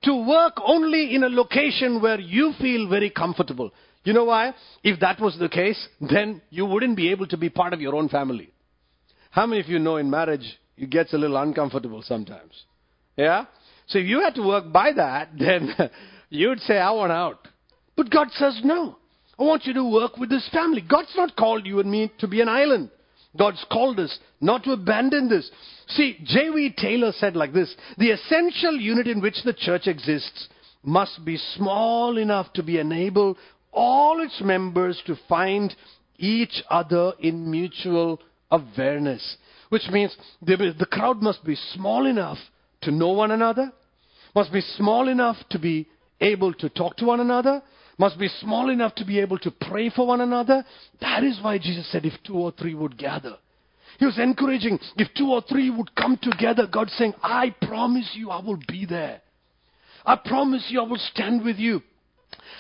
to 0.05 0.27
work 0.27 0.55
only 0.65 1.15
in 1.15 1.23
a 1.23 1.29
location 1.29 2.01
where 2.01 2.19
you 2.19 2.53
feel 2.61 2.89
very 2.89 3.11
comfortable. 3.11 3.71
You 4.05 4.13
know 4.13 4.25
why? 4.25 4.55
If 4.83 5.01
that 5.01 5.21
was 5.21 5.39
the 5.39 5.49
case, 5.49 5.89
then 6.01 6.43
you 6.51 6.67
wouldn't 6.67 6.97
be 6.97 7.11
able 7.11 7.27
to 7.29 7.37
be 7.37 7.49
part 7.49 7.73
of 7.73 7.81
your 7.81 7.95
own 7.95 8.09
family. 8.09 8.51
How 9.31 9.47
many 9.47 9.61
of 9.61 9.69
you 9.69 9.79
know 9.79 9.97
in 9.97 10.11
marriage 10.11 10.59
it 10.77 10.91
gets 10.91 11.13
a 11.13 11.19
little 11.19 11.37
uncomfortable 11.37 12.03
sometimes? 12.03 12.53
Yeah? 13.17 13.47
So 13.87 13.99
if 13.99 14.07
you 14.07 14.21
had 14.21 14.35
to 14.37 14.43
work 14.43 14.73
by 14.73 14.93
that, 14.93 15.31
then 15.39 15.75
you'd 16.31 16.61
say, 16.61 16.79
I 16.79 16.91
want 16.93 17.13
out. 17.13 17.49
But 17.97 18.11
God 18.11 18.29
says 18.33 18.61
no. 18.65 18.97
I 19.39 19.43
want 19.43 19.67
you 19.67 19.75
to 19.75 19.85
work 19.85 20.17
with 20.17 20.31
this 20.31 20.49
family. 20.53 20.81
God's 20.81 21.15
not 21.17 21.37
called 21.37 21.67
you 21.67 21.81
and 21.81 21.91
me 21.91 22.13
to 22.19 22.29
be 22.29 22.41
an 22.41 22.49
island. 22.49 22.91
God's 23.37 23.65
called 23.71 23.99
us 23.99 24.17
not 24.41 24.63
to 24.65 24.73
abandon 24.73 25.29
this. 25.29 25.51
See, 25.89 26.19
J.V. 26.25 26.75
Taylor 26.79 27.13
said 27.13 27.35
like 27.35 27.53
this 27.53 27.75
The 27.99 28.13
essential 28.13 28.77
unit 28.79 29.09
in 29.09 29.21
which 29.21 29.43
the 29.45 29.53
church 29.53 29.87
exists 29.87 30.49
must 30.85 31.25
be 31.25 31.37
small 31.57 32.17
enough 32.19 32.53
to 32.53 32.63
be 32.63 32.79
enable 32.79 33.37
all 33.73 34.23
its 34.23 34.41
members 34.41 35.03
to 35.07 35.17
find 35.29 35.75
each 36.19 36.63
other 36.71 37.13
in 37.19 37.51
mutual 37.51 38.21
awareness. 38.51 39.37
Which 39.71 39.89
means 39.91 40.17
the 40.43 40.87
crowd 40.91 41.21
must 41.21 41.45
be 41.45 41.57
small 41.73 42.07
enough 42.07 42.39
to 42.83 42.93
know 42.93 43.11
one 43.11 43.33
another, 43.33 43.73
must 44.35 44.53
be 44.53 44.61
small 44.61 45.09
enough 45.09 45.37
to 45.51 45.59
be 45.59 45.89
able 46.21 46.55
to 46.55 46.69
talk 46.69 46.97
to 46.99 47.07
one 47.07 47.21
another, 47.21 47.63
must 47.99 48.19
be 48.19 48.29
small 48.41 48.71
enough 48.71 48.95
to 48.97 49.05
be 49.05 49.21
able 49.21 49.39
to 49.39 49.51
pray 49.51 49.91
for 49.91 50.07
one 50.07 50.21
another. 50.21 50.65
That 51.01 51.25
is 51.25 51.39
why 51.41 51.59
Jesus 51.59 51.91
said, 51.91 52.05
if 52.05 52.15
two 52.25 52.37
or 52.37 52.53
three 52.53 52.75
would 52.75 52.99
gather. 52.99 53.37
He 53.99 54.07
was 54.07 54.19
encouraging, 54.19 54.79
if 54.97 55.09
two 55.17 55.31
or 55.31 55.43
three 55.43 55.71
would 55.71 55.95
come 55.95 56.19
together, 56.21 56.67
God 56.67 56.91
saying, 56.91 57.15
I 57.23 57.55
promise 57.63 58.11
you 58.15 58.31
I 58.31 58.43
will 58.43 58.59
be 58.69 58.87
there. 58.87 59.21
I 60.05 60.17
promise 60.17 60.67
you 60.69 60.81
I 60.81 60.89
will 60.89 60.99
stand 60.99 61.45
with 61.45 61.57
you. 61.57 61.81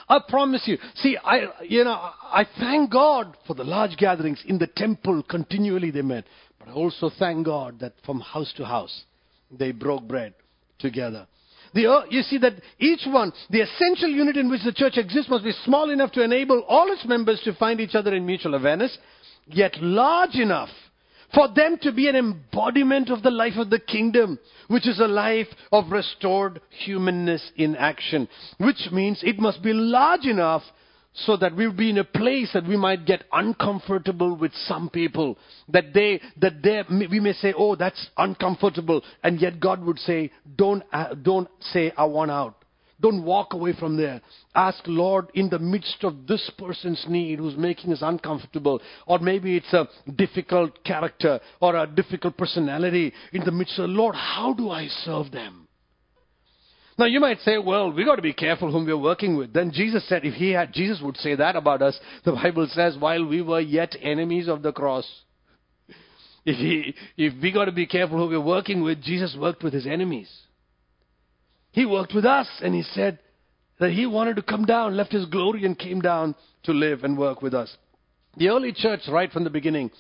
I 0.08 0.20
promise 0.28 0.62
you. 0.66 0.78
See, 0.96 1.16
I, 1.22 1.46
you 1.62 1.84
know, 1.84 1.92
I 1.92 2.46
thank 2.58 2.92
God 2.92 3.36
for 3.46 3.54
the 3.54 3.64
large 3.64 3.96
gatherings 3.96 4.42
in 4.46 4.58
the 4.58 4.66
temple 4.66 5.22
continually 5.28 5.90
they 5.90 6.02
met. 6.02 6.24
But 6.58 6.68
I 6.68 6.72
also 6.72 7.10
thank 7.18 7.44
God 7.44 7.80
that 7.80 7.94
from 8.04 8.20
house 8.20 8.52
to 8.56 8.64
house 8.64 9.04
they 9.50 9.72
broke 9.72 10.06
bread 10.06 10.34
together. 10.78 11.26
The, 11.74 12.04
you 12.08 12.22
see 12.22 12.38
that 12.38 12.54
each 12.78 13.02
one, 13.06 13.32
the 13.50 13.62
essential 13.62 14.08
unit 14.08 14.36
in 14.36 14.48
which 14.48 14.62
the 14.64 14.72
church 14.72 14.96
exists 14.96 15.28
must 15.28 15.44
be 15.44 15.52
small 15.64 15.90
enough 15.90 16.12
to 16.12 16.22
enable 16.22 16.60
all 16.68 16.90
its 16.92 17.04
members 17.04 17.40
to 17.44 17.54
find 17.54 17.80
each 17.80 17.96
other 17.96 18.14
in 18.14 18.24
mutual 18.24 18.54
awareness, 18.54 18.96
yet 19.46 19.74
large 19.82 20.36
enough 20.36 20.70
for 21.34 21.48
them 21.48 21.76
to 21.82 21.90
be 21.90 22.08
an 22.08 22.14
embodiment 22.14 23.10
of 23.10 23.24
the 23.24 23.30
life 23.30 23.56
of 23.56 23.70
the 23.70 23.80
kingdom, 23.80 24.38
which 24.68 24.86
is 24.86 25.00
a 25.00 25.08
life 25.08 25.48
of 25.72 25.90
restored 25.90 26.60
humanness 26.70 27.50
in 27.56 27.74
action. 27.74 28.28
Which 28.58 28.90
means 28.92 29.20
it 29.24 29.40
must 29.40 29.60
be 29.60 29.72
large 29.72 30.26
enough 30.26 30.62
so 31.14 31.36
that 31.36 31.54
we'll 31.54 31.72
be 31.72 31.90
in 31.90 31.98
a 31.98 32.04
place 32.04 32.50
that 32.54 32.66
we 32.66 32.76
might 32.76 33.06
get 33.06 33.24
uncomfortable 33.32 34.36
with 34.36 34.52
some 34.66 34.90
people. 34.90 35.38
That 35.68 35.94
they, 35.94 36.20
that 36.40 36.62
they, 36.62 36.82
we 37.06 37.20
may 37.20 37.32
say, 37.34 37.54
oh, 37.56 37.76
that's 37.76 38.08
uncomfortable. 38.16 39.02
And 39.22 39.40
yet 39.40 39.60
God 39.60 39.84
would 39.84 39.98
say, 40.00 40.32
don't, 40.56 40.82
uh, 40.92 41.14
don't 41.14 41.48
say, 41.72 41.92
I 41.96 42.04
want 42.04 42.30
out. 42.30 42.56
Don't 43.00 43.24
walk 43.24 43.52
away 43.52 43.74
from 43.78 43.96
there. 43.96 44.20
Ask, 44.54 44.82
Lord, 44.86 45.26
in 45.34 45.50
the 45.50 45.58
midst 45.58 46.04
of 46.04 46.26
this 46.26 46.50
person's 46.56 47.04
need 47.08 47.38
who's 47.38 47.56
making 47.56 47.92
us 47.92 47.98
uncomfortable, 48.02 48.80
or 49.06 49.18
maybe 49.18 49.56
it's 49.56 49.72
a 49.72 49.88
difficult 50.16 50.82
character 50.84 51.40
or 51.60 51.76
a 51.76 51.86
difficult 51.86 52.36
personality, 52.36 53.12
in 53.32 53.44
the 53.44 53.52
midst 53.52 53.78
of, 53.78 53.90
Lord, 53.90 54.14
how 54.14 54.54
do 54.54 54.70
I 54.70 54.86
serve 54.88 55.32
them? 55.32 55.63
Now 56.96 57.06
you 57.06 57.18
might 57.18 57.40
say, 57.40 57.58
well, 57.58 57.90
we've 57.92 58.06
got 58.06 58.16
to 58.16 58.22
be 58.22 58.32
careful 58.32 58.70
whom 58.70 58.86
we're 58.86 58.96
working 58.96 59.36
with. 59.36 59.52
Then 59.52 59.72
Jesus 59.72 60.08
said, 60.08 60.24
if 60.24 60.34
he 60.34 60.50
had, 60.50 60.72
Jesus 60.72 61.00
would 61.02 61.16
say 61.16 61.34
that 61.34 61.56
about 61.56 61.82
us. 61.82 61.98
The 62.24 62.32
Bible 62.32 62.68
says, 62.70 62.96
while 62.98 63.24
we 63.26 63.42
were 63.42 63.60
yet 63.60 63.96
enemies 64.00 64.48
of 64.48 64.62
the 64.62 64.72
cross. 64.72 65.08
If, 66.46 66.56
he, 66.56 66.94
if 67.16 67.34
we 67.42 67.52
got 67.52 67.64
to 67.64 67.72
be 67.72 67.86
careful 67.86 68.18
who 68.18 68.28
we're 68.28 68.44
working 68.44 68.82
with, 68.82 69.02
Jesus 69.02 69.36
worked 69.38 69.62
with 69.62 69.72
his 69.72 69.86
enemies. 69.86 70.30
He 71.72 71.86
worked 71.86 72.14
with 72.14 72.24
us 72.24 72.46
and 72.62 72.74
he 72.74 72.82
said 72.82 73.18
that 73.80 73.90
he 73.90 74.06
wanted 74.06 74.36
to 74.36 74.42
come 74.42 74.64
down, 74.64 74.96
left 74.96 75.10
his 75.10 75.26
glory 75.26 75.64
and 75.64 75.76
came 75.76 76.00
down 76.00 76.36
to 76.64 76.72
live 76.72 77.02
and 77.02 77.18
work 77.18 77.42
with 77.42 77.54
us. 77.54 77.74
The 78.36 78.48
early 78.48 78.72
church, 78.72 79.00
right 79.08 79.30
from 79.32 79.44
the 79.44 79.50
beginning, 79.50 79.90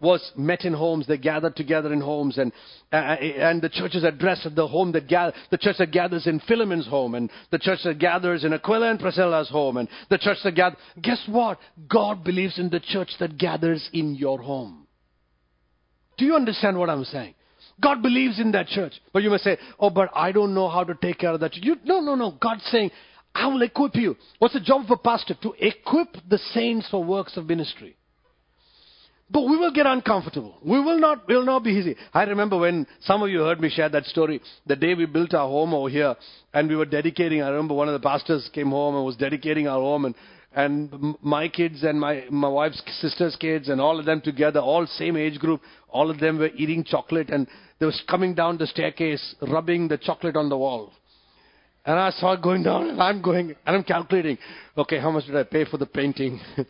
was 0.00 0.32
met 0.36 0.64
in 0.64 0.72
homes. 0.72 1.06
They 1.06 1.18
gathered 1.18 1.56
together 1.56 1.92
in 1.92 2.00
homes, 2.00 2.38
and 2.38 2.52
uh, 2.92 2.96
and 2.96 3.60
the 3.62 3.68
churches 3.68 4.04
addressed 4.04 4.46
at 4.46 4.54
the 4.54 4.66
home 4.66 4.92
that 4.92 5.08
gather, 5.08 5.34
the 5.50 5.58
church 5.58 5.76
that 5.78 5.92
gathers 5.92 6.26
in 6.26 6.40
Philemon's 6.40 6.86
home, 6.86 7.14
and 7.14 7.30
the 7.50 7.58
church 7.58 7.80
that 7.84 7.98
gathers 7.98 8.44
in 8.44 8.52
Aquila 8.52 8.90
and 8.90 9.00
Priscilla's 9.00 9.50
home, 9.50 9.76
and 9.76 9.88
the 10.10 10.18
church 10.18 10.38
that 10.44 10.54
gather. 10.54 10.76
Guess 11.02 11.24
what? 11.28 11.58
God 11.88 12.24
believes 12.24 12.58
in 12.58 12.70
the 12.70 12.80
church 12.80 13.10
that 13.20 13.38
gathers 13.38 13.88
in 13.92 14.14
your 14.14 14.40
home. 14.40 14.86
Do 16.16 16.24
you 16.24 16.34
understand 16.34 16.78
what 16.78 16.90
I'm 16.90 17.04
saying? 17.04 17.34
God 17.80 18.02
believes 18.02 18.40
in 18.40 18.52
that 18.52 18.66
church. 18.66 18.92
But 19.12 19.22
you 19.22 19.30
may 19.30 19.38
say, 19.38 19.56
oh, 19.78 19.90
but 19.90 20.10
I 20.14 20.32
don't 20.32 20.52
know 20.52 20.68
how 20.68 20.82
to 20.82 20.94
take 20.94 21.18
care 21.18 21.32
of 21.32 21.40
that. 21.40 21.54
You, 21.56 21.76
no, 21.84 22.00
no, 22.00 22.16
no. 22.16 22.32
God's 22.32 22.64
saying, 22.64 22.90
I 23.34 23.46
will 23.46 23.62
equip 23.62 23.94
you. 23.94 24.16
What's 24.38 24.54
the 24.54 24.60
job 24.60 24.84
of 24.84 24.90
a 24.90 24.96
pastor? 24.96 25.34
To 25.42 25.54
equip 25.58 26.08
the 26.28 26.38
saints 26.52 26.88
for 26.90 27.04
works 27.04 27.36
of 27.36 27.46
ministry. 27.46 27.96
But 29.30 29.42
we 29.42 29.58
will 29.58 29.72
get 29.72 29.84
uncomfortable. 29.84 30.56
We 30.64 30.80
will 30.80 30.98
not, 30.98 31.28
will 31.28 31.44
not 31.44 31.62
be 31.62 31.72
easy. 31.72 31.96
I 32.14 32.22
remember 32.22 32.56
when 32.56 32.86
some 33.00 33.22
of 33.22 33.28
you 33.28 33.40
heard 33.40 33.60
me 33.60 33.68
share 33.68 33.90
that 33.90 34.06
story, 34.06 34.40
the 34.66 34.76
day 34.76 34.94
we 34.94 35.04
built 35.04 35.34
our 35.34 35.46
home 35.46 35.74
over 35.74 35.90
here 35.90 36.16
and 36.54 36.68
we 36.68 36.76
were 36.76 36.86
dedicating, 36.86 37.42
I 37.42 37.48
remember 37.48 37.74
one 37.74 37.88
of 37.88 38.00
the 38.00 38.06
pastors 38.06 38.48
came 38.54 38.70
home 38.70 38.96
and 38.96 39.04
was 39.04 39.16
dedicating 39.16 39.68
our 39.68 39.80
home 39.80 40.06
and, 40.06 40.14
and 40.54 41.14
my 41.20 41.48
kids 41.48 41.82
and 41.82 42.00
my, 42.00 42.24
my 42.30 42.48
wife's 42.48 42.82
sister's 43.02 43.36
kids 43.36 43.68
and 43.68 43.82
all 43.82 43.98
of 43.98 44.06
them 44.06 44.22
together, 44.22 44.60
all 44.60 44.86
same 44.86 45.18
age 45.18 45.38
group, 45.38 45.60
all 45.90 46.10
of 46.10 46.18
them 46.20 46.38
were 46.38 46.50
eating 46.56 46.82
chocolate 46.82 47.28
and 47.28 47.46
they 47.80 47.86
was 47.86 48.02
coming 48.08 48.34
down 48.34 48.56
the 48.56 48.66
staircase, 48.66 49.34
rubbing 49.42 49.88
the 49.88 49.98
chocolate 49.98 50.36
on 50.36 50.48
the 50.48 50.56
wall. 50.56 50.92
And 51.84 51.98
I 51.98 52.10
saw 52.10 52.32
it 52.32 52.42
going 52.42 52.64
down, 52.64 52.88
and 52.90 53.02
I'm 53.02 53.22
going, 53.22 53.54
and 53.64 53.76
I'm 53.76 53.82
calculating, 53.82 54.36
okay, 54.76 54.98
how 54.98 55.10
much 55.10 55.24
did 55.24 55.36
I 55.36 55.44
pay 55.44 55.64
for 55.64 55.78
the 55.78 55.86
painting? 55.86 56.38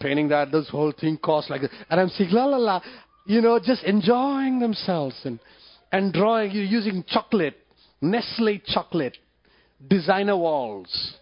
Painting 0.00 0.28
that, 0.28 0.52
this 0.52 0.68
whole 0.68 0.92
thing 0.92 1.18
costs 1.18 1.50
like 1.50 1.62
this. 1.62 1.70
And 1.90 2.00
I'm 2.00 2.08
saying, 2.08 2.30
la 2.30 2.44
la 2.44 2.56
la, 2.56 2.80
you 3.26 3.40
know, 3.40 3.58
just 3.58 3.82
enjoying 3.84 4.58
themselves 4.58 5.16
and, 5.24 5.38
and 5.92 6.12
drawing, 6.12 6.52
you're 6.52 6.64
using 6.64 7.04
chocolate, 7.08 7.56
Nestle 8.00 8.60
chocolate, 8.64 9.16
designer 9.86 10.36
walls. 10.36 11.16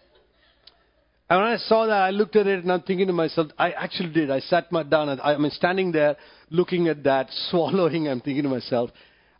And 1.29 1.41
when 1.41 1.49
I 1.49 1.57
saw 1.57 1.87
that, 1.87 2.01
I 2.01 2.11
looked 2.11 2.35
at 2.35 2.47
it 2.47 2.63
and 2.63 2.71
I'm 2.71 2.81
thinking 2.81 3.07
to 3.07 3.13
myself, 3.13 3.47
I 3.57 3.71
actually 3.71 4.13
did. 4.13 4.31
I 4.31 4.39
sat 4.39 4.71
my 4.71 4.83
down 4.83 5.09
and 5.09 5.19
I, 5.21 5.33
I 5.33 5.37
mean, 5.37 5.51
standing 5.51 5.91
there 5.91 6.15
looking 6.49 6.87
at 6.87 7.03
that, 7.03 7.27
swallowing, 7.49 8.07
I'm 8.07 8.21
thinking 8.21 8.43
to 8.43 8.49
myself, 8.49 8.91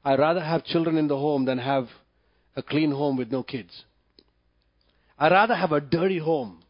I'd 0.03 0.19
rather 0.19 0.41
have 0.41 0.65
children 0.65 0.97
in 0.97 1.07
the 1.07 1.15
home 1.15 1.45
than 1.45 1.59
have 1.59 1.87
a 2.55 2.63
clean 2.63 2.91
home 2.91 3.17
with 3.17 3.31
no 3.31 3.43
kids. 3.43 3.83
I'd 5.19 5.31
rather 5.31 5.55
have 5.55 5.71
a 5.71 5.79
dirty 5.79 6.19
home, 6.19 6.61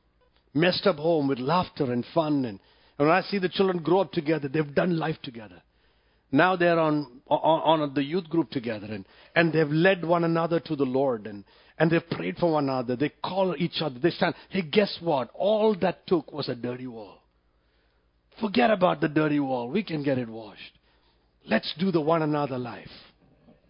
messed 0.58 0.86
up 0.88 0.98
home 0.98 1.28
with 1.28 1.40
laughter 1.40 1.92
and 1.92 2.06
fun. 2.14 2.46
And, 2.46 2.60
and 2.98 3.08
when 3.08 3.12
I 3.12 3.22
see 3.22 3.40
the 3.40 3.50
children 3.50 3.84
grow 3.84 4.02
up 4.02 4.12
together, 4.12 4.48
they've 4.48 4.76
done 4.76 4.98
life 4.98 5.18
together. 5.24 5.62
Now 6.32 6.56
they're 6.56 6.80
on, 6.80 7.22
on, 7.28 7.82
on 7.82 7.94
the 7.94 8.04
youth 8.04 8.30
group 8.30 8.50
together 8.50 8.88
and, 8.88 9.06
and 9.36 9.54
they've 9.54 9.70
led 9.70 10.04
one 10.04 10.26
another 10.26 10.60
to 10.60 10.76
the 10.76 10.84
Lord 10.84 11.26
and, 11.26 11.46
and 11.78 11.90
they've 11.90 12.10
prayed 12.12 12.38
for 12.38 12.52
one 12.52 12.66
another. 12.66 12.96
They 12.96 13.14
call 13.24 13.56
each 13.58 13.82
other. 13.82 13.98
They 14.00 14.10
stand. 14.10 14.36
Hey, 14.50 14.64
guess 14.64 14.98
what? 15.02 15.30
All 15.34 15.76
that 15.82 16.06
took 16.06 16.34
was 16.34 16.50
a 16.50 16.56
dirty 16.56 16.88
wall. 16.88 17.20
Forget 18.42 18.72
about 18.72 19.00
the 19.00 19.08
dirty 19.08 19.40
wall. 19.40 19.70
We 19.70 19.84
can 19.84 20.04
get 20.04 20.18
it 20.18 20.28
washed. 20.28 20.62
Let's 21.46 21.74
do 21.80 21.92
the 21.92 22.02
one 22.02 22.22
another 22.22 22.58
life. 22.58 22.90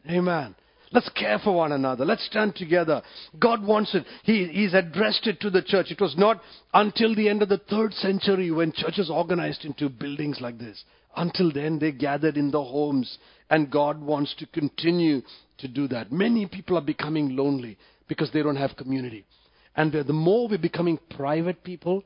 Amen. 0.09 0.55
Let's 0.91 1.09
care 1.09 1.39
for 1.43 1.53
one 1.53 1.73
another. 1.73 2.05
Let's 2.05 2.25
stand 2.25 2.55
together. 2.55 3.01
God 3.39 3.65
wants 3.65 3.93
it. 3.93 4.05
He, 4.23 4.47
he's 4.47 4.73
addressed 4.73 5.27
it 5.27 5.41
to 5.41 5.49
the 5.49 5.61
church. 5.61 5.87
It 5.91 5.99
was 5.99 6.15
not 6.17 6.41
until 6.73 7.13
the 7.13 7.27
end 7.27 7.41
of 7.41 7.49
the 7.49 7.57
third 7.57 7.93
century 7.93 8.51
when 8.51 8.71
churches 8.71 9.09
organized 9.09 9.65
into 9.65 9.89
buildings 9.89 10.39
like 10.39 10.57
this. 10.57 10.83
Until 11.15 11.51
then, 11.51 11.79
they 11.79 11.91
gathered 11.91 12.37
in 12.37 12.51
the 12.51 12.63
homes, 12.63 13.17
and 13.49 13.71
God 13.71 13.99
wants 14.01 14.35
to 14.35 14.45
continue 14.45 15.21
to 15.57 15.67
do 15.67 15.87
that. 15.89 16.11
Many 16.11 16.45
people 16.45 16.77
are 16.77 16.81
becoming 16.81 17.35
lonely 17.35 17.77
because 18.07 18.31
they 18.31 18.43
don't 18.43 18.55
have 18.55 18.77
community. 18.77 19.25
And 19.75 19.91
the 19.91 20.13
more 20.13 20.47
we're 20.47 20.57
becoming 20.57 20.99
private 21.09 21.63
people, 21.63 22.03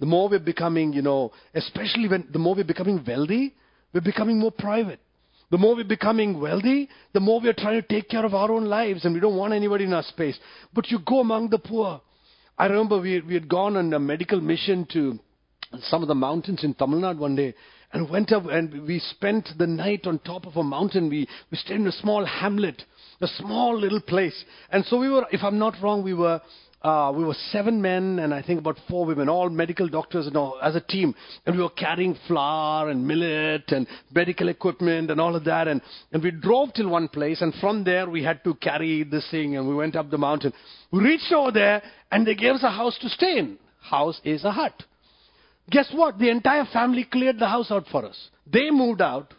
the 0.00 0.06
more 0.06 0.28
we're 0.28 0.38
becoming, 0.38 0.92
you 0.92 1.02
know, 1.02 1.32
especially 1.54 2.08
when 2.08 2.28
the 2.32 2.38
more 2.38 2.54
we're 2.54 2.64
becoming 2.64 3.02
wealthy, 3.06 3.54
we're 3.92 4.00
becoming 4.00 4.38
more 4.38 4.52
private. 4.52 5.00
The 5.50 5.58
more 5.58 5.74
we're 5.74 5.84
becoming 5.84 6.40
wealthy, 6.40 6.88
the 7.14 7.20
more 7.20 7.40
we're 7.40 7.54
trying 7.54 7.80
to 7.80 7.88
take 7.88 8.08
care 8.08 8.24
of 8.24 8.34
our 8.34 8.50
own 8.50 8.66
lives 8.66 9.04
and 9.04 9.14
we 9.14 9.20
don't 9.20 9.36
want 9.36 9.54
anybody 9.54 9.84
in 9.84 9.94
our 9.94 10.02
space. 10.02 10.38
But 10.74 10.90
you 10.90 10.98
go 10.98 11.20
among 11.20 11.48
the 11.50 11.58
poor. 11.58 12.00
I 12.58 12.66
remember 12.66 13.00
we, 13.00 13.20
we 13.20 13.34
had 13.34 13.48
gone 13.48 13.76
on 13.76 13.92
a 13.92 13.98
medical 13.98 14.40
mission 14.40 14.86
to 14.92 15.18
some 15.82 16.02
of 16.02 16.08
the 16.08 16.14
mountains 16.14 16.64
in 16.64 16.74
Tamil 16.74 17.00
Nadu 17.00 17.18
one 17.18 17.36
day 17.36 17.54
and 17.92 18.10
went 18.10 18.32
up 18.32 18.44
and 18.46 18.86
we 18.86 18.98
spent 18.98 19.48
the 19.56 19.66
night 19.66 20.06
on 20.06 20.18
top 20.18 20.46
of 20.46 20.56
a 20.56 20.62
mountain. 20.62 21.08
We, 21.08 21.26
we 21.50 21.56
stayed 21.56 21.76
in 21.76 21.86
a 21.86 21.92
small 21.92 22.24
hamlet, 22.26 22.82
a 23.20 23.26
small 23.26 23.78
little 23.78 24.00
place. 24.00 24.44
And 24.70 24.84
so 24.84 24.98
we 24.98 25.08
were, 25.08 25.26
if 25.32 25.42
I'm 25.42 25.58
not 25.58 25.74
wrong, 25.82 26.02
we 26.02 26.14
were 26.14 26.40
uh, 26.82 27.12
we 27.14 27.24
were 27.24 27.34
seven 27.50 27.82
men 27.82 28.20
and 28.20 28.32
I 28.32 28.40
think 28.40 28.60
about 28.60 28.78
four 28.88 29.04
women, 29.04 29.28
all 29.28 29.50
medical 29.50 29.88
doctors 29.88 30.28
and 30.28 30.36
all, 30.36 30.58
as 30.62 30.76
a 30.76 30.80
team. 30.80 31.12
And 31.44 31.56
we 31.56 31.62
were 31.62 31.70
carrying 31.70 32.16
flour 32.28 32.88
and 32.88 33.06
millet 33.06 33.64
and 33.72 33.86
medical 34.14 34.48
equipment 34.48 35.10
and 35.10 35.20
all 35.20 35.34
of 35.34 35.44
that. 35.44 35.66
And, 35.66 35.82
and 36.12 36.22
we 36.22 36.30
drove 36.30 36.72
till 36.74 36.88
one 36.88 37.08
place 37.08 37.40
and 37.40 37.52
from 37.54 37.82
there 37.82 38.08
we 38.08 38.22
had 38.22 38.44
to 38.44 38.54
carry 38.54 39.02
this 39.02 39.28
thing 39.30 39.56
and 39.56 39.68
we 39.68 39.74
went 39.74 39.96
up 39.96 40.08
the 40.10 40.18
mountain. 40.18 40.52
We 40.92 41.00
reached 41.00 41.32
over 41.32 41.50
there 41.50 41.82
and 42.12 42.24
they 42.24 42.36
gave 42.36 42.54
us 42.54 42.62
a 42.62 42.70
house 42.70 42.96
to 43.00 43.08
stay 43.08 43.38
in. 43.38 43.58
House 43.80 44.20
is 44.24 44.44
a 44.44 44.52
hut. 44.52 44.84
Guess 45.70 45.90
what? 45.92 46.18
The 46.18 46.30
entire 46.30 46.64
family 46.72 47.04
cleared 47.04 47.40
the 47.40 47.48
house 47.48 47.72
out 47.72 47.86
for 47.90 48.04
us. 48.04 48.28
They 48.46 48.70
moved 48.70 49.02
out 49.02 49.34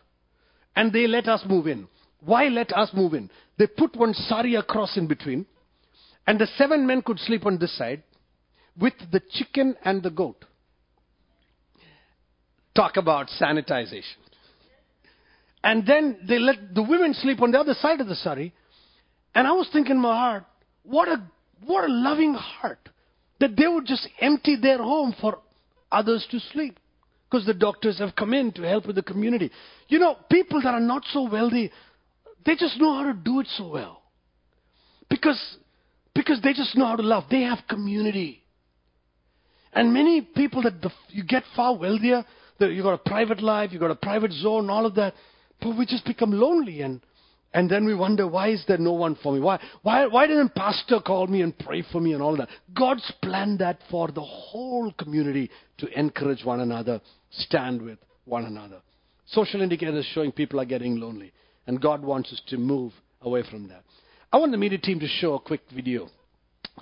and 0.75 0.91
they 0.91 1.07
let 1.07 1.27
us 1.29 1.41
move 1.47 1.67
in. 1.67 1.87
Why 2.19 2.49
let 2.49 2.73
us 2.73 2.89
move 2.93 3.13
in? 3.13 3.29
They 3.57 3.67
put 3.67 3.95
one 3.95 4.13
sari 4.13 4.55
across 4.55 4.97
in 4.97 5.07
between 5.07 5.45
and 6.29 6.37
the 6.37 6.45
seven 6.59 6.85
men 6.85 7.01
could 7.01 7.17
sleep 7.17 7.43
on 7.47 7.57
this 7.57 7.75
side 7.75 8.03
with 8.79 8.93
the 9.11 9.19
chicken 9.31 9.75
and 9.83 10.03
the 10.03 10.11
goat. 10.11 10.45
Talk 12.75 12.97
about 12.97 13.29
sanitization. 13.41 14.19
And 15.63 15.87
then 15.87 16.19
they 16.27 16.37
let 16.37 16.75
the 16.75 16.83
women 16.83 17.15
sleep 17.15 17.41
on 17.41 17.49
the 17.49 17.59
other 17.59 17.73
side 17.73 17.99
of 17.99 18.05
the 18.05 18.13
sari. 18.13 18.53
And 19.33 19.47
I 19.47 19.53
was 19.53 19.69
thinking 19.73 19.95
in 19.95 20.01
my 20.03 20.15
heart, 20.15 20.43
what 20.83 21.07
a, 21.07 21.19
what 21.65 21.89
a 21.89 21.91
loving 21.91 22.35
heart 22.35 22.89
that 23.39 23.55
they 23.57 23.67
would 23.67 23.87
just 23.87 24.07
empty 24.21 24.55
their 24.55 24.77
home 24.77 25.15
for 25.19 25.39
others 25.91 26.27
to 26.29 26.39
sleep. 26.53 26.79
Because 27.27 27.47
the 27.47 27.55
doctors 27.55 27.97
have 27.97 28.15
come 28.15 28.35
in 28.35 28.51
to 28.51 28.61
help 28.61 28.85
with 28.85 28.97
the 28.97 29.01
community. 29.01 29.49
You 29.87 29.97
know, 29.97 30.15
people 30.29 30.61
that 30.61 30.75
are 30.75 30.79
not 30.79 31.01
so 31.11 31.27
wealthy, 31.27 31.71
they 32.45 32.55
just 32.55 32.79
know 32.79 32.93
how 32.93 33.11
to 33.11 33.13
do 33.13 33.39
it 33.39 33.47
so 33.57 33.67
well. 33.67 34.03
Because 35.09 35.57
because 36.13 36.41
they 36.41 36.53
just 36.53 36.75
know 36.75 36.85
how 36.85 36.95
to 36.95 37.03
love. 37.03 37.25
They 37.29 37.41
have 37.41 37.59
community. 37.69 38.43
And 39.73 39.93
many 39.93 40.21
people 40.21 40.63
that 40.63 40.81
the, 40.81 40.91
you 41.09 41.23
get 41.23 41.43
far 41.55 41.77
wealthier, 41.77 42.25
that 42.59 42.71
you 42.71 42.83
got 42.83 42.93
a 42.93 43.09
private 43.09 43.41
life, 43.41 43.71
you 43.71 43.79
got 43.79 43.91
a 43.91 43.95
private 43.95 44.31
zone, 44.31 44.69
all 44.69 44.85
of 44.85 44.95
that, 44.95 45.13
but 45.61 45.77
we 45.77 45.85
just 45.85 46.05
become 46.05 46.31
lonely 46.31 46.81
and 46.81 47.01
and 47.51 47.67
then 47.67 47.83
we 47.83 47.95
wonder 47.95 48.27
why 48.27 48.49
is 48.49 48.63
there 48.67 48.77
no 48.77 48.93
one 48.93 49.15
for 49.23 49.33
me? 49.33 49.39
Why 49.39 49.59
why 49.81 50.05
why 50.05 50.27
didn't 50.27 50.53
pastor 50.53 50.99
call 50.99 51.25
me 51.27 51.41
and 51.41 51.57
pray 51.57 51.83
for 51.91 51.99
me 51.99 52.13
and 52.13 52.21
all 52.21 52.37
that? 52.37 52.49
God's 52.77 53.11
planned 53.23 53.59
that 53.59 53.79
for 53.89 54.09
the 54.11 54.21
whole 54.21 54.91
community 54.93 55.49
to 55.79 55.99
encourage 55.99 56.45
one 56.45 56.59
another, 56.59 57.01
stand 57.31 57.81
with 57.81 57.97
one 58.25 58.45
another. 58.45 58.81
Social 59.25 59.61
indicators 59.61 60.05
showing 60.13 60.31
people 60.31 60.59
are 60.59 60.65
getting 60.65 60.97
lonely, 60.99 61.33
and 61.65 61.81
God 61.81 62.03
wants 62.03 62.31
us 62.31 62.41
to 62.47 62.57
move 62.57 62.93
away 63.21 63.43
from 63.49 63.67
that. 63.69 63.83
I 64.31 64.37
want 64.37 64.51
the 64.51 64.57
media 64.57 64.77
team 64.77 64.99
to 64.99 65.07
show 65.07 65.33
a 65.33 65.39
quick 65.39 65.61
video, 65.73 66.07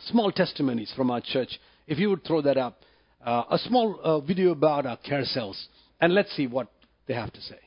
small 0.02 0.34
testimonies 0.34 0.92
from 0.96 1.10
our 1.10 1.22
church. 1.22 1.58
If 1.88 1.98
you 1.98 2.10
would 2.10 2.26
throw 2.26 2.42
that 2.42 2.58
up, 2.58 2.82
uh, 3.26 3.44
a 3.50 3.58
small 3.58 3.98
uh, 4.04 4.20
video 4.20 4.52
about 4.52 4.86
our 4.86 4.98
care 4.98 5.24
cells, 5.24 5.70
and 6.02 6.14
let's 6.14 6.36
see 6.36 6.46
what 6.46 6.68
they 7.08 7.14
have 7.14 7.32
to 7.32 7.42
say. 7.42 7.58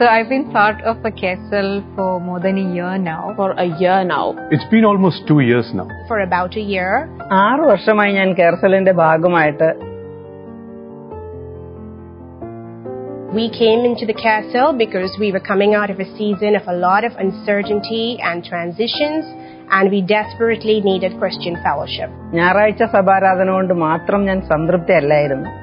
So 0.00 0.06
I've 0.06 0.30
been 0.30 0.50
part 0.50 0.80
of 0.80 1.04
a 1.04 1.10
care 1.10 1.36
cell 1.50 1.84
for 1.94 2.20
more 2.20 2.40
than 2.40 2.56
a 2.56 2.72
year 2.72 2.96
now. 2.96 3.34
For 3.36 3.50
a 3.50 3.66
year 3.66 4.02
now. 4.02 4.34
It's 4.50 4.64
been 4.64 4.86
almost 4.86 5.26
two 5.28 5.40
years 5.40 5.74
now. 5.74 5.88
For 6.08 6.20
about 6.20 6.56
a 6.56 6.60
year. 6.60 7.06
We 13.34 13.50
came 13.50 13.84
into 13.84 14.06
the 14.06 14.14
care 14.14 14.50
cell 14.50 14.72
because 14.72 15.18
we 15.20 15.32
were 15.32 15.40
coming 15.40 15.74
out 15.74 15.90
of 15.90 16.00
a 16.00 16.16
season 16.16 16.56
of 16.56 16.62
a 16.66 16.72
lot 16.72 17.04
of 17.04 17.12
uncertainty 17.18 18.18
and 18.22 18.42
transitions, 18.42 19.26
and 19.70 19.90
we 19.90 20.00
desperately 20.00 20.80
needed 20.80 21.18
Christian 21.18 21.56
fellowship. 21.62 22.10
ഞായറാഴ്ച 22.32 22.82
സഭാരാധന 22.82 23.50
കൊണ്ട് 23.50 23.74
മാത്രം 23.74 24.24
ഞാൻ 24.26 24.40
സംതൃപ്തി 24.42 24.92
അല്ലായിരുന്നു 24.92 25.59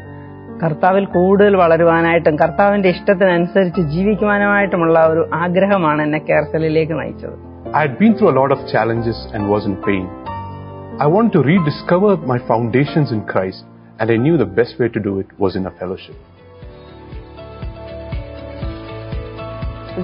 I 7.73 7.81
had 7.81 7.99
been 7.99 8.17
through 8.17 8.31
a 8.31 8.37
lot 8.41 8.51
of 8.51 8.67
challenges 8.71 9.15
and 9.33 9.47
was 9.47 9.65
in 9.67 9.75
pain. 9.83 10.09
I 10.99 11.05
wanted 11.05 11.33
to 11.33 11.39
rediscover 11.41 12.17
my 12.17 12.39
foundations 12.47 13.11
in 13.11 13.23
Christ, 13.27 13.65
and 13.99 14.09
I 14.09 14.15
knew 14.15 14.35
the 14.35 14.47
best 14.47 14.79
way 14.79 14.87
to 14.87 14.99
do 14.99 15.19
it 15.19 15.27
was 15.37 15.55
in 15.55 15.67
a 15.67 15.71
fellowship. 15.77 16.15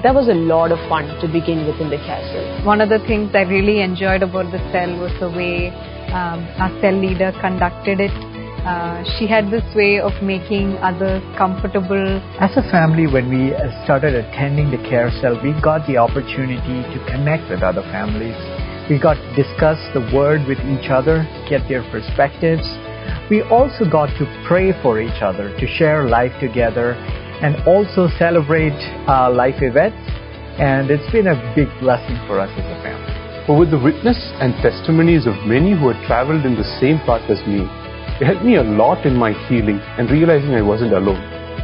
that 0.04 0.14
was 0.14 0.28
a 0.28 0.34
lot 0.34 0.72
of 0.72 0.80
fun 0.90 1.06
to 1.22 1.28
begin 1.28 1.66
with 1.68 1.80
in 1.80 1.90
the 1.90 1.98
care 1.98 2.22
cell. 2.34 2.66
One 2.66 2.82
of 2.82 2.90
the 2.90 3.00
things 3.08 3.30
I 3.34 3.42
really 3.42 3.82
enjoyed 3.82 4.24
about 4.24 4.52
the 4.52 4.58
cell 4.72 4.90
was 5.00 5.12
the 5.20 5.30
way 5.30 5.70
um, 6.10 6.46
our 6.58 6.70
cell 6.82 6.94
leader 6.94 7.32
conducted 7.42 8.00
it 8.00 8.33
uh, 8.64 9.04
she 9.20 9.28
had 9.28 9.52
this 9.52 9.64
way 9.76 10.00
of 10.00 10.16
making 10.24 10.80
others 10.80 11.20
comfortable. 11.36 12.24
As 12.40 12.56
a 12.56 12.64
family, 12.72 13.12
when 13.12 13.28
we 13.28 13.52
uh, 13.52 13.68
started 13.84 14.16
attending 14.16 14.72
the 14.72 14.80
care 14.88 15.12
cell, 15.20 15.36
we 15.44 15.52
got 15.60 15.86
the 15.86 15.98
opportunity 15.98 16.80
to 16.96 16.98
connect 17.12 17.52
with 17.52 17.60
other 17.60 17.84
families. 17.92 18.40
We 18.88 19.04
got 19.04 19.20
to 19.20 19.30
discuss 19.36 19.76
the 19.92 20.00
word 20.16 20.48
with 20.48 20.64
each 20.64 20.88
other, 20.88 21.28
get 21.52 21.68
their 21.68 21.84
perspectives. 21.92 22.64
We 23.30 23.44
also 23.52 23.84
got 23.84 24.08
to 24.16 24.24
pray 24.48 24.72
for 24.80 25.02
each 25.04 25.20
other, 25.20 25.52
to 25.60 25.68
share 25.68 26.08
life 26.08 26.32
together, 26.40 26.96
and 27.44 27.60
also 27.68 28.08
celebrate 28.16 28.80
uh, 29.12 29.28
life 29.28 29.60
events. 29.60 30.00
And 30.56 30.88
it's 30.88 31.12
been 31.12 31.28
a 31.28 31.36
big 31.52 31.68
blessing 31.84 32.16
for 32.32 32.40
us 32.40 32.48
as 32.56 32.64
a 32.64 32.80
family. 32.80 33.12
But 33.44 33.60
with 33.60 33.72
the 33.72 33.80
witness 33.80 34.16
and 34.40 34.56
testimonies 34.64 35.28
of 35.28 35.36
many 35.44 35.76
who 35.76 35.92
had 35.92 36.00
traveled 36.08 36.46
in 36.46 36.56
the 36.56 36.64
same 36.80 37.04
path 37.04 37.28
as 37.28 37.44
me, 37.44 37.68
it 38.22 38.26
helped 38.26 38.46
me 38.46 38.58
a 38.58 38.64
lot 38.64 39.06
in 39.06 39.18
my 39.18 39.34
healing 39.50 39.82
and 39.98 40.10
realizing 40.12 40.54
I 40.54 40.62
wasn't 40.62 40.94
alone. 40.94 41.22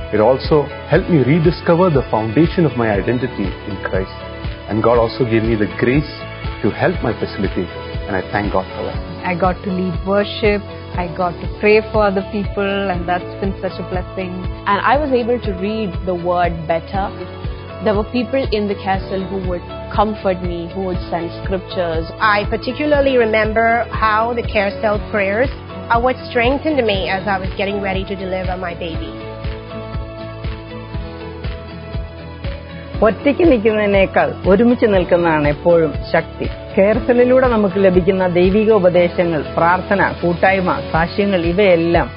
It 0.09 0.19
also 0.19 0.63
helped 0.89 1.09
me 1.09 1.21
rediscover 1.21 1.91
the 1.91 2.01
foundation 2.09 2.65
of 2.65 2.75
my 2.75 2.89
identity 2.89 3.45
in 3.45 3.77
Christ. 3.85 4.09
And 4.65 4.81
God 4.81 4.97
also 4.97 5.25
gave 5.25 5.43
me 5.43 5.53
the 5.53 5.69
grace 5.77 6.09
to 6.65 6.73
help 6.73 6.97
my 7.05 7.13
facilitator, 7.13 7.69
and 8.09 8.15
I 8.15 8.25
thank 8.33 8.51
God 8.51 8.65
for 8.73 8.81
that. 8.89 8.97
I 9.25 9.38
got 9.38 9.62
to 9.63 9.69
lead 9.69 9.93
worship. 10.05 10.65
I 10.97 11.13
got 11.15 11.38
to 11.38 11.47
pray 11.62 11.81
for 11.93 12.01
other 12.09 12.25
people, 12.33 12.65
and 12.65 13.07
that's 13.07 13.29
been 13.39 13.53
such 13.62 13.77
a 13.77 13.85
blessing. 13.93 14.33
And 14.65 14.81
I 14.81 14.97
was 14.97 15.13
able 15.13 15.39
to 15.39 15.51
read 15.62 15.93
the 16.05 16.15
word 16.15 16.57
better. 16.67 17.13
There 17.85 17.93
were 17.93 18.09
people 18.12 18.41
in 18.51 18.67
the 18.67 18.75
care 18.75 18.99
cell 19.07 19.21
who 19.21 19.47
would 19.47 19.62
comfort 19.93 20.41
me, 20.41 20.67
who 20.73 20.89
would 20.89 20.99
send 21.13 21.29
scriptures. 21.45 22.09
I 22.19 22.49
particularly 22.49 23.17
remember 23.17 23.85
how 23.93 24.33
the 24.33 24.43
care 24.43 24.73
cell 24.81 24.97
prayers 25.12 25.49
are 25.89 26.02
what 26.02 26.17
strengthened 26.30 26.86
me 26.86 27.10
as 27.10 27.28
I 27.28 27.39
was 27.39 27.52
getting 27.58 27.82
ready 27.82 28.04
to 28.06 28.15
deliver 28.15 28.56
my 28.58 28.73
baby. 28.86 29.12
ഒറ്റയ്ക്ക് 33.08 33.43
നിൽക്കുന്നതിനേക്കാൾ 33.49 34.30
ഒരുമിച്ച് 34.52 34.88
നിൽക്കുന്നതാണ് 34.93 35.47
എപ്പോഴും 35.56 35.91
ശക്തി 36.13 36.47
കെയർഫിലിലൂടെ 36.75 37.47
നമുക്ക് 37.54 37.80
ലഭിക്കുന്ന 37.86 38.23
ദൈവിക 38.38 38.71
ഉപദേശങ്ങൾ 38.80 39.41
പ്രാർത്ഥന 39.58 40.10
കൂട്ടായ്മ 40.21 40.73
സാക്ഷ്യങ്ങൾ 40.93 41.41
ഇവയെല്ലാം 41.52 42.10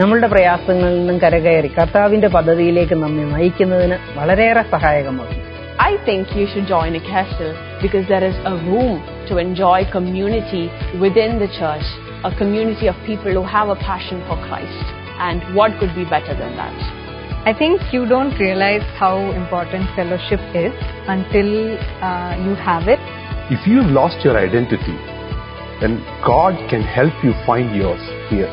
നമ്മളുടെ 0.00 0.28
പ്രയാസങ്ങളിൽ 0.34 0.96
നിന്നും 0.98 1.18
കരകയറി 1.24 1.70
കർത്താവിന്റെ 1.78 2.30
പദ്ധതിയിലേക്ക് 2.36 2.98
നമ്മെ 3.04 3.24
നയിക്കുന്നതിന് 3.34 3.98
വളരെയേറെ 4.18 4.64
സഹായകമാകും 4.76 5.42
I 5.88 5.92
think 6.06 6.26
you 6.38 6.46
should 6.52 6.66
join 6.74 6.92
a 6.96 7.02
care 7.08 7.30
cell 7.38 7.54
because 7.82 8.04
there 8.12 8.26
is 8.28 8.36
a 8.50 8.56
room 8.68 8.94
to 9.28 9.34
enjoy 9.38 9.78
community 9.96 10.62
within 11.02 11.32
the 11.42 11.48
church 11.58 11.88
a 12.26 12.36
community 12.36 12.88
of 12.88 12.96
people 13.06 13.30
who 13.30 13.44
have 13.46 13.68
a 13.68 13.76
passion 13.76 14.18
for 14.26 14.34
Christ. 14.50 14.82
And 15.22 15.54
what 15.54 15.78
could 15.78 15.94
be 15.94 16.02
better 16.02 16.34
than 16.34 16.58
that? 16.58 16.74
I 17.46 17.54
think 17.56 17.80
you 17.92 18.04
don't 18.04 18.34
realize 18.40 18.82
how 18.98 19.30
important 19.30 19.86
fellowship 19.94 20.42
is 20.50 20.74
until 21.06 21.78
uh, 22.02 22.34
you 22.42 22.58
have 22.58 22.90
it. 22.90 22.98
If 23.54 23.62
you've 23.64 23.86
lost 23.94 24.24
your 24.26 24.36
identity, 24.36 24.98
then 25.78 26.02
God 26.26 26.58
can 26.68 26.82
help 26.82 27.14
you 27.22 27.30
find 27.46 27.76
yours 27.76 28.02
here. 28.28 28.50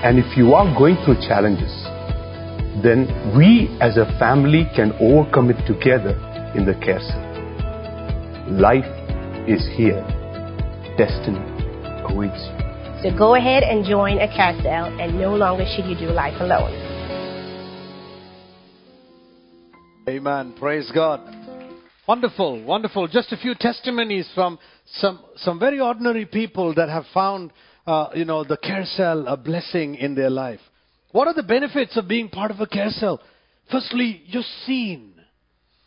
And 0.00 0.18
if 0.18 0.34
you 0.34 0.54
are 0.54 0.64
going 0.72 0.96
through 1.04 1.20
challenges, 1.28 1.72
then 2.82 3.04
we 3.36 3.68
as 3.82 3.98
a 3.98 4.08
family 4.18 4.64
can 4.74 4.92
overcome 4.96 5.50
it 5.50 5.60
together 5.66 6.16
in 6.56 6.64
the 6.64 6.74
care 6.80 7.04
cell. 7.04 7.20
Life 8.48 8.88
is 9.46 9.60
here. 9.76 10.00
Destiny 10.96 11.44
awaits 12.08 12.40
you. 12.48 12.63
So 13.04 13.14
go 13.14 13.34
ahead 13.34 13.62
and 13.62 13.84
join 13.84 14.16
a 14.16 14.26
care 14.34 14.58
cell, 14.62 14.86
and 14.86 15.20
no 15.20 15.34
longer 15.34 15.66
should 15.76 15.84
you 15.84 15.94
do 15.94 16.10
life 16.10 16.40
alone. 16.40 16.72
Amen. 20.08 20.54
Praise 20.58 20.90
God. 20.94 21.20
Wonderful, 22.08 22.64
wonderful. 22.64 23.06
Just 23.06 23.30
a 23.30 23.36
few 23.36 23.54
testimonies 23.60 24.26
from 24.34 24.58
some, 24.86 25.22
some 25.36 25.58
very 25.58 25.80
ordinary 25.80 26.24
people 26.24 26.74
that 26.76 26.88
have 26.88 27.04
found, 27.12 27.52
uh, 27.86 28.08
you 28.14 28.24
know, 28.24 28.42
the 28.42 28.56
care 28.56 28.86
cell 28.86 29.28
a 29.28 29.36
blessing 29.36 29.96
in 29.96 30.14
their 30.14 30.30
life. 30.30 30.60
What 31.12 31.28
are 31.28 31.34
the 31.34 31.42
benefits 31.42 31.98
of 31.98 32.08
being 32.08 32.30
part 32.30 32.50
of 32.50 32.60
a 32.60 32.66
care 32.66 32.88
cell? 32.88 33.20
Firstly, 33.70 34.22
you're 34.24 34.42
seen. 34.64 35.12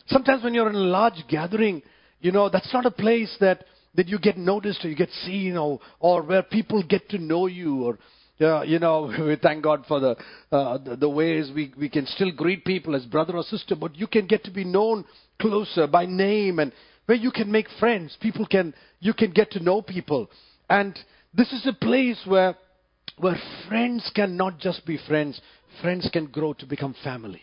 Sometimes 0.05 0.43
when 0.43 0.53
you're 0.53 0.69
in 0.69 0.75
a 0.75 0.77
large 0.77 1.23
gathering, 1.27 1.81
you 2.21 2.31
know, 2.31 2.47
that's 2.47 2.71
not 2.71 2.85
a 2.85 2.91
place 2.91 3.35
that, 3.39 3.63
that 3.97 4.07
you 4.07 4.19
get 4.19 4.37
noticed 4.37 4.85
or 4.85 4.89
you 4.89 4.95
get 4.95 5.09
seen 5.25 5.57
or, 5.57 5.79
or 5.99 6.21
where 6.21 6.43
people 6.43 6.81
get 6.83 7.09
to 7.09 7.17
know 7.17 7.47
you 7.47 7.83
or, 7.83 8.63
you 8.63 8.79
know, 8.79 9.11
we 9.19 9.35
thank 9.35 9.63
God 9.63 9.83
for 9.87 9.99
the, 9.99 10.15
uh, 10.51 10.77
the, 10.77 10.95
the 10.95 11.09
ways 11.09 11.51
we, 11.53 11.73
we 11.77 11.89
can 11.89 12.05
still 12.05 12.31
greet 12.31 12.63
people 12.63 12.95
as 12.95 13.03
brother 13.05 13.35
or 13.35 13.43
sister, 13.43 13.75
but 13.75 13.95
you 13.95 14.07
can 14.07 14.27
get 14.27 14.43
to 14.45 14.51
be 14.51 14.63
known 14.63 15.03
closer 15.41 15.87
by 15.87 16.05
name 16.05 16.59
and 16.59 16.71
where 17.07 17.17
you 17.17 17.31
can 17.31 17.51
make 17.51 17.67
friends. 17.79 18.15
People 18.21 18.45
can, 18.45 18.73
you 18.99 19.13
can 19.13 19.31
get 19.31 19.51
to 19.51 19.63
know 19.63 19.81
people. 19.81 20.29
And 20.69 20.97
this 21.33 21.51
is 21.51 21.65
a 21.65 21.73
place 21.73 22.21
where, 22.25 22.55
where 23.17 23.39
friends 23.67 24.09
can 24.13 24.37
not 24.37 24.59
just 24.59 24.85
be 24.85 24.99
friends, 25.07 25.41
friends 25.81 26.07
can 26.13 26.27
grow 26.27 26.53
to 26.53 26.67
become 26.67 26.95
family. 27.03 27.41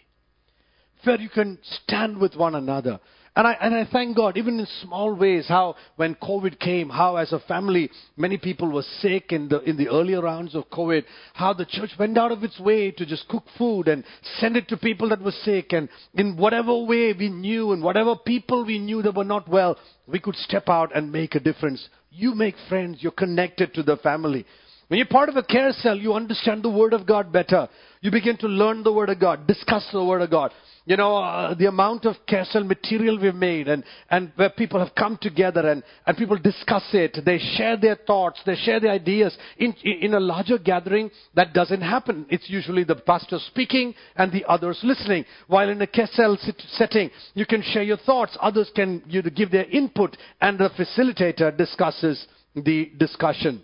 Where 1.03 1.21
you 1.21 1.29
can 1.29 1.59
stand 1.83 2.19
with 2.19 2.37
one 2.37 2.55
another. 2.55 3.01
And 3.37 3.49
I, 3.49 3.53
and 3.61 3.75
I 3.75 3.85
thank 3.91 4.17
God, 4.17 4.37
even 4.37 4.61
in 4.61 4.67
small 4.83 5.13
ways, 5.13 5.47
how 5.49 5.75
when 5.97 6.15
COVID 6.15 6.61
came, 6.61 6.89
how 6.89 7.17
as 7.17 7.33
a 7.33 7.41
family, 7.41 7.91
many 8.17 8.39
people 8.39 8.71
were 8.71 8.85
sick 9.01 9.33
in 9.33 9.49
the, 9.49 9.61
in 9.63 9.77
the 9.77 9.89
earlier 9.89 10.23
rounds 10.23 10.55
of 10.55 10.71
COVID, 10.71 11.03
how 11.33 11.53
the 11.53 11.65
church 11.65 11.91
went 11.99 12.17
out 12.17 12.31
of 12.31 12.45
its 12.45 12.61
way 12.61 12.93
to 12.93 13.05
just 13.05 13.27
cook 13.27 13.43
food 13.59 13.89
and 13.89 14.05
send 14.39 14.57
it 14.57 14.69
to 14.69 14.77
people 14.77 15.09
that 15.09 15.21
were 15.21 15.33
sick. 15.43 15.73
And 15.73 15.89
in 16.15 16.37
whatever 16.37 16.79
way 16.85 17.13
we 17.13 17.29
knew 17.29 17.73
and 17.73 17.83
whatever 17.83 18.15
people 18.15 18.65
we 18.65 18.79
knew 18.79 19.03
that 19.03 19.17
were 19.17 19.25
not 19.25 19.49
well, 19.49 19.77
we 20.07 20.21
could 20.21 20.37
step 20.37 20.69
out 20.69 20.95
and 20.95 21.11
make 21.11 21.35
a 21.35 21.41
difference. 21.41 21.89
You 22.13 22.37
make 22.37 22.55
friends, 22.69 22.99
you're 23.01 23.11
connected 23.11 23.75
to 23.75 23.83
the 23.83 23.97
family. 23.97 24.47
When 24.87 24.99
you're 24.99 25.07
part 25.07 25.29
of 25.29 25.37
a 25.37 25.43
care 25.43 25.73
cell, 25.73 25.97
you 25.97 26.15
understand 26.15 26.63
the 26.63 26.71
Word 26.71 26.93
of 26.93 27.05
God 27.05 27.33
better. 27.33 27.69
You 28.01 28.13
begin 28.13 28.37
to 28.39 28.47
learn 28.47 28.85
the 28.85 28.93
Word 28.93 29.09
of 29.09 29.19
God, 29.19 29.49
discuss 29.49 29.89
the 29.93 30.05
Word 30.05 30.23
of 30.23 30.31
God. 30.31 30.53
You 30.87 30.99
know, 30.99 31.17
uh, 31.17 31.55
the 31.55 31.67
amount 31.67 32.05
of 32.05 32.17
cell 32.29 32.63
material 32.63 33.19
we've 33.19 33.35
made 33.35 33.69
and, 33.69 33.83
and 34.11 34.33
where 34.37 34.51
people 34.51 34.81
have 34.81 34.95
come 34.95 35.19
together 35.19 35.67
and, 35.67 35.83
and 36.07 36.17
people 36.17 36.37
discuss 36.37 36.85
it. 36.93 37.25
They 37.25 37.39
share 37.39 37.79
their 37.79 37.97
thoughts, 37.97 38.41
they 38.45 38.55
share 38.55 38.81
their 38.81 38.93
ideas. 38.93 39.35
In, 39.57 39.75
in 39.83 40.13
a 40.13 40.21
larger 40.21 40.59
gathering, 40.59 41.11
that 41.35 41.55
doesn't 41.55 41.81
happen. 41.81 42.27
It's 42.29 42.51
usually 42.51 42.85
the 42.85 42.97
pastor 42.97 43.39
speaking 43.47 43.95
and 44.17 44.31
the 44.31 44.45
others 44.45 44.79
listening. 44.83 45.25
While 45.47 45.71
in 45.71 45.81
a 45.81 46.07
cell 46.13 46.37
sit- 46.39 46.63
setting, 46.73 47.11
you 47.33 47.47
can 47.47 47.63
share 47.63 47.83
your 47.83 47.97
thoughts, 47.97 48.37
others 48.43 48.71
can 48.75 49.03
you 49.07 49.23
know, 49.23 49.31
give 49.31 49.51
their 49.51 49.65
input, 49.71 50.19
and 50.43 50.59
the 50.59 50.69
facilitator 50.69 51.57
discusses 51.57 52.27
the 52.55 52.93
discussion. 52.99 53.63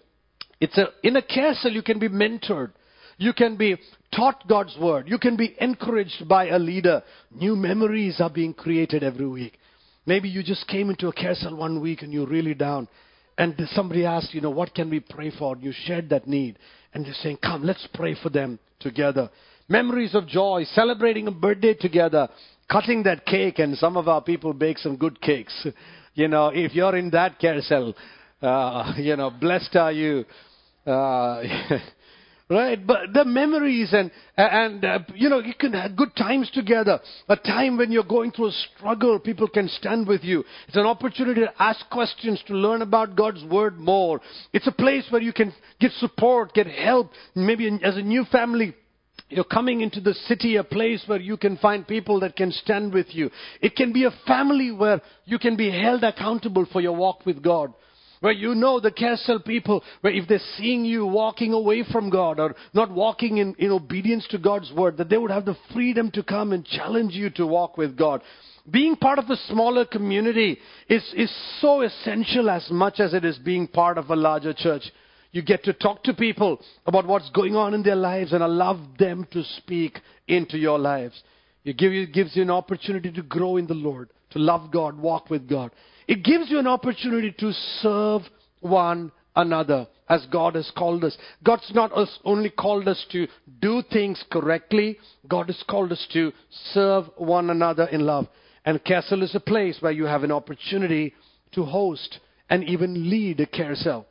It's 0.59 0.77
a, 0.79 0.89
in 1.03 1.17
a 1.17 1.55
cell, 1.55 1.71
you 1.71 1.83
can 1.83 1.99
be 1.99 2.09
mentored. 2.09 2.73
You 3.21 3.35
can 3.35 3.57
be 3.57 3.77
taught 4.17 4.49
God's 4.49 4.75
word. 4.81 5.07
You 5.07 5.19
can 5.19 5.37
be 5.37 5.55
encouraged 5.61 6.27
by 6.27 6.49
a 6.49 6.59
leader. 6.59 7.03
New 7.31 7.55
memories 7.55 8.19
are 8.19 8.31
being 8.31 8.55
created 8.55 9.03
every 9.03 9.29
week. 9.29 9.59
Maybe 10.07 10.31
you 10.31 10.43
just 10.43 10.67
came 10.67 10.89
into 10.89 11.09
a 11.09 11.13
care 11.13 11.35
cell 11.35 11.55
one 11.55 11.83
week 11.83 12.01
and 12.01 12.15
you're 12.15 12.27
really 12.27 12.55
down. 12.55 12.89
And 13.37 13.55
somebody 13.73 14.07
asked, 14.07 14.33
you 14.33 14.41
know, 14.41 14.49
what 14.49 14.75
can 14.75 14.89
we 14.89 15.01
pray 15.01 15.31
for? 15.39 15.55
You 15.59 15.71
shared 15.85 16.09
that 16.09 16.27
need. 16.27 16.59
And 16.95 17.05
you're 17.05 17.15
saying, 17.17 17.41
come, 17.43 17.63
let's 17.63 17.87
pray 17.93 18.17
for 18.23 18.31
them 18.31 18.59
together. 18.81 19.29
Memories 19.69 20.15
of 20.15 20.27
joy, 20.27 20.65
celebrating 20.73 21.27
a 21.27 21.31
birthday 21.31 21.75
together, 21.75 22.27
cutting 22.73 23.03
that 23.03 23.27
cake. 23.27 23.59
And 23.59 23.77
some 23.77 23.99
of 23.99 24.09
our 24.09 24.23
people 24.23 24.55
bake 24.55 24.79
some 24.79 24.97
good 24.97 25.21
cakes. 25.21 25.67
You 26.13 26.27
know, 26.27 26.49
if 26.49 26.75
you're 26.75 26.97
in 26.97 27.11
that 27.11 27.39
care 27.39 27.61
cell, 27.61 27.95
uh, 28.43 28.95
you 28.97 29.15
know, 29.15 29.31
blessed 29.31 29.77
are 29.77 29.93
you. 29.93 30.25
Uh, 30.85 31.43
right? 32.51 32.85
But 32.85 33.13
the 33.15 33.25
memories 33.25 33.91
and 33.93 34.11
and 34.37 34.85
uh, 34.85 34.99
you 35.15 35.29
know 35.29 35.39
you 35.39 35.55
can 35.55 35.73
have 35.73 35.97
good 35.97 36.15
times 36.17 36.51
together. 36.53 36.99
A 37.29 37.37
time 37.37 37.79
when 37.79 37.93
you're 37.93 38.03
going 38.03 38.33
through 38.33 38.49
a 38.49 38.65
struggle 38.77 39.19
people 39.21 39.49
can 39.49 39.69
stand 39.69 40.09
with 40.09 40.25
you. 40.25 40.45
It's 40.67 40.77
an 40.77 40.87
opportunity 40.87 41.43
to 41.43 41.63
ask 41.63 41.89
questions 41.91 42.43
to 42.49 42.55
learn 42.55 42.83
about 42.83 43.17
god's 43.17 43.45
word 43.45 43.79
more. 43.79 44.21
It's 44.53 44.67
a 44.67 44.73
place 44.73 45.07
where 45.11 45.23
you 45.23 45.33
can 45.33 45.55
get 45.79 45.93
support 45.93 46.53
get 46.53 46.67
help. 46.67 47.13
Maybe 47.35 47.69
as 47.83 47.97
a 47.97 48.03
new 48.03 48.25
family 48.25 48.75
you're 49.29 49.45
coming 49.45 49.81
into 49.81 50.01
the 50.01 50.15
city, 50.27 50.57
a 50.57 50.65
place 50.65 51.05
where 51.07 51.21
you 51.21 51.37
can 51.37 51.57
find 51.59 51.87
people 51.87 52.19
that 52.21 52.35
can 52.35 52.51
stand 52.51 52.93
with 52.93 53.07
you. 53.11 53.31
It 53.63 53.77
can 53.77 53.93
be 53.93 54.05
a 54.05 54.11
family 54.27 54.73
where 54.73 55.01
you 55.25 55.39
can 55.39 55.57
be 55.57 55.71
held 55.71 56.03
accountable 56.03 56.67
for 56.73 56.81
your 56.81 56.97
walk 56.97 57.25
with 57.25 57.41
God. 57.41 57.73
Where 58.21 58.33
you 58.33 58.55
know 58.55 58.81
the 58.81 58.91
care 58.91 59.17
cell 59.17 59.39
people, 59.39 59.83
where 60.03 60.13
if 60.13 60.29
they're 60.29 60.41
seeing 60.59 60.85
you 60.85 61.07
walking 61.07 61.55
away 61.55 61.85
from 61.91 62.11
God 62.11 62.39
or 62.39 62.55
not 62.75 62.91
walking 62.91 63.39
in, 63.39 63.55
in 63.59 63.71
obedience 63.71 64.27
to 64.31 64.39
God's 64.39 64.71
word, 64.73 64.99
that 64.99 65.09
they 65.09 65.17
would 65.17 65.31
have 65.31 65.47
the 65.47 65.57
freedom 65.73 66.11
to 66.13 66.23
come 66.23 66.53
and 66.53 66.65
challenge 66.67 67.15
you 67.15 67.31
to 67.31 67.47
walk 67.47 67.79
with 67.79 67.97
God. 67.97 68.21
Being 68.71 68.95
part 68.95 69.19
of 69.19 69.31
a 69.31 69.37
smaller 69.49 69.87
community 69.87 70.59
is, 70.89 71.03
is 71.17 71.35
so 71.61 71.81
essential 71.81 72.51
as 72.51 72.69
much 72.71 73.01
as 73.01 73.15
it 73.15 73.25
is 73.25 73.39
being 73.39 73.67
part 73.67 73.97
of 73.97 74.11
a 74.11 74.17
larger 74.17 74.53
church. 74.53 74.83
You 75.33 75.41
get 75.43 75.65
to 75.65 75.73
talk 75.73 76.05
to 76.05 76.13
people 76.13 76.61
about 76.87 77.07
what's 77.07 77.31
going 77.31 77.57
on 77.57 77.73
in 77.73 77.83
their 77.83 77.97
lives 77.97 78.33
and 78.33 78.43
allow 78.43 78.87
them 78.99 79.27
to 79.33 79.43
speak 79.57 79.99
into 80.29 80.59
your 80.59 80.79
lives. 80.79 81.23
It 81.65 81.79
gives 81.79 82.37
you 82.37 82.43
an 82.43 82.51
opportunity 82.51 83.11
to 83.13 83.23
grow 83.23 83.57
in 83.57 83.67
the 83.67 83.75
Lord, 83.75 84.11
to 84.31 84.39
love 84.39 84.71
God, 84.71 84.99
walk 84.99 85.31
with 85.31 85.49
God. 85.49 85.71
It 86.11 86.25
gives 86.25 86.51
you 86.51 86.59
an 86.59 86.67
opportunity 86.67 87.33
to 87.39 87.53
serve 87.83 88.23
one 88.59 89.13
another 89.37 89.87
as 90.09 90.27
God 90.27 90.57
has 90.57 90.69
called 90.77 91.05
us. 91.05 91.17
God's 91.45 91.71
not 91.73 91.97
us 91.97 92.19
only 92.25 92.51
called 92.51 92.89
us 92.89 93.07
to 93.13 93.29
do 93.61 93.81
things 93.93 94.21
correctly, 94.29 94.99
God 95.29 95.47
has 95.47 95.63
called 95.71 95.93
us 95.93 96.05
to 96.13 96.33
serve 96.73 97.05
one 97.17 97.49
another 97.51 97.85
in 97.85 98.01
love. 98.01 98.27
And 98.65 98.83
care 98.83 99.03
cell 99.03 99.23
is 99.23 99.37
a 99.37 99.41
place 99.41 99.77
where 99.79 99.93
you 99.93 100.05
have 100.05 100.25
an 100.25 100.33
opportunity 100.33 101.15
to 101.53 101.63
host 101.65 102.19
and 102.51 102.65
even 102.65 103.09
lead 103.09 103.39
a 103.39 103.47
care 103.47 103.77
cell. 103.77 104.05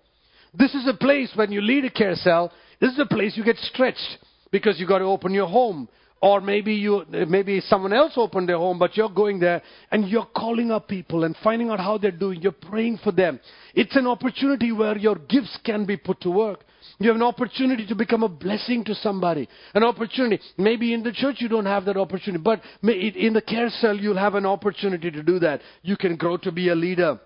This 0.54 0.74
is 0.74 0.88
a 0.88 0.94
place 0.94 1.34
when 1.36 1.52
you 1.52 1.60
lead 1.60 1.84
a 1.84 1.90
care 1.90 2.16
cell, 2.16 2.54
this 2.80 2.94
is 2.94 3.00
a 3.00 3.14
place 3.14 3.36
you 3.36 3.44
get 3.44 3.58
stretched 3.58 4.20
because 4.52 4.80
you've 4.80 4.88
got 4.88 5.00
to 5.00 5.04
open 5.04 5.34
your 5.34 5.48
home. 5.48 5.90
Or 6.22 6.42
maybe 6.42 6.74
you, 6.74 7.06
maybe 7.10 7.62
someone 7.62 7.94
else 7.94 8.14
opened 8.18 8.50
their 8.50 8.58
home, 8.58 8.78
but 8.78 8.98
you're 8.98 9.10
going 9.10 9.40
there 9.40 9.62
and 9.90 10.08
you're 10.10 10.28
calling 10.36 10.70
up 10.70 10.90
people 10.90 11.24
and 11.24 11.36
finding 11.42 11.70
out 11.70 11.80
how 11.80 11.98
they're 11.98 12.12
doing. 12.12 12.42
You're 12.42 12.52
praying 12.52 13.00
for 13.02 13.14
them. 13.14 13.40
It's 13.74 13.96
an 13.96 14.06
opportunity 14.06 14.74
where 14.74 14.98
your 14.98 15.16
gifts 15.16 15.58
can 15.64 15.86
be 15.86 15.96
put 15.96 16.20
to 16.22 16.30
work. 16.30 16.66
You 16.98 17.08
have 17.08 17.16
an 17.16 17.24
opportunity 17.24 17.88
to 17.88 17.96
become 17.96 18.24
a 18.24 18.30
blessing 18.30 18.84
to 18.86 18.96
somebody. 18.96 19.48
An 19.74 19.84
opportunity. 19.84 20.44
Maybe 20.58 20.94
in 20.94 21.04
the 21.04 21.14
church 21.14 21.38
you 21.40 21.48
don't 21.48 21.66
have 21.66 21.86
that 21.86 21.96
opportunity, 21.96 22.44
but 22.44 22.62
in 22.84 23.32
the 23.32 23.42
care 23.42 23.70
cell 23.70 23.96
you'll 23.96 24.18
have 24.18 24.36
an 24.36 24.46
opportunity 24.46 25.10
to 25.12 25.24
do 25.24 25.40
that. 25.40 25.62
You 25.84 25.96
can 25.96 26.18
grow 26.18 26.36
to 26.38 26.52
be 26.52 26.68
a 26.68 26.76
leader 26.76 27.18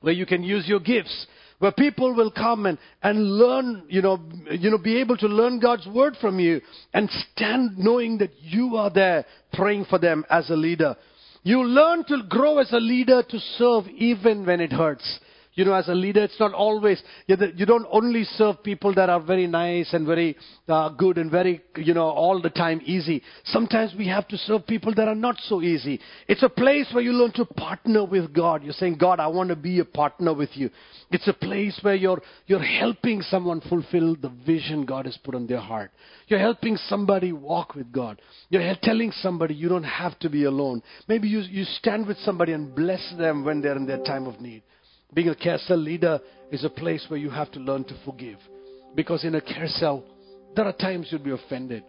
where 0.00 0.14
you 0.14 0.24
can 0.24 0.42
use 0.42 0.66
your 0.66 0.80
gifts 0.80 1.26
where 1.58 1.72
people 1.72 2.14
will 2.14 2.30
come 2.30 2.66
and, 2.66 2.78
and 3.02 3.36
learn, 3.36 3.82
you 3.88 4.00
know, 4.00 4.20
you 4.50 4.70
know, 4.70 4.78
be 4.78 4.98
able 4.98 5.16
to 5.16 5.26
learn 5.26 5.58
God's 5.58 5.86
word 5.86 6.16
from 6.20 6.38
you 6.38 6.60
and 6.94 7.10
stand 7.32 7.78
knowing 7.78 8.18
that 8.18 8.30
you 8.40 8.76
are 8.76 8.90
there 8.90 9.24
praying 9.52 9.86
for 9.86 9.98
them 9.98 10.24
as 10.30 10.50
a 10.50 10.56
leader. 10.56 10.96
You 11.42 11.64
learn 11.64 12.04
to 12.04 12.22
grow 12.28 12.58
as 12.58 12.72
a 12.72 12.78
leader 12.78 13.22
to 13.22 13.38
serve 13.56 13.88
even 13.88 14.46
when 14.46 14.60
it 14.60 14.72
hurts. 14.72 15.18
You 15.58 15.64
know, 15.64 15.74
as 15.74 15.88
a 15.88 15.92
leader, 15.92 16.22
it's 16.22 16.38
not 16.38 16.54
always, 16.54 17.02
you 17.26 17.66
don't 17.66 17.86
only 17.90 18.22
serve 18.22 18.62
people 18.62 18.94
that 18.94 19.10
are 19.10 19.20
very 19.20 19.48
nice 19.48 19.92
and 19.92 20.06
very 20.06 20.36
uh, 20.68 20.90
good 20.90 21.18
and 21.18 21.32
very, 21.32 21.60
you 21.74 21.94
know, 21.94 22.08
all 22.10 22.40
the 22.40 22.48
time 22.48 22.80
easy. 22.84 23.24
Sometimes 23.46 23.92
we 23.98 24.06
have 24.06 24.28
to 24.28 24.36
serve 24.36 24.68
people 24.68 24.94
that 24.94 25.08
are 25.08 25.16
not 25.16 25.34
so 25.48 25.60
easy. 25.60 25.98
It's 26.28 26.44
a 26.44 26.48
place 26.48 26.86
where 26.92 27.02
you 27.02 27.10
learn 27.10 27.32
to 27.32 27.44
partner 27.44 28.04
with 28.04 28.32
God. 28.32 28.62
You're 28.62 28.72
saying, 28.72 28.98
God, 28.98 29.18
I 29.18 29.26
want 29.26 29.48
to 29.48 29.56
be 29.56 29.80
a 29.80 29.84
partner 29.84 30.32
with 30.32 30.50
you. 30.52 30.70
It's 31.10 31.26
a 31.26 31.32
place 31.32 31.76
where 31.82 31.96
you're, 31.96 32.22
you're 32.46 32.62
helping 32.62 33.20
someone 33.22 33.60
fulfill 33.62 34.14
the 34.14 34.32
vision 34.46 34.86
God 34.86 35.06
has 35.06 35.18
put 35.24 35.34
on 35.34 35.48
their 35.48 35.58
heart. 35.58 35.90
You're 36.28 36.38
helping 36.38 36.76
somebody 36.76 37.32
walk 37.32 37.74
with 37.74 37.90
God. 37.90 38.22
You're 38.48 38.76
telling 38.80 39.10
somebody 39.10 39.54
you 39.54 39.68
don't 39.68 39.82
have 39.82 40.16
to 40.20 40.30
be 40.30 40.44
alone. 40.44 40.84
Maybe 41.08 41.26
you, 41.26 41.40
you 41.40 41.64
stand 41.64 42.06
with 42.06 42.18
somebody 42.18 42.52
and 42.52 42.76
bless 42.76 43.12
them 43.18 43.44
when 43.44 43.60
they're 43.60 43.76
in 43.76 43.86
their 43.86 44.04
time 44.04 44.28
of 44.28 44.40
need. 44.40 44.62
Being 45.14 45.28
a 45.28 45.34
care 45.34 45.58
cell 45.58 45.78
leader 45.78 46.20
is 46.50 46.64
a 46.64 46.70
place 46.70 47.04
where 47.08 47.18
you 47.18 47.30
have 47.30 47.50
to 47.52 47.60
learn 47.60 47.84
to 47.84 47.96
forgive. 48.04 48.38
Because 48.94 49.24
in 49.24 49.34
a 49.34 49.40
care 49.40 49.68
cell, 49.68 50.04
there 50.54 50.64
are 50.64 50.72
times 50.72 51.08
you'll 51.10 51.22
be 51.22 51.30
offended. 51.30 51.82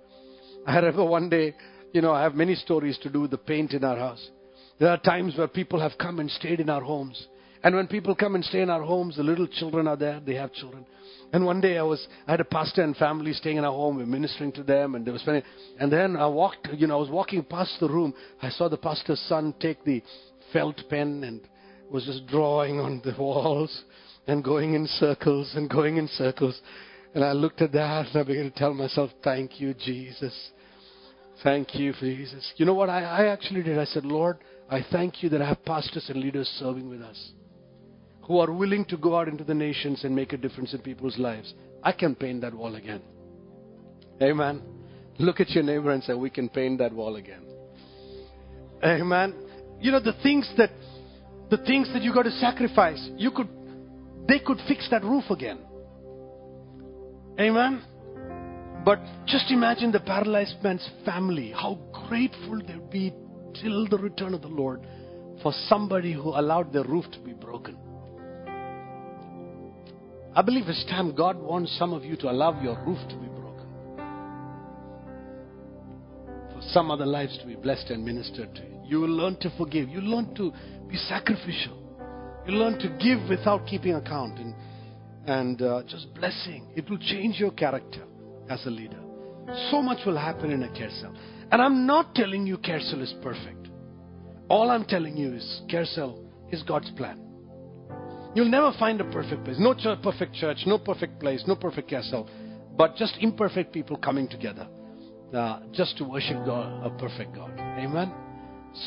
I 0.65 0.75
remember 0.77 1.05
one 1.05 1.29
day, 1.29 1.55
you 1.93 2.01
know, 2.01 2.11
I 2.11 2.23
have 2.23 2.35
many 2.35 2.55
stories 2.55 2.97
to 2.99 3.09
do 3.09 3.21
with 3.21 3.31
the 3.31 3.37
paint 3.37 3.73
in 3.73 3.83
our 3.83 3.97
house. 3.97 4.29
There 4.79 4.89
are 4.89 4.97
times 4.97 5.37
where 5.37 5.47
people 5.47 5.79
have 5.79 5.97
come 5.97 6.19
and 6.19 6.29
stayed 6.31 6.59
in 6.59 6.69
our 6.69 6.81
homes. 6.81 7.27
And 7.61 7.75
when 7.75 7.87
people 7.87 8.15
come 8.15 8.35
and 8.35 8.45
stay 8.45 8.61
in 8.61 8.69
our 8.69 8.83
homes, 8.83 9.17
the 9.17 9.23
little 9.23 9.47
children 9.47 9.87
are 9.87 9.97
there, 9.97 10.21
they 10.25 10.35
have 10.35 10.53
children. 10.53 10.85
And 11.33 11.45
one 11.45 11.59
day 11.59 11.77
I 11.77 11.83
was, 11.83 12.05
I 12.25 12.31
had 12.31 12.39
a 12.39 12.45
pastor 12.45 12.83
and 12.83 12.95
family 12.95 13.33
staying 13.33 13.57
in 13.57 13.65
our 13.65 13.73
home, 13.73 13.97
we 13.97 14.03
were 14.03 14.09
ministering 14.09 14.53
to 14.53 14.63
them, 14.63 14.95
and 14.95 15.05
they 15.05 15.11
were 15.11 15.19
spending, 15.19 15.43
and 15.77 15.91
then 15.91 16.15
I 16.15 16.27
walked, 16.27 16.69
you 16.73 16.87
know, 16.87 16.95
I 16.95 17.01
was 17.01 17.09
walking 17.09 17.43
past 17.43 17.75
the 17.81 17.89
room, 17.89 18.13
I 18.41 18.49
saw 18.49 18.69
the 18.69 18.77
pastor's 18.77 19.19
son 19.27 19.53
take 19.59 19.83
the 19.83 20.01
felt 20.53 20.81
pen 20.89 21.23
and 21.25 21.41
was 21.91 22.05
just 22.05 22.27
drawing 22.27 22.79
on 22.79 23.01
the 23.03 23.15
walls 23.19 23.83
and 24.27 24.43
going 24.43 24.73
in 24.73 24.87
circles 24.87 25.51
and 25.55 25.69
going 25.69 25.97
in 25.97 26.07
circles. 26.07 26.59
And 27.13 27.23
I 27.23 27.31
looked 27.31 27.61
at 27.61 27.71
that 27.73 28.07
and 28.07 28.17
I 28.17 28.23
began 28.23 28.51
to 28.51 28.57
tell 28.57 28.73
myself, 28.73 29.11
Thank 29.23 29.59
you, 29.59 29.73
Jesus. 29.73 30.51
Thank 31.43 31.73
you, 31.75 31.93
Jesus. 31.99 32.53
You 32.57 32.65
know 32.65 32.73
what 32.73 32.89
I, 32.89 33.03
I 33.03 33.25
actually 33.27 33.63
did? 33.63 33.79
I 33.79 33.85
said, 33.85 34.05
Lord, 34.05 34.37
I 34.69 34.85
thank 34.91 35.23
you 35.23 35.29
that 35.29 35.41
I 35.41 35.47
have 35.47 35.63
pastors 35.63 36.05
and 36.09 36.19
leaders 36.19 36.47
serving 36.59 36.89
with 36.89 37.01
us 37.01 37.31
who 38.29 38.37
are 38.37 38.51
willing 38.51 38.85
to 38.85 38.95
go 38.97 39.17
out 39.17 39.27
into 39.27 39.43
the 39.43 39.55
nations 39.55 40.03
and 40.03 40.15
make 40.15 40.33
a 40.33 40.37
difference 40.37 40.73
in 40.73 40.79
people's 40.81 41.17
lives. 41.17 41.53
I 41.81 41.91
can 41.91 42.13
paint 42.13 42.41
that 42.41 42.53
wall 42.53 42.75
again. 42.75 43.01
Amen. 44.21 44.61
Look 45.17 45.39
at 45.39 45.49
your 45.49 45.63
neighbor 45.63 45.91
and 45.91 46.03
say, 46.03 46.13
We 46.13 46.29
can 46.29 46.47
paint 46.47 46.77
that 46.77 46.93
wall 46.93 47.15
again. 47.15 47.41
Amen. 48.83 49.33
You 49.81 49.91
know, 49.91 49.99
the 49.99 50.13
things 50.21 50.51
that 50.57 50.69
the 51.49 51.57
things 51.57 51.89
that 51.93 52.03
you 52.03 52.13
got 52.13 52.23
to 52.23 52.31
sacrifice, 52.31 53.09
you 53.17 53.31
could, 53.31 53.49
they 54.27 54.39
could 54.39 54.59
fix 54.67 54.87
that 54.91 55.03
roof 55.03 55.25
again. 55.29 55.59
Amen. 57.39 57.81
But 58.85 58.99
just 59.25 59.51
imagine 59.51 59.91
the 59.91 59.99
paralyzed 59.99 60.63
man's 60.63 60.87
family, 61.05 61.51
how 61.51 61.79
grateful 62.07 62.61
they'd 62.65 62.89
be 62.89 63.13
till 63.61 63.87
the 63.87 63.97
return 63.97 64.33
of 64.33 64.41
the 64.41 64.47
Lord 64.47 64.85
for 65.41 65.53
somebody 65.67 66.13
who 66.13 66.29
allowed 66.29 66.71
their 66.73 66.83
roof 66.83 67.05
to 67.11 67.19
be 67.19 67.33
broken. 67.33 67.77
I 70.35 70.41
believe 70.41 70.67
it's 70.67 70.85
time 70.85 71.15
God 71.15 71.37
wants 71.37 71.75
some 71.77 71.93
of 71.93 72.05
you 72.05 72.15
to 72.17 72.29
allow 72.29 72.61
your 72.61 72.77
roof 72.85 72.99
to 73.09 73.15
be 73.15 73.27
broken. 73.27 73.67
For 76.53 76.61
some 76.71 76.91
other 76.91 77.05
lives 77.05 77.37
to 77.39 77.47
be 77.47 77.55
blessed 77.55 77.89
and 77.89 78.05
ministered 78.05 78.53
to. 78.55 78.61
You 78.61 78.78
will 78.97 79.09
learn 79.09 79.37
to 79.41 79.51
forgive. 79.57 79.89
You 79.89 80.01
learn 80.01 80.33
to 80.35 80.51
be 80.87 80.97
sacrificial. 80.97 81.77
You 82.47 82.53
learn 82.53 82.79
to 82.79 82.89
give 82.97 83.29
without 83.29 83.67
keeping 83.67 83.93
account 83.93 84.39
and, 84.39 84.55
and 85.25 85.61
uh, 85.61 85.83
just 85.87 86.13
blessing. 86.15 86.71
It 86.75 86.89
will 86.89 86.97
change 86.97 87.39
your 87.39 87.51
character 87.51 88.03
as 88.49 88.65
a 88.65 88.69
leader. 88.69 88.99
So 89.69 89.81
much 89.81 90.05
will 90.05 90.17
happen 90.17 90.51
in 90.51 90.63
a 90.63 90.71
care 90.75 90.89
cell. 91.01 91.13
And 91.51 91.61
I'm 91.61 91.85
not 91.85 92.15
telling 92.15 92.47
you 92.47 92.57
care 92.57 92.79
cell 92.79 93.01
is 93.01 93.13
perfect. 93.21 93.67
All 94.49 94.71
I'm 94.71 94.85
telling 94.85 95.17
you 95.17 95.35
is 95.35 95.61
care 95.69 95.85
cell 95.85 96.19
is 96.51 96.63
God's 96.63 96.89
plan. 96.91 97.19
You'll 98.35 98.49
never 98.49 98.71
find 98.79 99.01
a 99.01 99.05
perfect 99.05 99.43
place. 99.43 99.57
No 99.59 99.75
perfect 100.01 100.33
church, 100.35 100.59
no 100.65 100.77
perfect 100.77 101.19
place, 101.19 101.43
no 101.47 101.55
perfect 101.55 101.89
care 101.89 102.03
cell, 102.03 102.29
but 102.77 102.95
just 102.95 103.15
imperfect 103.19 103.73
people 103.73 103.97
coming 103.97 104.27
together 104.27 104.67
uh, 105.33 105.59
just 105.73 105.97
to 105.97 106.03
worship 106.03 106.45
God, 106.45 106.85
a 106.85 106.89
perfect 106.97 107.35
God. 107.35 107.51
Amen. 107.59 108.11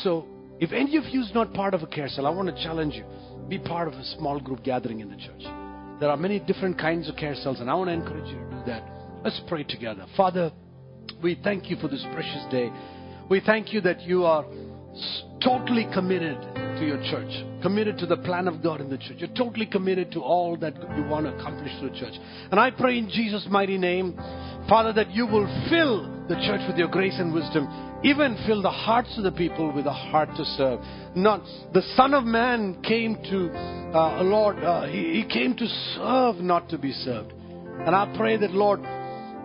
So 0.01 0.25
if 0.59 0.71
any 0.71 0.97
of 0.97 1.05
you 1.05 1.21
is 1.21 1.31
not 1.33 1.53
part 1.53 1.73
of 1.73 1.83
a 1.83 1.87
care 1.87 2.07
cell, 2.07 2.25
I 2.25 2.29
want 2.29 2.55
to 2.55 2.63
challenge 2.63 2.95
you. 2.95 3.05
Be 3.49 3.59
part 3.59 3.87
of 3.87 3.93
a 3.93 4.03
small 4.17 4.39
group 4.39 4.63
gathering 4.63 5.01
in 5.01 5.09
the 5.09 5.17
church. 5.17 5.43
There 5.99 6.09
are 6.09 6.17
many 6.17 6.39
different 6.39 6.79
kinds 6.79 7.07
of 7.09 7.15
care 7.15 7.35
cells, 7.35 7.59
and 7.59 7.69
I 7.69 7.75
want 7.75 7.89
to 7.89 7.93
encourage 7.93 8.27
you 8.27 8.39
to 8.39 8.49
do 8.49 8.63
that. 8.67 8.89
Let's 9.23 9.41
pray 9.47 9.63
together. 9.63 10.05
Father, 10.17 10.51
we 11.21 11.39
thank 11.43 11.69
you 11.69 11.75
for 11.77 11.87
this 11.87 12.05
precious 12.13 12.45
day. 12.49 12.71
We 13.29 13.41
thank 13.45 13.71
you 13.73 13.81
that 13.81 14.01
you 14.01 14.25
are 14.25 14.45
totally 15.43 15.87
committed 15.93 16.39
to 16.55 16.85
your 16.85 17.01
church, 17.09 17.31
committed 17.61 17.97
to 17.99 18.05
the 18.05 18.17
plan 18.17 18.47
of 18.47 18.61
God 18.61 18.81
in 18.81 18.89
the 18.89 18.97
church. 18.97 19.17
You're 19.17 19.35
totally 19.35 19.65
committed 19.65 20.11
to 20.13 20.21
all 20.21 20.55
that 20.57 20.75
you 20.95 21.03
want 21.03 21.25
to 21.25 21.35
accomplish 21.37 21.71
through 21.79 21.91
the 21.91 21.99
church. 21.99 22.13
And 22.51 22.59
I 22.59 22.71
pray 22.71 22.97
in 22.97 23.09
Jesus' 23.09 23.45
mighty 23.49 23.77
name, 23.77 24.15
Father, 24.69 24.93
that 24.93 25.11
you 25.11 25.25
will 25.25 25.47
fill 25.69 26.09
the 26.27 26.35
church 26.35 26.61
with 26.67 26.77
your 26.77 26.87
grace 26.87 27.15
and 27.17 27.33
wisdom 27.33 27.67
even 28.03 28.37
fill 28.45 28.61
the 28.61 28.69
hearts 28.69 29.17
of 29.17 29.23
the 29.23 29.31
people 29.31 29.71
with 29.71 29.85
a 29.85 29.93
heart 29.93 30.29
to 30.35 30.43
serve. 30.43 30.81
Not 31.15 31.41
the 31.73 31.81
Son 31.95 32.13
of 32.13 32.25
Man 32.25 32.81
came 32.83 33.15
to, 33.15 33.49
uh, 33.97 34.21
Lord, 34.23 34.57
uh, 34.57 34.87
he, 34.87 35.21
he 35.21 35.25
came 35.31 35.55
to 35.55 35.67
serve, 35.95 36.37
not 36.37 36.69
to 36.69 36.77
be 36.77 36.91
served. 36.91 37.31
And 37.31 37.95
I 37.95 38.13
pray 38.17 38.35
that, 38.37 38.51
Lord, 38.51 38.81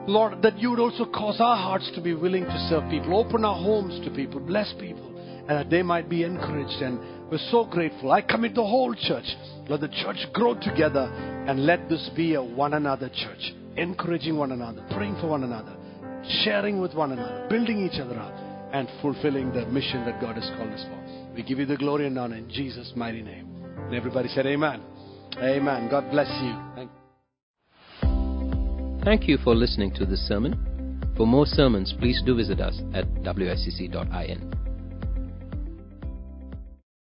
Lord, 0.09 0.43
that 0.43 0.59
you 0.59 0.71
would 0.71 0.81
also 0.81 1.05
cause 1.05 1.41
our 1.41 1.57
hearts 1.57 1.91
to 1.95 2.01
be 2.01 2.15
willing 2.15 2.45
to 2.45 2.67
serve 2.69 2.91
people, 2.91 3.17
open 3.17 3.45
our 3.45 3.55
homes 3.55 4.05
to 4.05 4.11
people, 4.11 4.41
bless 4.41 4.73
people, 4.81 5.08
and 5.49 5.59
that 5.59 5.71
they 5.71 5.83
might 5.83 6.09
be 6.09 6.25
encouraged. 6.25 6.83
And 6.83 7.31
we're 7.31 7.39
so 7.51 7.65
grateful. 7.65 8.13
I 8.13 8.23
commit 8.23 8.55
the 8.55 8.65
whole 8.65 8.95
church. 8.95 9.27
Let 9.69 9.81
the 9.81 9.89
church 9.89 10.27
grow 10.33 10.55
together 10.55 11.11
and 11.49 11.67
let 11.67 11.89
this 11.89 12.11
be 12.15 12.35
a 12.35 12.43
one 12.43 12.75
another 12.75 13.09
church, 13.09 13.53
encouraging 13.77 14.37
one 14.37 14.53
another, 14.53 14.85
praying 14.91 15.17
for 15.21 15.29
one 15.29 15.45
another 15.45 15.75
sharing 16.45 16.81
with 16.81 16.95
one 16.95 17.13
another, 17.13 17.47
building 17.49 17.87
each 17.87 18.01
other 18.01 18.19
up, 18.19 18.33
and 18.73 18.89
fulfilling 19.01 19.53
the 19.53 19.67
mission 19.67 20.05
that 20.05 20.21
God 20.21 20.37
has 20.37 20.51
called 20.57 20.71
us 20.71 20.85
for. 20.85 21.35
We 21.35 21.43
give 21.43 21.59
you 21.59 21.67
the 21.67 21.77
glory 21.77 22.07
and 22.07 22.19
honor 22.19 22.37
in 22.37 22.51
Jesus' 22.51 22.93
mighty 22.95 23.23
name. 23.23 23.49
And 23.77 23.95
everybody 23.95 24.29
said, 24.29 24.47
Amen. 24.47 24.83
Amen. 25.39 25.89
God 25.91 26.11
bless 26.11 26.29
you. 26.43 26.55
Thank 26.75 26.91
Thank 29.05 29.29
you 29.29 29.39
for 29.39 29.55
listening 29.55 29.95
to 29.95 30.05
this 30.05 30.21
sermon. 30.29 31.15
For 31.17 31.27
more 31.27 31.47
sermons, 31.47 31.95
please 31.99 32.23
do 32.27 32.37
visit 32.37 32.61
us 32.61 32.79
at 32.93 33.07
wscc.in. 33.23 34.68